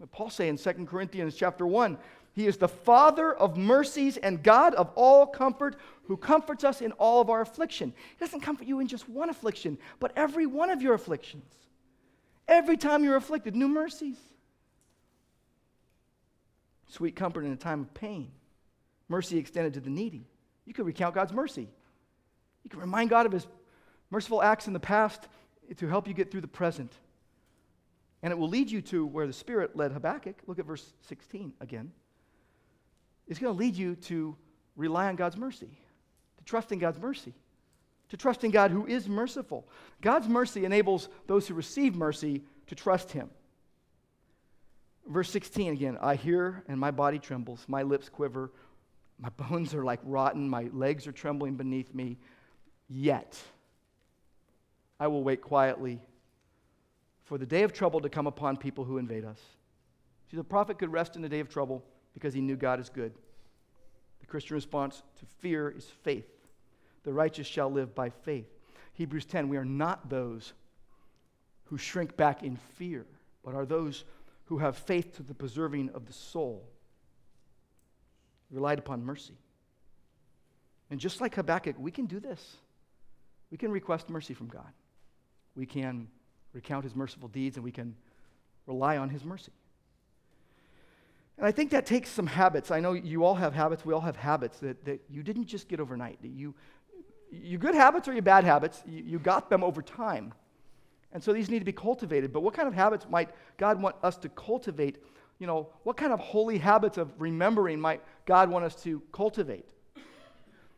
But 0.00 0.10
Paul 0.10 0.30
say 0.30 0.48
in 0.48 0.56
2 0.56 0.72
Corinthians 0.86 1.34
chapter 1.34 1.66
1, 1.66 1.98
he 2.32 2.46
is 2.46 2.56
the 2.56 2.68
Father 2.68 3.34
of 3.34 3.56
mercies 3.56 4.16
and 4.16 4.42
God 4.42 4.74
of 4.74 4.90
all 4.94 5.26
comfort, 5.26 5.76
who 6.04 6.16
comforts 6.16 6.62
us 6.62 6.80
in 6.80 6.92
all 6.92 7.20
of 7.20 7.30
our 7.30 7.40
affliction. 7.40 7.92
He 8.16 8.24
doesn't 8.24 8.40
comfort 8.40 8.68
you 8.68 8.78
in 8.78 8.86
just 8.86 9.08
one 9.08 9.28
affliction, 9.28 9.76
but 9.98 10.12
every 10.16 10.46
one 10.46 10.70
of 10.70 10.80
your 10.80 10.94
afflictions. 10.94 11.52
Every 12.46 12.76
time 12.76 13.02
you're 13.02 13.16
afflicted, 13.16 13.56
new 13.56 13.68
mercies. 13.68 14.16
Sweet 16.88 17.16
comfort 17.16 17.44
in 17.44 17.52
a 17.52 17.56
time 17.56 17.80
of 17.82 17.94
pain. 17.94 18.30
Mercy 19.08 19.38
extended 19.38 19.74
to 19.74 19.80
the 19.80 19.90
needy. 19.90 20.26
You 20.64 20.74
can 20.74 20.84
recount 20.84 21.14
God's 21.14 21.32
mercy. 21.32 21.68
You 22.64 22.70
can 22.70 22.80
remind 22.80 23.10
God 23.10 23.26
of 23.26 23.32
his 23.32 23.46
merciful 24.10 24.42
acts 24.42 24.66
in 24.66 24.72
the 24.72 24.80
past 24.80 25.28
to 25.76 25.86
help 25.86 26.08
you 26.08 26.14
get 26.14 26.30
through 26.30 26.40
the 26.40 26.48
present. 26.48 26.92
And 28.22 28.32
it 28.32 28.38
will 28.38 28.48
lead 28.48 28.70
you 28.70 28.82
to 28.82 29.06
where 29.06 29.26
the 29.26 29.32
Spirit 29.32 29.76
led 29.76 29.92
Habakkuk. 29.92 30.36
Look 30.46 30.58
at 30.58 30.66
verse 30.66 30.92
16 31.02 31.52
again. 31.60 31.92
It's 33.26 33.38
going 33.38 33.54
to 33.54 33.58
lead 33.58 33.76
you 33.76 33.94
to 33.96 34.36
rely 34.76 35.08
on 35.08 35.16
God's 35.16 35.36
mercy, 35.36 35.70
to 36.38 36.44
trust 36.44 36.72
in 36.72 36.78
God's 36.78 36.98
mercy 36.98 37.34
to 38.08 38.16
trust 38.16 38.44
in 38.44 38.50
God 38.50 38.70
who 38.70 38.86
is 38.86 39.08
merciful. 39.08 39.66
God's 40.00 40.28
mercy 40.28 40.64
enables 40.64 41.08
those 41.26 41.46
who 41.46 41.54
receive 41.54 41.94
mercy 41.94 42.42
to 42.66 42.74
trust 42.74 43.12
him. 43.12 43.30
Verse 45.08 45.30
16 45.30 45.72
again 45.72 45.98
I 46.00 46.14
hear 46.14 46.62
and 46.68 46.78
my 46.78 46.90
body 46.90 47.18
trembles, 47.18 47.64
my 47.66 47.82
lips 47.82 48.08
quiver, 48.08 48.52
my 49.18 49.30
bones 49.30 49.74
are 49.74 49.84
like 49.84 50.00
rotten, 50.04 50.48
my 50.48 50.68
legs 50.72 51.06
are 51.06 51.12
trembling 51.12 51.54
beneath 51.54 51.94
me. 51.94 52.18
Yet 52.88 53.38
I 55.00 55.08
will 55.08 55.22
wait 55.22 55.42
quietly 55.42 56.00
for 57.24 57.38
the 57.38 57.46
day 57.46 57.62
of 57.62 57.72
trouble 57.72 58.00
to 58.00 58.08
come 58.08 58.26
upon 58.26 58.56
people 58.56 58.84
who 58.84 58.98
invade 58.98 59.24
us. 59.24 59.40
See, 60.30 60.36
the 60.36 60.44
prophet 60.44 60.78
could 60.78 60.92
rest 60.92 61.16
in 61.16 61.22
the 61.22 61.28
day 61.28 61.40
of 61.40 61.48
trouble 61.48 61.84
because 62.14 62.34
he 62.34 62.40
knew 62.40 62.56
God 62.56 62.80
is 62.80 62.88
good. 62.88 63.12
The 64.20 64.26
Christian 64.26 64.54
response 64.54 65.02
to 65.18 65.26
fear 65.40 65.70
is 65.70 65.84
faith. 66.02 66.28
The 67.04 67.12
righteous 67.12 67.46
shall 67.46 67.70
live 67.70 67.94
by 67.94 68.10
faith. 68.10 68.48
Hebrews 68.94 69.26
10 69.26 69.48
We 69.48 69.56
are 69.56 69.64
not 69.64 70.10
those 70.10 70.52
who 71.64 71.78
shrink 71.78 72.16
back 72.16 72.42
in 72.42 72.56
fear, 72.76 73.06
but 73.44 73.54
are 73.54 73.66
those 73.66 74.04
who 74.48 74.58
have 74.58 74.76
faith 74.76 75.14
to 75.16 75.22
the 75.22 75.34
preserving 75.34 75.90
of 75.90 76.06
the 76.06 76.12
soul, 76.12 76.66
relied 78.50 78.78
upon 78.78 79.04
mercy. 79.04 79.36
And 80.90 80.98
just 80.98 81.20
like 81.20 81.34
Habakkuk, 81.34 81.76
we 81.78 81.90
can 81.90 82.06
do 82.06 82.18
this. 82.18 82.56
We 83.50 83.58
can 83.58 83.70
request 83.70 84.08
mercy 84.08 84.32
from 84.32 84.48
God. 84.48 84.72
We 85.54 85.66
can 85.66 86.08
recount 86.54 86.84
his 86.84 86.96
merciful 86.96 87.28
deeds 87.28 87.56
and 87.56 87.64
we 87.64 87.72
can 87.72 87.94
rely 88.66 88.96
on 88.96 89.10
his 89.10 89.22
mercy. 89.22 89.52
And 91.36 91.46
I 91.46 91.52
think 91.52 91.70
that 91.70 91.84
takes 91.84 92.08
some 92.08 92.26
habits. 92.26 92.70
I 92.70 92.80
know 92.80 92.94
you 92.94 93.24
all 93.24 93.34
have 93.34 93.52
habits, 93.52 93.84
we 93.84 93.92
all 93.92 94.00
have 94.00 94.16
habits 94.16 94.58
that, 94.60 94.82
that 94.86 95.02
you 95.10 95.22
didn't 95.22 95.46
just 95.46 95.68
get 95.68 95.78
overnight, 95.78 96.20
that 96.22 96.28
you 96.28 96.54
your 97.30 97.58
good 97.58 97.74
habits 97.74 98.08
or 98.08 98.14
your 98.14 98.22
bad 98.22 98.44
habits, 98.44 98.82
you, 98.86 99.02
you 99.04 99.18
got 99.18 99.50
them 99.50 99.62
over 99.62 99.82
time. 99.82 100.32
And 101.12 101.22
so 101.22 101.32
these 101.32 101.50
need 101.50 101.60
to 101.60 101.64
be 101.64 101.72
cultivated. 101.72 102.32
But 102.32 102.40
what 102.42 102.54
kind 102.54 102.68
of 102.68 102.74
habits 102.74 103.06
might 103.08 103.30
God 103.56 103.80
want 103.80 103.96
us 104.02 104.16
to 104.18 104.28
cultivate? 104.28 105.02
You 105.38 105.46
know, 105.46 105.68
what 105.84 105.96
kind 105.96 106.12
of 106.12 106.20
holy 106.20 106.58
habits 106.58 106.98
of 106.98 107.12
remembering 107.18 107.80
might 107.80 108.02
God 108.26 108.50
want 108.50 108.64
us 108.64 108.74
to 108.82 109.02
cultivate? 109.12 109.68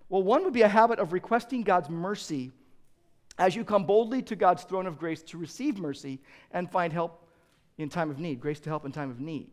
Well, 0.08 0.22
one 0.22 0.44
would 0.44 0.52
be 0.52 0.62
a 0.62 0.68
habit 0.68 0.98
of 0.98 1.12
requesting 1.12 1.62
God's 1.62 1.88
mercy 1.88 2.52
as 3.38 3.56
you 3.56 3.64
come 3.64 3.84
boldly 3.86 4.22
to 4.22 4.36
God's 4.36 4.64
throne 4.64 4.86
of 4.86 4.98
grace 4.98 5.22
to 5.22 5.38
receive 5.38 5.78
mercy 5.78 6.20
and 6.52 6.70
find 6.70 6.92
help 6.92 7.26
in 7.78 7.88
time 7.88 8.10
of 8.10 8.18
need, 8.18 8.40
grace 8.40 8.60
to 8.60 8.70
help 8.70 8.84
in 8.84 8.92
time 8.92 9.10
of 9.10 9.20
need. 9.20 9.50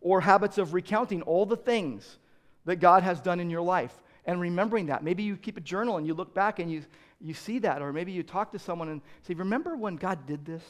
Or 0.00 0.20
habits 0.20 0.58
of 0.58 0.74
recounting 0.74 1.22
all 1.22 1.46
the 1.46 1.56
things 1.56 2.18
that 2.64 2.76
God 2.76 3.02
has 3.02 3.20
done 3.20 3.38
in 3.38 3.50
your 3.50 3.62
life 3.62 3.94
and 4.26 4.40
remembering 4.40 4.86
that. 4.86 5.02
Maybe 5.02 5.22
you 5.22 5.36
keep 5.36 5.56
a 5.56 5.60
journal 5.60 5.96
and 5.96 6.06
you 6.06 6.14
look 6.14 6.34
back 6.34 6.58
and 6.58 6.70
you, 6.70 6.84
you 7.20 7.34
see 7.34 7.58
that, 7.60 7.82
or 7.82 7.92
maybe 7.92 8.12
you 8.12 8.22
talk 8.22 8.52
to 8.52 8.58
someone 8.58 8.88
and 8.88 9.00
say, 9.22 9.34
Remember 9.34 9.76
when 9.76 9.96
God 9.96 10.26
did 10.26 10.44
this? 10.44 10.62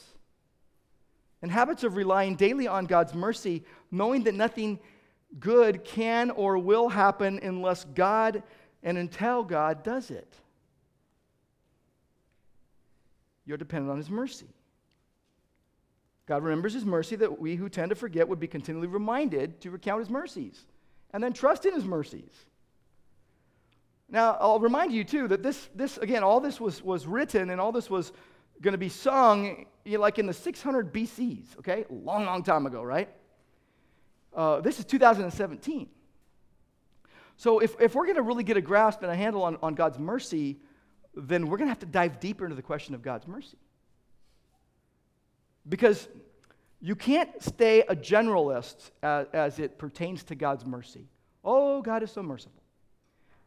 And 1.43 1.51
habits 1.51 1.85
of 1.85 1.97
relying 1.97 2.37
daily 2.37 2.67
on 2.67 2.87
God's 2.87 3.15
mercy, 3.15 3.65
knowing 3.91 4.25
that 4.25 4.35
nothing 4.35 4.79
good 5.39 5.85
can 5.85 6.31
or 6.31 6.59
will 6.59 6.89
happen 6.89 7.41
unless 7.43 7.85
God 7.85 8.43
and 8.83 8.99
until 8.99 9.43
God 9.43 9.83
does 9.83 10.11
it. 10.11 10.35
You're 13.47 13.57
dependent 13.57 13.91
on 13.91 13.99
His 13.99 14.11
mercy. 14.11 14.49
God 16.27 16.43
remembers 16.43 16.75
His 16.75 16.85
mercy 16.85 17.17
that 17.17 17.41
we 17.41 17.57
who 17.57 17.69
tend 17.69 17.91
to 17.91 17.97
forget 17.97 18.29
would 18.29 18.41
be 18.41 18.47
continually 18.47 18.87
reminded 18.87 19.61
to 19.63 19.71
recount 19.71 20.01
His 20.01 20.11
mercies 20.11 20.67
and 21.13 21.23
then 21.23 21.33
trust 21.33 21.65
in 21.65 21.75
His 21.75 21.85
mercies. 21.85 22.31
Now, 24.11 24.37
I'll 24.41 24.59
remind 24.59 24.93
you, 24.93 25.05
too, 25.05 25.29
that 25.29 25.43
this, 25.43 25.69
this 25.75 25.97
again, 25.99 26.25
all 26.25 26.41
this 26.41 26.61
was, 26.61 26.83
was 26.83 27.07
written 27.07 27.51
and 27.51 27.61
all 27.61 27.71
this 27.71 27.89
was 27.89 28.13
going 28.61 28.73
to 28.73 28.79
be 28.79 28.89
sung 28.89 29.67
you 29.85 29.95
know, 29.95 30.01
like 30.01 30.19
in 30.19 30.27
the 30.27 30.33
600 30.33 30.93
BCs, 30.93 31.59
okay? 31.59 31.85
Long, 31.89 32.25
long 32.27 32.43
time 32.43 32.67
ago, 32.67 32.83
right? 32.83 33.09
Uh, 34.35 34.61
this 34.61 34.79
is 34.79 34.85
2017. 34.85 35.89
So, 37.37 37.61
if, 37.61 37.75
if 37.81 37.95
we're 37.95 38.05
going 38.05 38.17
to 38.17 38.23
really 38.23 38.45
get 38.45 38.57
a 38.57 38.61
grasp 38.61 39.03
and 39.03 39.11
a 39.11 39.17
handle 39.17 39.45
on, 39.45 39.57
on 39.63 39.75
God's 39.75 39.99
mercy, 39.99 40.59
then 41.15 41.49
we're 41.49 41.57
going 41.57 41.69
to 41.69 41.73
have 41.73 41.79
to 41.81 41.87
dive 41.87 42.21
deeper 42.21 42.45
into 42.45 42.57
the 42.57 42.63
question 42.63 42.95
of 42.95 43.03
God's 43.03 43.27
mercy. 43.27 43.57
Because 45.69 46.09
you 46.81 46.97
can't 46.97 47.31
stay 47.43 47.83
a 47.83 47.95
generalist 47.95 48.91
as, 49.03 49.27
as 49.33 49.59
it 49.59 49.79
pertains 49.79 50.25
to 50.25 50.35
God's 50.35 50.67
mercy. 50.67 51.07
Oh, 51.45 51.81
God 51.81 52.03
is 52.03 52.11
so 52.11 52.23
merciful. 52.23 52.60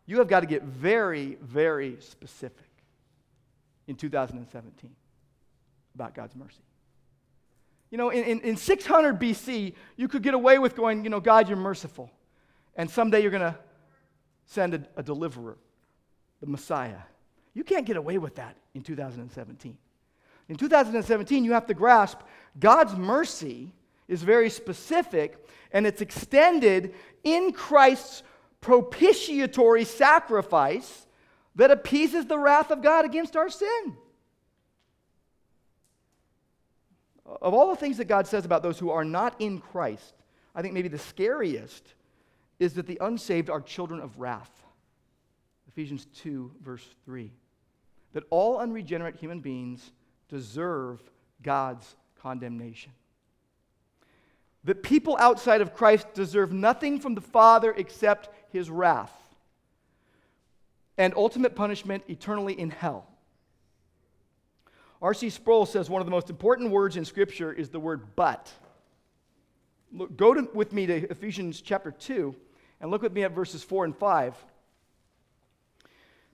You 0.05 0.17
have 0.19 0.27
got 0.27 0.41
to 0.41 0.45
get 0.45 0.63
very, 0.63 1.37
very 1.41 1.97
specific 1.99 2.67
in 3.87 3.95
2017 3.95 4.91
about 5.95 6.13
God's 6.13 6.35
mercy. 6.35 6.61
You 7.89 7.97
know, 7.97 8.09
in, 8.09 8.23
in, 8.23 8.39
in 8.41 8.57
600 8.57 9.19
BC, 9.19 9.73
you 9.97 10.07
could 10.07 10.23
get 10.23 10.33
away 10.33 10.57
with 10.57 10.75
going, 10.75 11.03
you 11.03 11.09
know, 11.09 11.19
God, 11.19 11.47
you're 11.47 11.57
merciful. 11.57 12.09
And 12.75 12.89
someday 12.89 13.21
you're 13.21 13.31
going 13.31 13.41
to 13.41 13.57
send 14.45 14.73
a, 14.73 14.83
a 14.97 15.03
deliverer, 15.03 15.57
the 16.41 16.47
Messiah. 16.47 16.97
You 17.53 17.63
can't 17.63 17.85
get 17.85 17.97
away 17.97 18.17
with 18.17 18.35
that 18.35 18.57
in 18.73 18.81
2017. 18.81 19.77
In 20.49 20.55
2017, 20.55 21.45
you 21.45 21.53
have 21.53 21.67
to 21.67 21.73
grasp 21.73 22.19
God's 22.59 22.95
mercy 22.95 23.71
is 24.07 24.23
very 24.23 24.49
specific 24.49 25.47
and 25.71 25.87
it's 25.87 26.01
extended 26.01 26.93
in 27.23 27.51
Christ's 27.51 28.23
propitiatory 28.63 29.85
sacrifice 29.85 31.05
that 31.55 31.69
appeases 31.69 32.25
the 32.25 32.39
wrath 32.39 32.71
of 32.71 32.81
God 32.81 33.05
against 33.05 33.35
our 33.35 33.49
sin. 33.49 33.97
Of 37.25 37.53
all 37.53 37.69
the 37.69 37.75
things 37.75 37.97
that 37.97 38.05
God 38.05 38.25
says 38.25 38.45
about 38.45 38.63
those 38.63 38.79
who 38.79 38.89
are 38.89 39.05
not 39.05 39.35
in 39.39 39.59
Christ, 39.59 40.15
I 40.55 40.61
think 40.61 40.73
maybe 40.73 40.87
the 40.87 40.97
scariest 40.97 41.93
is 42.57 42.73
that 42.73 42.87
the 42.87 42.97
unsaved 43.01 43.49
are 43.49 43.61
children 43.61 43.99
of 43.99 44.19
wrath. 44.19 44.51
Ephesians 45.67 46.07
2, 46.15 46.51
verse 46.63 46.85
3. 47.05 47.31
That 48.13 48.23
all 48.29 48.59
unregenerate 48.59 49.15
human 49.17 49.41
beings 49.41 49.91
deserve 50.29 51.01
God's 51.41 51.95
condemnation 52.21 52.91
that 54.63 54.83
people 54.83 55.17
outside 55.19 55.61
of 55.61 55.73
Christ 55.73 56.13
deserve 56.13 56.53
nothing 56.53 56.99
from 56.99 57.15
the 57.15 57.21
Father 57.21 57.73
except 57.75 58.29
his 58.53 58.69
wrath 58.69 59.11
and 60.97 61.13
ultimate 61.15 61.55
punishment 61.55 62.03
eternally 62.07 62.57
in 62.57 62.69
hell. 62.69 63.07
R.C. 65.01 65.29
Sproul 65.31 65.65
says 65.65 65.89
one 65.89 66.01
of 66.01 66.05
the 66.05 66.11
most 66.11 66.29
important 66.29 66.71
words 66.71 66.95
in 66.95 67.03
Scripture 67.03 67.51
is 67.51 67.69
the 67.69 67.79
word 67.79 68.15
but. 68.15 68.49
Look, 69.91 70.15
go 70.15 70.33
to, 70.33 70.47
with 70.53 70.71
me 70.71 70.85
to 70.85 71.11
Ephesians 71.11 71.59
chapter 71.59 71.91
2 71.91 72.33
and 72.79 72.89
look 72.89 73.01
with 73.01 73.11
me 73.11 73.23
at 73.23 73.33
verses 73.33 73.63
4 73.63 73.85
and 73.85 73.95
5. 73.95 74.35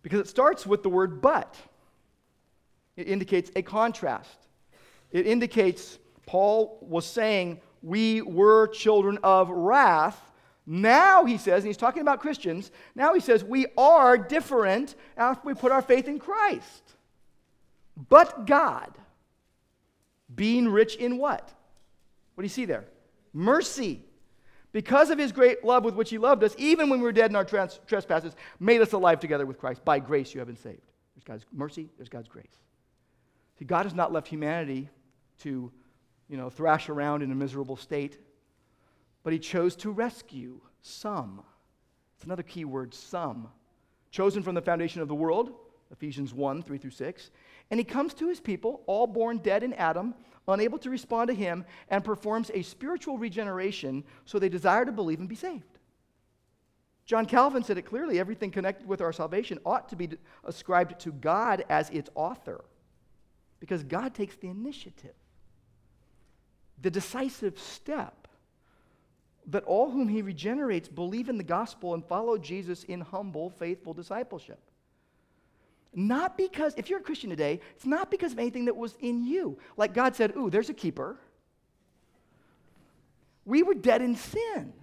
Because 0.04 0.20
it 0.20 0.28
starts 0.28 0.68
with 0.68 0.84
the 0.84 0.90
word 0.90 1.22
but. 1.22 1.56
It 2.96 3.08
indicates 3.08 3.50
a 3.56 3.62
contrast. 3.62 4.38
It 5.12 5.26
indicates 5.26 5.98
Paul 6.26 6.78
was 6.82 7.06
saying 7.06 7.60
we 7.82 8.22
were 8.22 8.68
children 8.68 9.18
of 9.24 9.50
wrath. 9.50 10.29
Now, 10.72 11.26
he 11.26 11.40
says, 11.40 11.64
and 11.64 11.68
he's 11.68 11.78
talking 11.78 12.04
about 12.04 12.20
Christians, 12.20 12.70
now 12.94 13.16
he 13.16 13.20
says, 13.20 13.44
we 13.44 13.66
are 13.76 14.20
different 14.20 14.94
after 15.18 15.48
we 15.48 15.56
put 15.56 15.72
our 15.72 15.82
faith 15.82 16.08
in 16.08 16.20
Christ. 16.20 16.84
But 18.08 18.46
God, 18.46 18.96
Being 20.34 20.68
rich 20.68 20.96
in 20.96 21.18
what? 21.18 21.42
What 22.36 22.42
do 22.42 22.46
you 22.46 22.50
see 22.50 22.66
there? 22.66 22.86
Mercy. 23.34 24.02
Because 24.72 25.10
of 25.10 25.18
his 25.18 25.32
great 25.32 25.66
love 25.66 25.84
with 25.84 25.96
which 25.96 26.12
he 26.12 26.20
loved 26.20 26.44
us, 26.44 26.54
even 26.58 26.90
when 26.90 27.00
we 27.00 27.06
were 27.06 27.12
dead 27.12 27.32
in 27.32 27.36
our 27.36 27.44
trans- 27.44 27.80
trespasses, 27.88 28.36
made 28.60 28.82
us 28.82 28.94
alive 28.94 29.20
together 29.20 29.46
with 29.46 29.58
Christ. 29.58 29.84
By 29.84 30.00
grace 30.00 30.34
you 30.34 30.40
have 30.40 30.48
been 30.48 30.58
saved. 30.58 30.82
There's 31.16 31.24
God's 31.24 31.46
mercy, 31.52 31.90
there's 31.98 32.10
God's 32.10 32.28
grace. 32.28 32.46
See, 33.58 33.66
God 33.66 33.86
has 33.86 33.96
not 33.96 34.14
left 34.14 34.28
humanity 34.28 34.90
to, 35.40 35.72
you 36.30 36.38
know, 36.38 36.50
thrash 36.50 36.88
around 36.88 37.24
in 37.24 37.32
a 37.32 37.36
miserable 37.36 37.76
state, 37.76 38.20
but 39.30 39.34
he 39.34 39.38
chose 39.38 39.76
to 39.76 39.92
rescue 39.92 40.60
some. 40.82 41.44
It's 42.16 42.24
another 42.24 42.42
key 42.42 42.66
word, 42.66 42.96
some. 42.96 43.50
Chosen 44.10 44.42
from 44.42 44.56
the 44.56 44.62
foundation 44.64 45.04
of 45.04 45.08
the 45.08 45.14
world, 45.14 45.54
Ephesians 45.92 46.34
1 46.34 46.64
3 46.64 46.78
through 46.80 46.90
6. 46.90 47.30
And 47.70 47.80
he 47.80 47.84
comes 47.84 48.16
to 48.16 48.28
his 48.28 48.40
people, 48.40 48.82
all 48.88 49.06
born 49.06 49.38
dead 49.38 49.62
in 49.62 49.76
Adam, 49.76 50.16
unable 50.48 50.80
to 50.80 50.90
respond 50.90 51.28
to 51.28 51.36
him, 51.36 51.64
and 51.90 52.04
performs 52.04 52.50
a 52.56 52.64
spiritual 52.64 53.20
regeneration 53.20 54.04
so 54.26 54.40
they 54.40 54.50
desire 54.50 54.84
to 54.84 54.92
believe 54.92 55.20
and 55.20 55.30
be 55.30 55.36
saved. 55.36 55.78
John 57.06 57.28
Calvin 57.28 57.64
said 57.64 57.78
it 57.78 57.84
clearly 57.84 58.18
everything 58.18 58.50
connected 58.50 58.88
with 58.88 59.00
our 59.00 59.14
salvation 59.14 59.60
ought 59.64 59.90
to 59.90 59.96
be 59.96 60.10
ascribed 60.44 61.00
to 61.02 61.12
God 61.12 61.66
as 61.70 61.92
its 61.92 62.10
author, 62.16 62.66
because 63.60 63.84
God 63.84 64.16
takes 64.16 64.38
the 64.38 64.48
initiative, 64.48 65.14
the 66.82 66.90
decisive 66.90 67.60
step 67.60 68.19
that 69.52 69.64
all 69.64 69.90
whom 69.90 70.08
he 70.08 70.22
regenerates 70.22 70.88
believe 70.88 71.30
in 71.30 71.38
the 71.38 71.44
gospel 71.44 71.94
and 71.94 72.06
follow 72.06 72.38
Jesus 72.38 72.84
in 72.84 73.02
humble, 73.02 73.50
faithful 73.50 73.94
discipleship. 73.94 74.60
Not 75.94 76.38
because, 76.38 76.76
if 76.78 76.90
you're 76.90 77.00
a 77.00 77.04
Christian 77.04 77.32
today, 77.32 77.60
it's 77.76 77.86
not 77.86 78.12
because 78.12 78.32
of 78.32 78.40
anything 78.40 78.66
that 78.66 78.76
was 78.76 78.96
in 79.00 79.26
you. 79.26 79.58
Like 79.76 79.94
God 79.94 80.16
said, 80.16 80.36
Ooh, 80.36 80.50
there's 80.50 80.70
a 80.70 80.74
keeper. 80.74 81.18
We 83.44 83.64
were 83.64 83.74
dead 83.74 84.02
in 84.02 84.16
sin, 84.16 84.74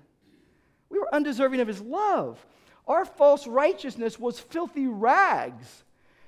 we 0.88 0.98
were 0.98 1.14
undeserving 1.14 1.60
of 1.60 1.68
his 1.68 1.80
love. 1.80 2.44
Our 2.88 3.04
false 3.04 3.48
righteousness 3.48 4.18
was 4.18 4.38
filthy 4.38 4.86
rags. 4.86 5.84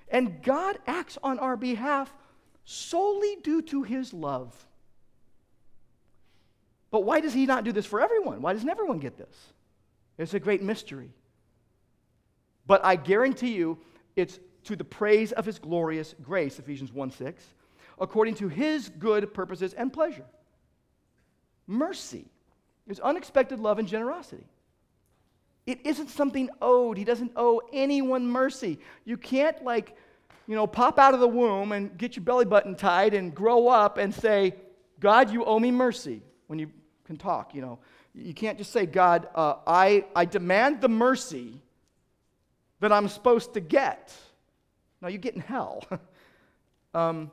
And 0.08 0.42
God 0.42 0.78
acts 0.86 1.16
on 1.22 1.38
our 1.38 1.56
behalf 1.56 2.12
solely 2.64 3.36
due 3.42 3.62
to 3.62 3.82
his 3.82 4.12
love. 4.12 4.67
But 6.90 7.04
why 7.04 7.20
does 7.20 7.34
he 7.34 7.46
not 7.46 7.64
do 7.64 7.72
this 7.72 7.86
for 7.86 8.00
everyone? 8.00 8.40
Why 8.40 8.52
doesn't 8.52 8.68
everyone 8.68 8.98
get 8.98 9.18
this? 9.18 9.34
It's 10.16 10.34
a 10.34 10.40
great 10.40 10.62
mystery. 10.62 11.10
But 12.66 12.84
I 12.84 12.96
guarantee 12.96 13.54
you, 13.54 13.78
it's 14.16 14.38
to 14.64 14.76
the 14.76 14.84
praise 14.84 15.32
of 15.32 15.44
his 15.46 15.58
glorious 15.58 16.14
grace, 16.22 16.58
Ephesians 16.58 16.92
1 16.92 17.10
6, 17.10 17.42
according 18.00 18.34
to 18.36 18.48
his 18.48 18.88
good 18.88 19.32
purposes 19.32 19.74
and 19.74 19.92
pleasure. 19.92 20.24
Mercy 21.66 22.24
is 22.86 23.00
unexpected 23.00 23.60
love 23.60 23.78
and 23.78 23.86
generosity. 23.86 24.44
It 25.66 25.80
isn't 25.84 26.08
something 26.08 26.48
owed. 26.62 26.96
He 26.96 27.04
doesn't 27.04 27.32
owe 27.36 27.60
anyone 27.72 28.26
mercy. 28.26 28.78
You 29.04 29.18
can't, 29.18 29.62
like, 29.62 29.94
you 30.46 30.54
know, 30.54 30.66
pop 30.66 30.98
out 30.98 31.12
of 31.12 31.20
the 31.20 31.28
womb 31.28 31.72
and 31.72 31.96
get 31.98 32.16
your 32.16 32.24
belly 32.24 32.46
button 32.46 32.74
tied 32.74 33.12
and 33.12 33.34
grow 33.34 33.68
up 33.68 33.98
and 33.98 34.14
say, 34.14 34.54
God, 34.98 35.30
you 35.30 35.44
owe 35.44 35.58
me 35.58 35.70
mercy 35.70 36.22
when 36.48 36.58
you 36.58 36.70
can 37.04 37.16
talk, 37.16 37.54
you 37.54 37.62
know. 37.62 37.78
You 38.14 38.34
can't 38.34 38.58
just 38.58 38.72
say, 38.72 38.84
God, 38.84 39.28
uh, 39.34 39.54
I, 39.66 40.04
I 40.16 40.24
demand 40.24 40.80
the 40.80 40.88
mercy 40.88 41.60
that 42.80 42.92
I'm 42.92 43.08
supposed 43.08 43.54
to 43.54 43.60
get. 43.60 44.14
Now, 45.00 45.08
you 45.08 45.18
get 45.18 45.34
in 45.34 45.40
hell. 45.40 45.84
um, 46.94 47.30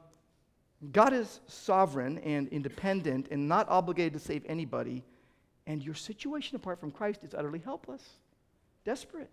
God 0.91 1.13
is 1.13 1.39
sovereign 1.47 2.19
and 2.19 2.47
independent 2.49 3.29
and 3.31 3.47
not 3.47 3.67
obligated 3.69 4.13
to 4.13 4.19
save 4.19 4.43
anybody, 4.47 5.03
and 5.65 5.83
your 5.83 5.95
situation 5.95 6.55
apart 6.55 6.79
from 6.79 6.91
Christ 6.91 7.23
is 7.23 7.33
utterly 7.33 7.59
helpless, 7.59 8.03
desperate. 8.83 9.31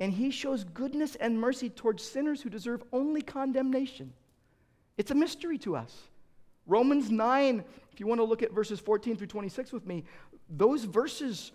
And 0.00 0.12
He 0.12 0.30
shows 0.30 0.64
goodness 0.64 1.16
and 1.16 1.38
mercy 1.38 1.68
towards 1.68 2.02
sinners 2.02 2.40
who 2.40 2.48
deserve 2.48 2.82
only 2.92 3.20
condemnation. 3.22 4.12
It's 4.96 5.10
a 5.10 5.14
mystery 5.14 5.58
to 5.58 5.76
us. 5.76 5.94
Romans 6.66 7.10
9, 7.10 7.64
if 7.92 8.00
you 8.00 8.06
want 8.06 8.20
to 8.20 8.24
look 8.24 8.42
at 8.42 8.52
verses 8.52 8.80
14 8.80 9.16
through 9.16 9.26
26 9.26 9.72
with 9.72 9.86
me, 9.86 10.04
those 10.48 10.84
verses 10.84 11.52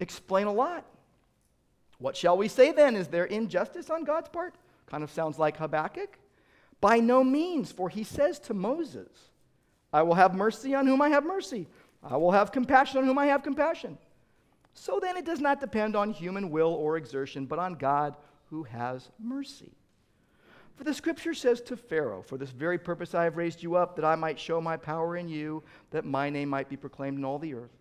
explain 0.00 0.46
a 0.46 0.52
lot. 0.52 0.84
What 1.98 2.16
shall 2.16 2.36
we 2.36 2.48
say 2.48 2.72
then? 2.72 2.96
Is 2.96 3.08
there 3.08 3.24
injustice 3.24 3.90
on 3.90 4.04
God's 4.04 4.28
part? 4.28 4.54
Kind 4.86 5.04
of 5.04 5.10
sounds 5.10 5.38
like 5.38 5.56
Habakkuk. 5.56 6.18
By 6.80 6.98
no 6.98 7.22
means, 7.22 7.70
for 7.72 7.88
he 7.88 8.04
says 8.04 8.38
to 8.40 8.54
Moses, 8.54 9.10
I 9.92 10.02
will 10.02 10.14
have 10.14 10.34
mercy 10.34 10.74
on 10.74 10.86
whom 10.86 11.02
I 11.02 11.10
have 11.10 11.24
mercy. 11.24 11.66
I 12.02 12.16
will 12.16 12.30
have 12.32 12.52
compassion 12.52 12.98
on 12.98 13.04
whom 13.04 13.18
I 13.18 13.26
have 13.26 13.42
compassion. 13.42 13.98
So 14.72 14.98
then 15.00 15.16
it 15.16 15.26
does 15.26 15.40
not 15.40 15.60
depend 15.60 15.96
on 15.96 16.10
human 16.10 16.50
will 16.50 16.72
or 16.72 16.96
exertion, 16.96 17.44
but 17.44 17.58
on 17.58 17.74
God 17.74 18.16
who 18.46 18.62
has 18.64 19.10
mercy. 19.18 19.72
For 20.76 20.84
the 20.84 20.94
scripture 20.94 21.34
says 21.34 21.60
to 21.62 21.76
Pharaoh, 21.76 22.22
For 22.22 22.38
this 22.38 22.50
very 22.50 22.78
purpose 22.78 23.14
I 23.14 23.24
have 23.24 23.36
raised 23.36 23.62
you 23.62 23.74
up, 23.74 23.96
that 23.96 24.04
I 24.04 24.14
might 24.14 24.38
show 24.38 24.60
my 24.60 24.76
power 24.76 25.16
in 25.16 25.28
you, 25.28 25.62
that 25.90 26.04
my 26.04 26.30
name 26.30 26.48
might 26.48 26.68
be 26.68 26.76
proclaimed 26.76 27.18
in 27.18 27.24
all 27.24 27.38
the 27.38 27.54
earth. 27.54 27.76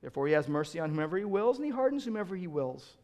Therefore 0.00 0.26
he 0.26 0.32
has 0.32 0.48
mercy 0.48 0.80
on 0.80 0.90
whomever 0.90 1.18
he 1.18 1.24
wills, 1.24 1.56
and 1.56 1.66
he 1.66 1.72
hardens 1.72 2.04
whomever 2.04 2.36
he 2.36 2.46
wills. 2.46 2.96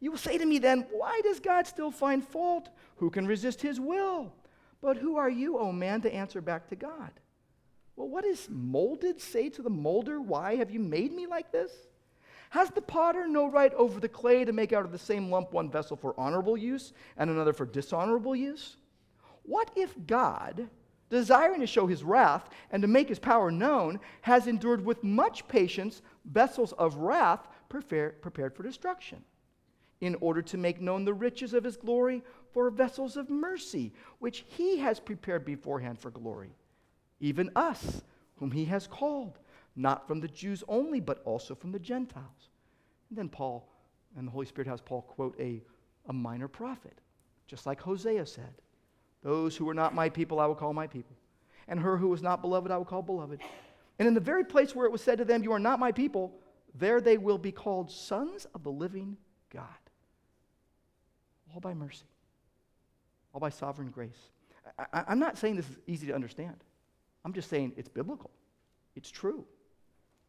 You 0.00 0.10
will 0.10 0.18
say 0.18 0.36
to 0.38 0.44
me 0.44 0.58
then, 0.58 0.86
Why 0.90 1.20
does 1.22 1.38
God 1.38 1.66
still 1.66 1.92
find 1.92 2.26
fault? 2.26 2.70
Who 2.96 3.10
can 3.10 3.26
resist 3.26 3.62
his 3.62 3.78
will? 3.78 4.32
But 4.80 4.96
who 4.96 5.16
are 5.16 5.30
you, 5.30 5.58
O 5.58 5.70
man, 5.70 6.00
to 6.00 6.12
answer 6.12 6.40
back 6.40 6.68
to 6.68 6.76
God? 6.76 7.12
Well, 7.94 8.08
what 8.08 8.24
does 8.24 8.48
molded 8.50 9.20
say 9.20 9.48
to 9.50 9.62
the 9.62 9.70
molder? 9.70 10.20
Why 10.20 10.56
have 10.56 10.70
you 10.70 10.80
made 10.80 11.12
me 11.12 11.26
like 11.26 11.52
this? 11.52 11.70
Has 12.52 12.68
the 12.68 12.82
potter 12.82 13.26
no 13.26 13.46
right 13.50 13.72
over 13.72 13.98
the 13.98 14.10
clay 14.10 14.44
to 14.44 14.52
make 14.52 14.74
out 14.74 14.84
of 14.84 14.92
the 14.92 14.98
same 14.98 15.30
lump 15.30 15.54
one 15.54 15.70
vessel 15.70 15.96
for 15.96 16.14
honorable 16.20 16.54
use 16.54 16.92
and 17.16 17.30
another 17.30 17.54
for 17.54 17.64
dishonorable 17.64 18.36
use? 18.36 18.76
What 19.44 19.70
if 19.74 19.94
God, 20.06 20.68
desiring 21.08 21.60
to 21.60 21.66
show 21.66 21.86
his 21.86 22.04
wrath 22.04 22.50
and 22.70 22.82
to 22.82 22.88
make 22.88 23.08
his 23.08 23.18
power 23.18 23.50
known, 23.50 24.00
has 24.20 24.48
endured 24.48 24.84
with 24.84 25.02
much 25.02 25.48
patience 25.48 26.02
vessels 26.26 26.72
of 26.72 26.96
wrath 26.96 27.48
prepared 27.70 28.54
for 28.54 28.62
destruction? 28.62 29.24
in 30.02 30.16
order 30.20 30.42
to 30.42 30.58
make 30.58 30.80
known 30.80 31.04
the 31.06 31.14
riches 31.14 31.54
of 31.54 31.64
his 31.64 31.76
glory 31.76 32.22
for 32.50 32.68
vessels 32.70 33.16
of 33.16 33.30
mercy, 33.30 33.92
which 34.18 34.44
he 34.48 34.78
has 34.78 34.98
prepared 34.98 35.44
beforehand 35.44 35.96
for 35.96 36.10
glory. 36.10 36.50
Even 37.20 37.48
us, 37.54 38.02
whom 38.36 38.50
he 38.50 38.64
has 38.64 38.88
called, 38.88 39.38
not 39.76 40.06
from 40.06 40.20
the 40.20 40.28
Jews 40.28 40.62
only, 40.68 41.00
but 41.00 41.22
also 41.24 41.54
from 41.54 41.72
the 41.72 41.78
Gentiles. 41.78 42.50
And 43.08 43.18
then 43.18 43.28
Paul 43.28 43.68
and 44.16 44.26
the 44.26 44.32
Holy 44.32 44.46
Spirit 44.46 44.68
has 44.68 44.80
Paul 44.80 45.02
quote 45.02 45.38
a, 45.40 45.62
a 46.06 46.12
minor 46.12 46.48
prophet, 46.48 46.98
just 47.46 47.66
like 47.66 47.80
Hosea 47.80 48.26
said 48.26 48.54
Those 49.22 49.56
who 49.56 49.64
were 49.64 49.74
not 49.74 49.94
my 49.94 50.08
people, 50.08 50.40
I 50.40 50.46
will 50.46 50.54
call 50.54 50.72
my 50.72 50.86
people. 50.86 51.16
And 51.68 51.80
her 51.80 51.96
who 51.96 52.08
was 52.08 52.22
not 52.22 52.42
beloved, 52.42 52.70
I 52.70 52.76
will 52.76 52.84
call 52.84 53.02
beloved. 53.02 53.40
And 53.98 54.08
in 54.08 54.14
the 54.14 54.20
very 54.20 54.44
place 54.44 54.74
where 54.74 54.86
it 54.86 54.92
was 54.92 55.02
said 55.02 55.18
to 55.18 55.24
them, 55.24 55.42
You 55.42 55.52
are 55.52 55.58
not 55.58 55.78
my 55.78 55.92
people, 55.92 56.34
there 56.74 57.00
they 57.00 57.18
will 57.18 57.38
be 57.38 57.52
called 57.52 57.90
sons 57.90 58.46
of 58.54 58.64
the 58.64 58.72
living 58.72 59.16
God 59.50 59.68
all 61.54 61.60
by 61.60 61.74
mercy, 61.74 62.06
all 63.32 63.40
by 63.40 63.50
sovereign 63.50 63.90
grace. 63.90 64.30
I, 64.92 65.04
am 65.08 65.18
not 65.18 65.36
saying 65.36 65.56
this 65.56 65.68
is 65.68 65.76
easy 65.86 66.06
to 66.06 66.14
understand. 66.14 66.56
I'm 67.24 67.32
just 67.32 67.50
saying 67.50 67.72
it's 67.76 67.88
biblical, 67.88 68.30
it's 68.94 69.10
true. 69.10 69.44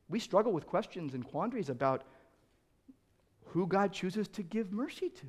We 0.09 0.19
struggle 0.19 0.51
with 0.51 0.67
questions 0.67 1.13
and 1.13 1.25
quandaries 1.25 1.69
about 1.69 2.03
who 3.45 3.67
God 3.67 3.93
chooses 3.93 4.27
to 4.29 4.43
give 4.43 4.71
mercy 4.71 5.09
to. 5.09 5.25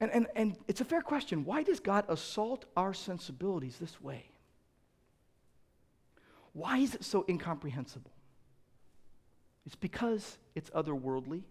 And, 0.00 0.10
and, 0.12 0.26
and 0.36 0.56
it's 0.68 0.80
a 0.80 0.84
fair 0.84 1.02
question. 1.02 1.44
Why 1.44 1.62
does 1.62 1.80
God 1.80 2.04
assault 2.08 2.66
our 2.76 2.94
sensibilities 2.94 3.78
this 3.78 4.00
way? 4.00 4.30
Why 6.52 6.78
is 6.78 6.94
it 6.94 7.04
so 7.04 7.24
incomprehensible? 7.28 8.12
It's 9.66 9.76
because 9.76 10.38
it's 10.54 10.70
otherworldly 10.70 11.42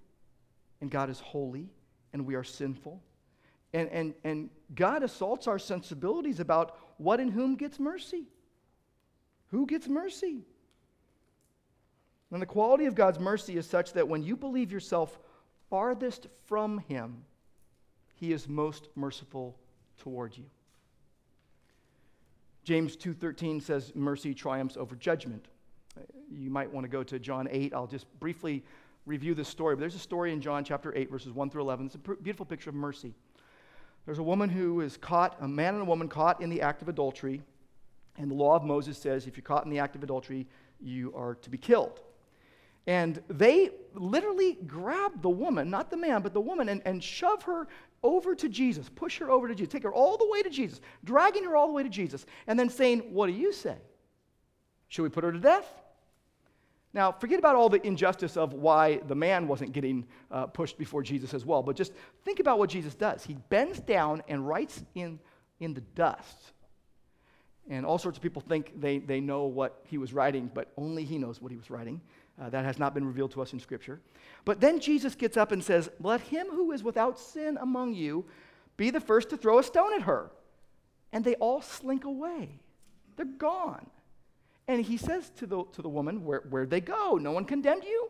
and 0.81 0.89
God 0.89 1.09
is 1.09 1.19
holy 1.19 1.69
and 2.13 2.25
we 2.25 2.35
are 2.35 2.43
sinful. 2.43 3.01
And, 3.73 3.89
and, 3.89 4.13
and 4.23 4.49
God 4.73 5.03
assaults 5.03 5.47
our 5.47 5.59
sensibilities 5.59 6.39
about 6.39 6.77
what 6.97 7.19
and 7.19 7.31
whom 7.31 7.55
gets 7.55 7.79
mercy. 7.79 8.27
Who 9.47 9.65
gets 9.65 9.87
mercy? 9.87 10.45
And 12.31 12.41
the 12.41 12.45
quality 12.45 12.85
of 12.85 12.95
God's 12.95 13.19
mercy 13.19 13.57
is 13.57 13.65
such 13.65 13.93
that 13.93 14.07
when 14.07 14.23
you 14.23 14.35
believe 14.35 14.71
yourself 14.71 15.17
farthest 15.69 16.27
from 16.45 16.79
Him, 16.79 17.23
He 18.15 18.33
is 18.33 18.47
most 18.47 18.89
merciful 18.95 19.57
toward 19.97 20.37
you. 20.37 20.45
James 22.63 22.97
2:13 22.97 23.61
says 23.61 23.93
mercy 23.95 24.33
triumphs 24.33 24.75
over 24.75 24.95
judgment. 24.95 25.47
You 26.29 26.49
might 26.49 26.71
want 26.71 26.83
to 26.83 26.89
go 26.89 27.01
to 27.01 27.17
John 27.17 27.47
8. 27.49 27.73
I'll 27.73 27.87
just 27.87 28.07
briefly 28.19 28.63
review 29.05 29.33
this 29.33 29.47
story, 29.47 29.75
but 29.75 29.79
there's 29.79 29.95
a 29.95 29.99
story 29.99 30.33
in 30.33 30.41
John 30.41 30.65
chapter 30.65 30.93
8, 30.93 31.09
verses 31.09 31.31
1 31.31 31.49
through 31.49 31.61
11. 31.61 31.85
It's 31.85 31.95
a 31.95 31.99
beautiful 31.99 32.45
picture 32.45 32.69
of 32.69 32.75
mercy. 32.75 33.13
There's 34.05 34.19
a 34.19 34.23
woman 34.23 34.49
who 34.49 34.81
is 34.81 34.97
caught, 34.97 35.37
a 35.39 35.47
man 35.47 35.75
and 35.75 35.83
a 35.83 35.85
woman 35.85 36.09
caught 36.09 36.41
in 36.41 36.49
the 36.49 36.61
act 36.61 36.81
of 36.81 36.89
adultery. 36.89 37.41
And 38.17 38.29
the 38.29 38.35
law 38.35 38.55
of 38.55 38.63
Moses 38.63 38.97
says 38.97 39.27
if 39.27 39.37
you're 39.37 39.43
caught 39.43 39.63
in 39.63 39.71
the 39.71 39.79
act 39.79 39.95
of 39.95 40.03
adultery, 40.03 40.45
you 40.81 41.13
are 41.15 41.35
to 41.35 41.49
be 41.49 41.57
killed. 41.57 42.01
And 42.87 43.21
they 43.27 43.71
literally 43.93 44.57
grab 44.65 45.21
the 45.21 45.29
woman, 45.29 45.69
not 45.69 45.91
the 45.91 45.97
man, 45.97 46.21
but 46.21 46.33
the 46.33 46.41
woman, 46.41 46.69
and, 46.69 46.81
and 46.85 47.03
shove 47.03 47.43
her 47.43 47.67
over 48.01 48.33
to 48.33 48.47
Jesus, 48.47 48.89
push 48.89 49.17
her 49.17 49.29
over 49.29 49.47
to 49.47 49.55
Jesus, 49.55 49.71
take 49.71 49.83
her 49.83 49.93
all 49.93 50.17
the 50.17 50.27
way 50.29 50.41
to 50.41 50.49
Jesus, 50.49 50.79
dragging 51.03 51.43
her 51.43 51.55
all 51.55 51.67
the 51.67 51.73
way 51.73 51.83
to 51.83 51.89
Jesus, 51.89 52.25
and 52.47 52.57
then 52.57 52.69
saying, 52.69 52.99
What 53.13 53.27
do 53.27 53.33
you 53.33 53.51
say? 53.51 53.75
Should 54.87 55.03
we 55.03 55.09
put 55.09 55.25
her 55.25 55.33
to 55.33 55.39
death? 55.39 55.67
Now, 56.93 57.11
forget 57.11 57.37
about 57.37 57.55
all 57.55 57.67
the 57.67 57.85
injustice 57.85 58.37
of 58.37 58.53
why 58.53 59.01
the 59.07 59.15
man 59.15 59.47
wasn't 59.47 59.73
getting 59.73 60.07
uh, 60.31 60.47
pushed 60.47 60.77
before 60.77 61.03
Jesus 61.03 61.33
as 61.33 61.45
well, 61.45 61.61
but 61.61 61.75
just 61.75 61.91
think 62.23 62.39
about 62.39 62.57
what 62.57 62.69
Jesus 62.69 62.95
does. 62.95 63.25
He 63.25 63.35
bends 63.49 63.79
down 63.81 64.23
and 64.29 64.47
writes 64.47 64.83
in, 64.95 65.19
in 65.59 65.73
the 65.73 65.81
dust. 65.81 66.53
And 67.69 67.85
all 67.85 67.97
sorts 67.97 68.17
of 68.17 68.21
people 68.21 68.41
think 68.41 68.79
they, 68.79 68.99
they 68.99 69.19
know 69.19 69.43
what 69.43 69.81
he 69.83 69.97
was 69.97 70.13
writing, 70.13 70.49
but 70.53 70.71
only 70.77 71.03
he 71.03 71.17
knows 71.17 71.41
what 71.41 71.51
he 71.51 71.57
was 71.57 71.69
writing. 71.69 71.99
Uh, 72.39 72.49
that 72.49 72.65
has 72.65 72.77
not 72.77 72.93
been 72.93 73.05
revealed 73.05 73.31
to 73.31 73.41
us 73.41 73.53
in 73.53 73.59
Scripture. 73.59 73.99
But 74.45 74.61
then 74.61 74.79
Jesus 74.79 75.15
gets 75.15 75.37
up 75.37 75.51
and 75.51 75.63
says, 75.63 75.89
Let 75.99 76.21
him 76.21 76.47
who 76.47 76.71
is 76.71 76.83
without 76.83 77.19
sin 77.19 77.57
among 77.59 77.95
you 77.95 78.25
be 78.77 78.91
the 78.91 78.99
first 78.99 79.29
to 79.31 79.37
throw 79.37 79.57
a 79.57 79.63
stone 79.63 79.93
at 79.93 80.03
her. 80.03 80.29
And 81.11 81.25
they 81.25 81.35
all 81.35 81.61
slink 81.61 82.05
away, 82.05 82.59
they're 83.15 83.25
gone. 83.25 83.89
And 84.67 84.83
he 84.83 84.97
says 84.97 85.31
to 85.37 85.47
the, 85.47 85.63
to 85.73 85.81
the 85.81 85.89
woman, 85.89 86.23
Where, 86.23 86.41
Where'd 86.49 86.69
they 86.69 86.81
go? 86.81 87.15
No 87.15 87.31
one 87.31 87.45
condemned 87.45 87.83
you? 87.83 88.09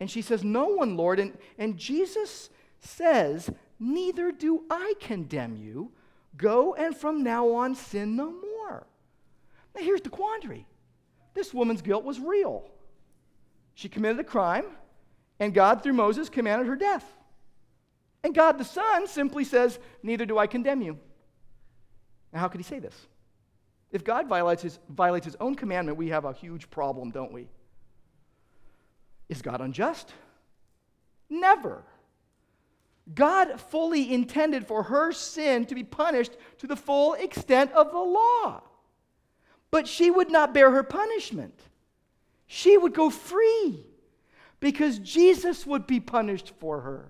And 0.00 0.10
she 0.10 0.22
says, 0.22 0.42
No 0.42 0.66
one, 0.66 0.96
Lord. 0.96 1.20
And, 1.20 1.36
and 1.58 1.76
Jesus 1.76 2.50
says, 2.80 3.50
Neither 3.78 4.32
do 4.32 4.64
I 4.70 4.94
condemn 5.00 5.56
you. 5.56 5.92
Go 6.36 6.74
and 6.74 6.96
from 6.96 7.22
now 7.22 7.50
on 7.52 7.74
sin 7.74 8.16
no 8.16 8.30
more. 8.30 8.86
Now 9.74 9.82
here's 9.82 10.00
the 10.00 10.08
quandary 10.08 10.66
this 11.34 11.52
woman's 11.52 11.82
guilt 11.82 12.02
was 12.02 12.18
real. 12.18 12.64
She 13.76 13.90
committed 13.90 14.18
a 14.18 14.24
crime, 14.24 14.64
and 15.38 15.52
God, 15.52 15.82
through 15.82 15.92
Moses, 15.92 16.30
commanded 16.30 16.66
her 16.66 16.76
death. 16.76 17.04
And 18.24 18.34
God 18.34 18.56
the 18.56 18.64
Son 18.64 19.06
simply 19.06 19.44
says, 19.44 19.78
Neither 20.02 20.24
do 20.24 20.38
I 20.38 20.46
condemn 20.46 20.80
you. 20.80 20.98
Now, 22.32 22.40
how 22.40 22.48
could 22.48 22.58
he 22.58 22.64
say 22.64 22.78
this? 22.78 22.94
If 23.92 24.02
God 24.02 24.28
violates 24.28 24.62
his, 24.62 24.78
violates 24.88 25.26
his 25.26 25.36
own 25.40 25.56
commandment, 25.56 25.98
we 25.98 26.08
have 26.08 26.24
a 26.24 26.32
huge 26.32 26.70
problem, 26.70 27.10
don't 27.10 27.32
we? 27.32 27.48
Is 29.28 29.42
God 29.42 29.60
unjust? 29.60 30.10
Never. 31.28 31.84
God 33.14 33.60
fully 33.60 34.10
intended 34.10 34.66
for 34.66 34.84
her 34.84 35.12
sin 35.12 35.66
to 35.66 35.74
be 35.74 35.84
punished 35.84 36.32
to 36.58 36.66
the 36.66 36.76
full 36.76 37.12
extent 37.12 37.72
of 37.72 37.92
the 37.92 37.98
law. 37.98 38.62
But 39.70 39.86
she 39.86 40.10
would 40.10 40.30
not 40.30 40.54
bear 40.54 40.70
her 40.70 40.82
punishment. 40.82 41.60
She 42.46 42.78
would 42.78 42.94
go 42.94 43.10
free 43.10 43.84
because 44.60 44.98
Jesus 44.98 45.66
would 45.66 45.86
be 45.86 46.00
punished 46.00 46.52
for 46.58 46.80
her. 46.80 47.08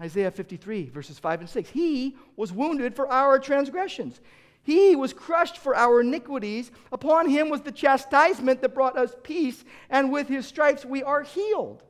Isaiah 0.00 0.30
53, 0.30 0.88
verses 0.88 1.18
5 1.18 1.40
and 1.40 1.48
6. 1.48 1.70
He 1.70 2.16
was 2.36 2.52
wounded 2.52 2.96
for 2.96 3.10
our 3.10 3.38
transgressions. 3.38 4.20
He 4.64 4.96
was 4.96 5.12
crushed 5.12 5.58
for 5.58 5.76
our 5.76 6.00
iniquities. 6.00 6.70
Upon 6.90 7.28
him 7.28 7.48
was 7.48 7.60
the 7.60 7.70
chastisement 7.70 8.60
that 8.62 8.74
brought 8.74 8.98
us 8.98 9.14
peace, 9.22 9.64
and 9.90 10.10
with 10.10 10.26
his 10.26 10.46
stripes 10.46 10.84
we 10.84 11.02
are 11.02 11.22
healed. 11.22 11.84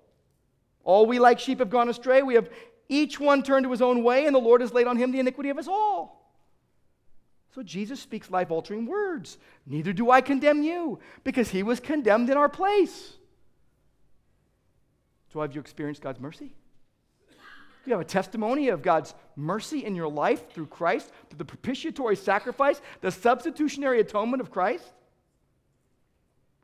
All 0.82 1.06
we 1.06 1.18
like 1.18 1.38
sheep 1.38 1.60
have 1.60 1.70
gone 1.70 1.88
astray. 1.88 2.22
We 2.22 2.34
have 2.34 2.50
each 2.88 3.18
one 3.18 3.42
turned 3.42 3.64
to 3.64 3.70
his 3.70 3.80
own 3.80 4.02
way, 4.02 4.26
and 4.26 4.34
the 4.34 4.40
Lord 4.40 4.60
has 4.60 4.72
laid 4.72 4.86
on 4.86 4.96
him 4.96 5.12
the 5.12 5.20
iniquity 5.20 5.48
of 5.48 5.58
us 5.58 5.68
all. 5.68 6.23
So 7.54 7.62
Jesus 7.62 8.00
speaks 8.00 8.30
life 8.30 8.50
altering 8.50 8.86
words. 8.86 9.38
Neither 9.64 9.92
do 9.92 10.10
I 10.10 10.20
condemn 10.20 10.62
you, 10.62 10.98
because 11.22 11.50
he 11.50 11.62
was 11.62 11.78
condemned 11.78 12.28
in 12.28 12.36
our 12.36 12.48
place. 12.48 13.12
So 15.32 15.40
have 15.40 15.54
you 15.54 15.60
experienced 15.60 16.02
God's 16.02 16.20
mercy? 16.20 16.52
You 17.86 17.92
have 17.92 18.00
a 18.00 18.04
testimony 18.04 18.68
of 18.68 18.82
God's 18.82 19.14
mercy 19.36 19.84
in 19.84 19.94
your 19.94 20.08
life 20.08 20.50
through 20.50 20.66
Christ, 20.66 21.10
through 21.28 21.38
the 21.38 21.44
propitiatory 21.44 22.16
sacrifice, 22.16 22.80
the 23.02 23.10
substitutionary 23.10 24.00
atonement 24.00 24.40
of 24.40 24.50
Christ? 24.50 24.90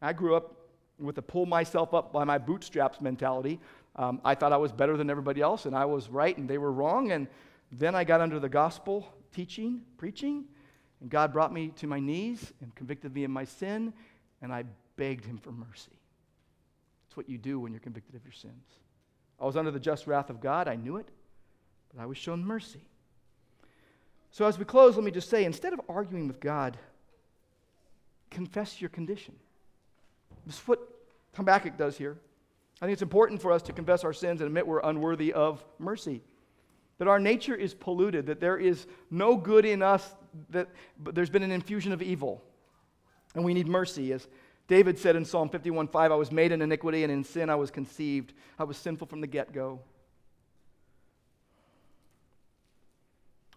I 0.03 0.13
grew 0.13 0.35
up 0.35 0.57
with 0.99 1.19
a 1.19 1.23
pull 1.23 1.47
myself 1.47 1.95
up 1.95 2.13
by 2.13 2.25
my 2.25 2.39
bootstraps 2.39 3.01
mentality. 3.01 3.61
Um, 3.97 4.21
I 4.25 4.35
thought 4.35 4.53
I 4.53 4.57
was 4.57 4.73
better 4.73 4.97
than 4.97 5.11
everybody 5.11 5.41
else, 5.41 5.67
and 5.67 5.77
I 5.77 5.85
was 5.85 6.09
right, 6.09 6.37
and 6.37 6.49
they 6.49 6.59
were 6.59 6.73
wrong. 6.73 7.13
And 7.13 7.29
then 7.71 7.95
I 7.95 8.03
got 8.05 8.21
under 8.21 8.41
the 8.41 8.49
gospel 8.49 9.07
teaching, 9.33 9.83
preaching, 9.99 10.47
and 11.01 11.11
God 11.11 11.33
brought 11.33 11.53
me 11.53 11.69
to 11.77 11.87
my 11.87 12.01
knees 12.01 12.53
and 12.61 12.75
convicted 12.75 13.15
me 13.15 13.25
of 13.25 13.31
my 13.31 13.45
sin, 13.45 13.93
and 14.43 14.53
I 14.53 14.65
begged 14.97 15.25
Him 15.25 15.39
for 15.39 15.53
mercy. 15.53 15.93
That's 17.07 17.17
what 17.17 17.29
you 17.29 17.39
do 17.39 17.59
when 17.59 17.73
you're 17.73 17.81
convicted 17.81 18.15
of 18.15 18.25
your 18.25 18.33
sins. 18.33 18.65
I 19.41 19.45
was 19.45 19.57
under 19.57 19.71
the 19.71 19.81
just 19.81 20.07
wrath 20.07 20.31
of 20.31 20.41
God. 20.41 20.69
I 20.69 20.77
knew 20.77 20.97
it, 20.97 21.09
but 21.93 22.03
I 22.03 22.07
was 22.07 22.19
shown 22.19 22.45
mercy. 22.45 22.83
So, 24.31 24.47
as 24.47 24.59
we 24.59 24.65
close, 24.65 24.95
let 24.95 25.05
me 25.05 25.11
just 25.11 25.29
say 25.29 25.45
instead 25.45 25.73
of 25.73 25.81
arguing 25.89 26.29
with 26.29 26.39
God, 26.39 26.77
confess 28.31 28.81
your 28.81 28.91
condition. 28.91 29.35
This 30.47 30.57
is 30.57 30.69
what 30.69 30.81
Habakkuk 31.35 31.77
does 31.77 31.97
here. 31.97 32.19
I 32.81 32.87
think 32.87 32.93
it's 32.93 33.03
important 33.03 33.43
for 33.43 33.53
us 33.53 33.63
to 33.63 33.73
confess 33.73 34.05
our 34.05 34.13
sins 34.13 34.41
and 34.41 34.47
admit 34.47 34.67
we're 34.67 34.81
unworthy 34.81 35.33
of 35.33 35.65
mercy. 35.79 36.23
That 36.99 37.09
our 37.09 37.19
nature 37.19 37.55
is 37.55 37.75
polluted, 37.75 38.27
that 38.27 38.41
there 38.41 38.57
is 38.57 38.87
no 39.11 39.37
good 39.37 39.65
in 39.65 39.83
us 39.83 40.15
that 40.51 40.69
there's 40.99 41.31
been 41.31 41.43
an 41.43 41.51
infusion 41.51 41.93
of 41.93 42.03
evil, 42.03 42.43
and 43.35 43.45
we 43.45 43.55
need 43.55 43.69
mercy. 43.69 44.13
As 44.13 44.29
David 44.69 44.99
said 44.99 45.17
in 45.17 45.25
Psalm 45.25 45.49
51 45.49 45.89
5, 45.89 46.13
I 46.13 46.15
was 46.15 46.31
made 46.31 46.53
in 46.53 46.63
iniquity, 46.63 47.03
and 47.03 47.13
in 47.13 47.25
sin 47.25 47.51
I 47.51 47.57
was 47.57 47.71
conceived. 47.71 48.33
I 48.59 48.65
was 48.65 48.77
sinful 48.77 49.07
from 49.07 49.21
the 49.21 49.27
get 49.27 49.53
go. 49.53 49.81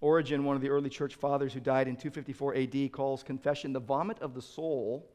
Origen, 0.02 0.44
one 0.44 0.58
of 0.58 0.62
the 0.62 0.70
early 0.70 0.90
church 0.90 1.16
fathers 1.16 1.54
who 1.54 1.62
died 1.62 1.88
in 1.88 1.96
254 1.96 2.56
AD, 2.56 2.92
calls 2.92 3.24
confession 3.24 3.72
the 3.72 3.80
vomit 3.80 4.20
of 4.20 4.34
the 4.34 4.42
soul, 4.42 5.10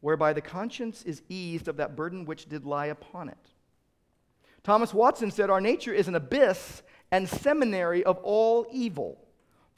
whereby 0.00 0.32
the 0.32 0.40
conscience 0.40 1.02
is 1.02 1.22
eased 1.28 1.68
of 1.68 1.76
that 1.76 1.94
burden 1.94 2.24
which 2.24 2.48
did 2.48 2.64
lie 2.64 2.86
upon 2.86 3.28
it. 3.28 3.50
Thomas 4.62 4.94
Watson 4.94 5.30
said, 5.30 5.50
Our 5.50 5.60
nature 5.60 5.92
is 5.92 6.08
an 6.08 6.14
abyss 6.14 6.82
and 7.10 7.28
seminary 7.28 8.02
of 8.04 8.18
all 8.18 8.66
evil. 8.72 9.18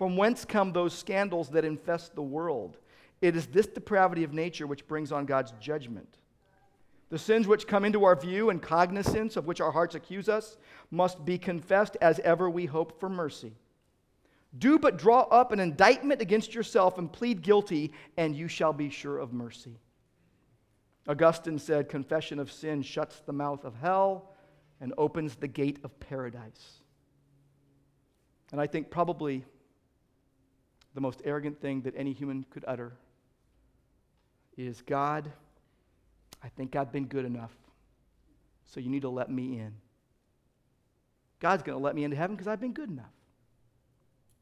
From 0.03 0.17
whence 0.17 0.45
come 0.45 0.73
those 0.73 0.99
scandals 0.99 1.51
that 1.51 1.65
infest 1.65 2.17
the 2.17 2.23
world? 2.23 2.77
It 3.21 3.37
is 3.37 3.47
this 3.47 3.69
depravity 3.69 4.25
of 4.25 4.33
nature 4.33 4.67
which 4.67 4.89
brings 4.89 5.13
on 5.13 5.27
God's 5.27 5.53
judgment. 5.61 6.19
The 7.11 7.21
sins 7.21 7.47
which 7.47 7.69
come 7.69 7.85
into 7.85 8.03
our 8.03 8.17
view 8.17 8.51
and 8.51 8.61
cognizance 8.61 9.37
of 9.37 9.47
which 9.47 9.61
our 9.61 9.71
hearts 9.71 9.95
accuse 9.95 10.29
us 10.29 10.57
must 10.91 11.25
be 11.25 11.39
confessed 11.39 11.97
as 12.01 12.19
ever 12.25 12.51
we 12.51 12.67
hope 12.67 12.99
for 12.99 13.09
mercy. 13.09 13.53
Do 14.59 14.77
but 14.77 14.99
draw 14.99 15.21
up 15.21 15.53
an 15.53 15.61
indictment 15.61 16.21
against 16.21 16.53
yourself 16.53 16.99
and 16.99 17.13
plead 17.13 17.41
guilty, 17.41 17.93
and 18.17 18.35
you 18.35 18.49
shall 18.49 18.73
be 18.73 18.91
sure 18.91 19.19
of 19.19 19.33
mercy. 19.33 19.79
Augustine 21.07 21.61
said, 21.61 21.89
Confession 21.89 22.41
of 22.41 22.51
sin 22.51 22.83
shuts 22.83 23.21
the 23.21 23.33
mouth 23.33 23.65
of 23.65 23.77
hell 23.77 24.33
and 24.81 24.93
opens 24.99 25.37
the 25.37 25.47
gate 25.47 25.79
of 25.85 26.01
paradise. 26.01 26.81
And 28.51 28.61
I 28.61 28.67
think 28.67 28.91
probably 28.91 29.45
the 30.95 31.01
most 31.01 31.23
arrogant 31.25 31.61
thing 31.61 31.83
that 31.83 31.95
any 31.97 32.13
human 32.13 32.45
could 32.51 32.65
utter 32.67 32.93
is 34.57 34.83
God, 34.83 35.31
I 36.43 36.49
think 36.49 36.77
I've 36.77 36.93
been 36.93 37.07
good 37.07 37.25
enough, 37.25 37.53
so 38.67 38.81
you 38.81 38.91
need 38.91 39.03
to 39.03 39.09
let 39.09 39.31
me 39.31 39.59
in. 39.59 39.73
God's 41.41 41.63
going 41.63 41.77
to 41.77 41.83
let 41.83 41.95
me 41.95 42.05
into 42.05 42.17
heaven 42.17 42.37
because 42.37 42.49
I've 42.49 42.61
been 42.61 42.73
good 42.73 42.91
enough. 42.91 43.11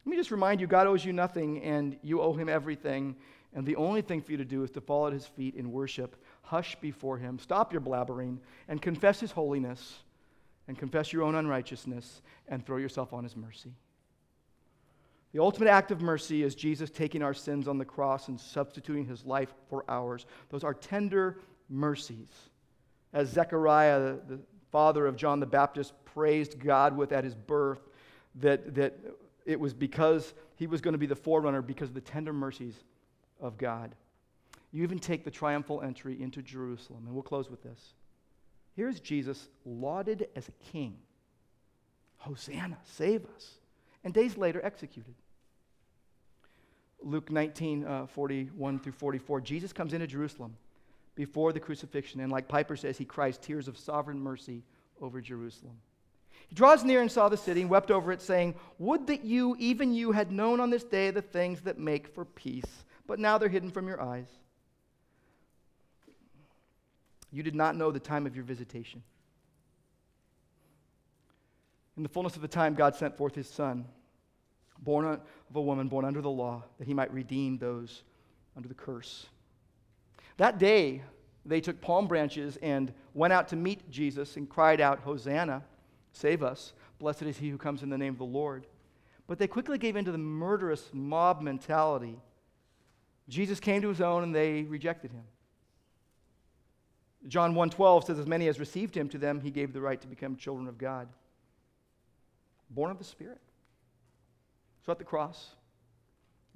Let 0.05 0.11
me 0.11 0.17
just 0.17 0.31
remind 0.31 0.61
you 0.61 0.67
God 0.67 0.87
owes 0.87 1.05
you 1.05 1.13
nothing 1.13 1.61
and 1.63 1.97
you 2.01 2.21
owe 2.21 2.33
him 2.33 2.49
everything. 2.49 3.15
And 3.53 3.65
the 3.65 3.75
only 3.75 4.01
thing 4.01 4.21
for 4.21 4.31
you 4.31 4.37
to 4.37 4.45
do 4.45 4.63
is 4.63 4.71
to 4.71 4.81
fall 4.81 5.07
at 5.07 5.13
his 5.13 5.25
feet 5.25 5.55
in 5.55 5.71
worship, 5.71 6.15
hush 6.41 6.75
before 6.79 7.17
him, 7.17 7.37
stop 7.37 7.71
your 7.71 7.81
blabbering, 7.81 8.37
and 8.67 8.81
confess 8.81 9.19
his 9.19 9.31
holiness, 9.31 9.99
and 10.67 10.77
confess 10.77 11.11
your 11.11 11.23
own 11.23 11.35
unrighteousness, 11.35 12.21
and 12.47 12.65
throw 12.65 12.77
yourself 12.77 13.13
on 13.13 13.23
his 13.23 13.35
mercy. 13.35 13.73
The 15.33 15.39
ultimate 15.39 15.69
act 15.69 15.91
of 15.91 16.01
mercy 16.01 16.43
is 16.43 16.55
Jesus 16.55 16.89
taking 16.89 17.23
our 17.23 17.33
sins 17.33 17.67
on 17.67 17.77
the 17.77 17.85
cross 17.85 18.27
and 18.27 18.39
substituting 18.39 19.05
his 19.05 19.25
life 19.25 19.53
for 19.69 19.85
ours. 19.87 20.25
Those 20.49 20.63
are 20.63 20.73
tender 20.73 21.39
mercies. 21.69 22.29
As 23.13 23.29
Zechariah, 23.29 23.99
the, 23.99 24.35
the 24.35 24.39
father 24.71 25.07
of 25.07 25.15
John 25.15 25.39
the 25.39 25.45
Baptist, 25.45 25.93
praised 26.05 26.59
God 26.59 26.95
with 26.95 27.11
at 27.11 27.23
his 27.23 27.35
birth, 27.35 27.89
that, 28.35 28.75
that 28.75 28.97
it 29.45 29.59
was 29.59 29.73
because 29.73 30.33
he 30.55 30.67
was 30.67 30.81
going 30.81 30.93
to 30.93 30.97
be 30.97 31.05
the 31.05 31.15
forerunner 31.15 31.61
because 31.61 31.89
of 31.89 31.95
the 31.95 32.01
tender 32.01 32.33
mercies 32.33 32.75
of 33.39 33.57
God. 33.57 33.95
You 34.71 34.83
even 34.83 34.99
take 34.99 35.23
the 35.23 35.31
triumphal 35.31 35.81
entry 35.81 36.21
into 36.21 36.41
Jerusalem, 36.41 37.03
and 37.05 37.13
we'll 37.13 37.23
close 37.23 37.49
with 37.49 37.63
this. 37.63 37.93
Here's 38.75 38.99
Jesus 38.99 39.49
lauded 39.65 40.27
as 40.35 40.47
a 40.47 40.71
king. 40.71 40.97
Hosanna, 42.17 42.77
save 42.83 43.25
us. 43.35 43.55
And 44.03 44.13
days 44.13 44.37
later 44.37 44.59
executed. 44.63 45.15
Luke 47.03 47.31
19, 47.31 47.85
uh, 47.85 48.05
41 48.07 48.79
through 48.79 48.91
44, 48.91 49.41
Jesus 49.41 49.73
comes 49.73 49.93
into 49.93 50.07
Jerusalem 50.07 50.55
before 51.15 51.51
the 51.51 51.59
crucifixion, 51.59 52.21
and 52.21 52.31
like 52.31 52.47
Piper 52.47 52.75
says, 52.75 52.97
he 52.97 53.05
cries 53.05 53.37
tears 53.37 53.67
of 53.67 53.77
sovereign 53.77 54.19
mercy 54.19 54.63
over 55.01 55.19
Jerusalem. 55.19 55.77
He 56.47 56.55
draws 56.55 56.83
near 56.83 57.01
and 57.01 57.11
saw 57.11 57.29
the 57.29 57.37
city 57.37 57.61
and 57.61 57.69
wept 57.69 57.91
over 57.91 58.11
it, 58.11 58.21
saying, 58.21 58.55
Would 58.77 59.07
that 59.07 59.23
you, 59.23 59.55
even 59.59 59.93
you, 59.93 60.11
had 60.11 60.31
known 60.31 60.59
on 60.59 60.69
this 60.69 60.83
day 60.83 61.11
the 61.11 61.21
things 61.21 61.61
that 61.61 61.79
make 61.79 62.07
for 62.07 62.25
peace, 62.25 62.85
but 63.07 63.19
now 63.19 63.37
they're 63.37 63.49
hidden 63.49 63.71
from 63.71 63.87
your 63.87 64.01
eyes. 64.01 64.27
You 67.31 67.43
did 67.43 67.55
not 67.55 67.75
know 67.75 67.91
the 67.91 67.99
time 67.99 68.27
of 68.27 68.35
your 68.35 68.43
visitation. 68.43 69.03
In 72.01 72.03
the 72.03 72.09
fullness 72.09 72.35
of 72.35 72.41
the 72.41 72.47
time, 72.47 72.73
God 72.73 72.95
sent 72.95 73.15
forth 73.15 73.35
his 73.35 73.47
Son, 73.47 73.85
born 74.79 75.05
of 75.05 75.19
a 75.53 75.61
woman, 75.61 75.87
born 75.87 76.03
under 76.03 76.19
the 76.19 76.31
law, 76.31 76.63
that 76.79 76.87
he 76.87 76.95
might 76.95 77.13
redeem 77.13 77.59
those 77.59 78.01
under 78.57 78.67
the 78.67 78.73
curse. 78.73 79.27
That 80.37 80.57
day, 80.57 81.03
they 81.45 81.61
took 81.61 81.79
palm 81.79 82.07
branches 82.07 82.57
and 82.63 82.91
went 83.13 83.33
out 83.33 83.49
to 83.49 83.55
meet 83.55 83.87
Jesus 83.91 84.35
and 84.35 84.49
cried 84.49 84.81
out, 84.81 85.01
Hosanna, 85.01 85.61
save 86.11 86.41
us. 86.41 86.73
Blessed 86.97 87.21
is 87.21 87.37
he 87.37 87.49
who 87.51 87.57
comes 87.59 87.83
in 87.83 87.91
the 87.91 87.99
name 87.99 88.13
of 88.13 88.17
the 88.17 88.25
Lord. 88.25 88.65
But 89.27 89.37
they 89.37 89.45
quickly 89.45 89.77
gave 89.77 89.95
in 89.95 90.05
to 90.05 90.11
the 90.11 90.17
murderous 90.17 90.89
mob 90.93 91.43
mentality. 91.43 92.17
Jesus 93.29 93.59
came 93.59 93.83
to 93.83 93.89
his 93.89 94.01
own 94.01 94.23
and 94.23 94.33
they 94.33 94.63
rejected 94.63 95.11
him. 95.11 95.25
John 97.27 97.53
1:12 97.53 98.05
says 98.05 98.17
as 98.17 98.25
many 98.25 98.47
as 98.47 98.59
received 98.59 98.97
him 98.97 99.07
to 99.09 99.19
them 99.19 99.39
he 99.39 99.51
gave 99.51 99.71
the 99.71 99.81
right 99.81 100.01
to 100.01 100.07
become 100.07 100.35
children 100.35 100.67
of 100.67 100.79
God. 100.79 101.07
Born 102.71 102.89
of 102.89 102.97
the 102.97 103.03
Spirit. 103.03 103.41
So 104.85 104.91
at 104.91 104.97
the 104.97 105.03
cross, 105.03 105.51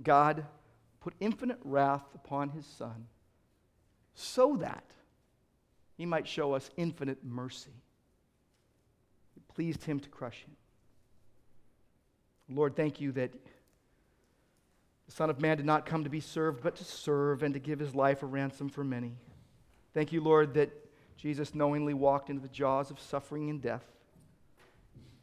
God 0.02 0.46
put 1.00 1.14
infinite 1.20 1.60
wrath 1.64 2.04
upon 2.16 2.50
his 2.50 2.66
son 2.66 3.06
so 4.16 4.56
that 4.58 4.84
he 5.98 6.06
might 6.06 6.28
show 6.28 6.54
us 6.54 6.70
infinite 6.78 7.24
mercy. 7.24 7.72
It 9.38 9.48
pleased 9.54 9.84
him 9.84 10.00
to 10.00 10.10
crush 10.10 10.44
him. 10.44 10.56
Lord, 12.50 12.76
thank 12.76 13.02
you 13.02 13.12
that 13.14 13.32
the 15.06 15.12
Son 15.12 15.30
of 15.30 15.40
Man 15.40 15.58
did 15.58 15.66
not 15.66 15.86
come 15.86 16.04
to 16.04 16.10
be 16.10 16.20
served, 16.20 16.64
but 16.64 16.76
to 16.78 16.84
serve 16.84 17.44
and 17.44 17.54
to 17.54 17.60
give 17.60 17.80
his 17.80 17.94
life 17.94 18.24
a 18.24 18.26
ransom 18.26 18.70
for 18.70 18.84
many. 18.84 19.14
Thank 19.94 20.12
you, 20.12 20.22
Lord, 20.22 20.54
that 20.56 20.72
Jesus 21.18 21.56
knowingly 21.56 21.94
walked 21.94 22.30
into 22.30 22.42
the 22.42 22.50
jaws 22.50 22.92
of 22.92 23.00
suffering 23.00 23.50
and 23.50 23.62
death, 23.62 23.86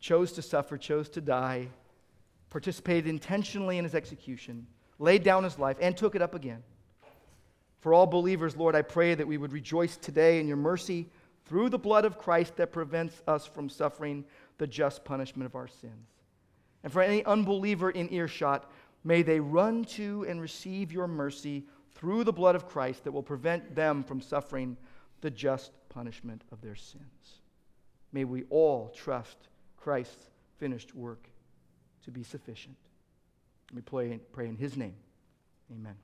chose 0.03 0.33
to 0.33 0.43
suffer, 0.43 0.77
chose 0.77 1.09
to 1.09 1.21
die, 1.21 1.69
participated 2.51 3.07
intentionally 3.07 3.79
in 3.79 3.85
his 3.85 3.95
execution, 3.95 4.67
laid 4.99 5.23
down 5.23 5.45
his 5.45 5.59
life, 5.59 5.79
and 5.81 5.97
took 5.97 6.15
it 6.15 6.21
up 6.21 6.35
again. 6.35 6.63
For 7.81 7.95
all 7.95 8.07
believers, 8.07 8.57
Lord, 8.57 8.75
I 8.75 8.83
pray 8.83 9.15
that 9.15 9.27
we 9.27 9.39
would 9.39 9.53
rejoice 9.53 9.97
today 9.97 10.41
in 10.41 10.49
your 10.49 10.57
mercy 10.57 11.09
through 11.47 11.71
the 11.71 11.79
blood 11.79 12.05
of 12.05 12.19
Christ 12.19 12.57
that 12.57 12.73
prevents 12.73 13.23
us 13.27 13.47
from 13.47 13.69
suffering 13.69 14.25
the 14.59 14.67
just 14.67 15.05
punishment 15.05 15.47
of 15.47 15.55
our 15.55 15.69
sins. 15.69 16.09
And 16.83 16.93
for 16.93 17.01
any 17.01 17.25
unbeliever 17.25 17.91
in 17.91 18.13
earshot, 18.13 18.71
may 19.05 19.23
they 19.23 19.41
run 19.41 19.85
to 19.85 20.27
and 20.29 20.41
receive 20.41 20.93
your 20.93 21.07
mercy 21.07 21.65
through 21.95 22.25
the 22.25 22.33
blood 22.33 22.57
of 22.57 22.69
Christ 22.69 23.05
that 23.05 23.13
will 23.13 23.23
prevent 23.23 23.75
them 23.77 24.03
from 24.03 24.21
suffering 24.21 24.77
the 25.21 25.31
just 25.31 25.71
punishment 25.89 26.43
of 26.51 26.61
their 26.61 26.75
sins. 26.75 27.41
May 28.13 28.25
we 28.25 28.45
all 28.51 28.93
trust 28.95 29.49
Christ's 29.83 30.31
finished 30.59 30.95
work 30.95 31.29
to 32.05 32.11
be 32.13 32.23
sufficient. 32.23 32.77
We 33.75 33.81
pray, 33.81 34.21
pray 34.33 34.47
in 34.47 34.57
his 34.57 34.77
name. 34.77 34.95
Amen. 35.73 35.97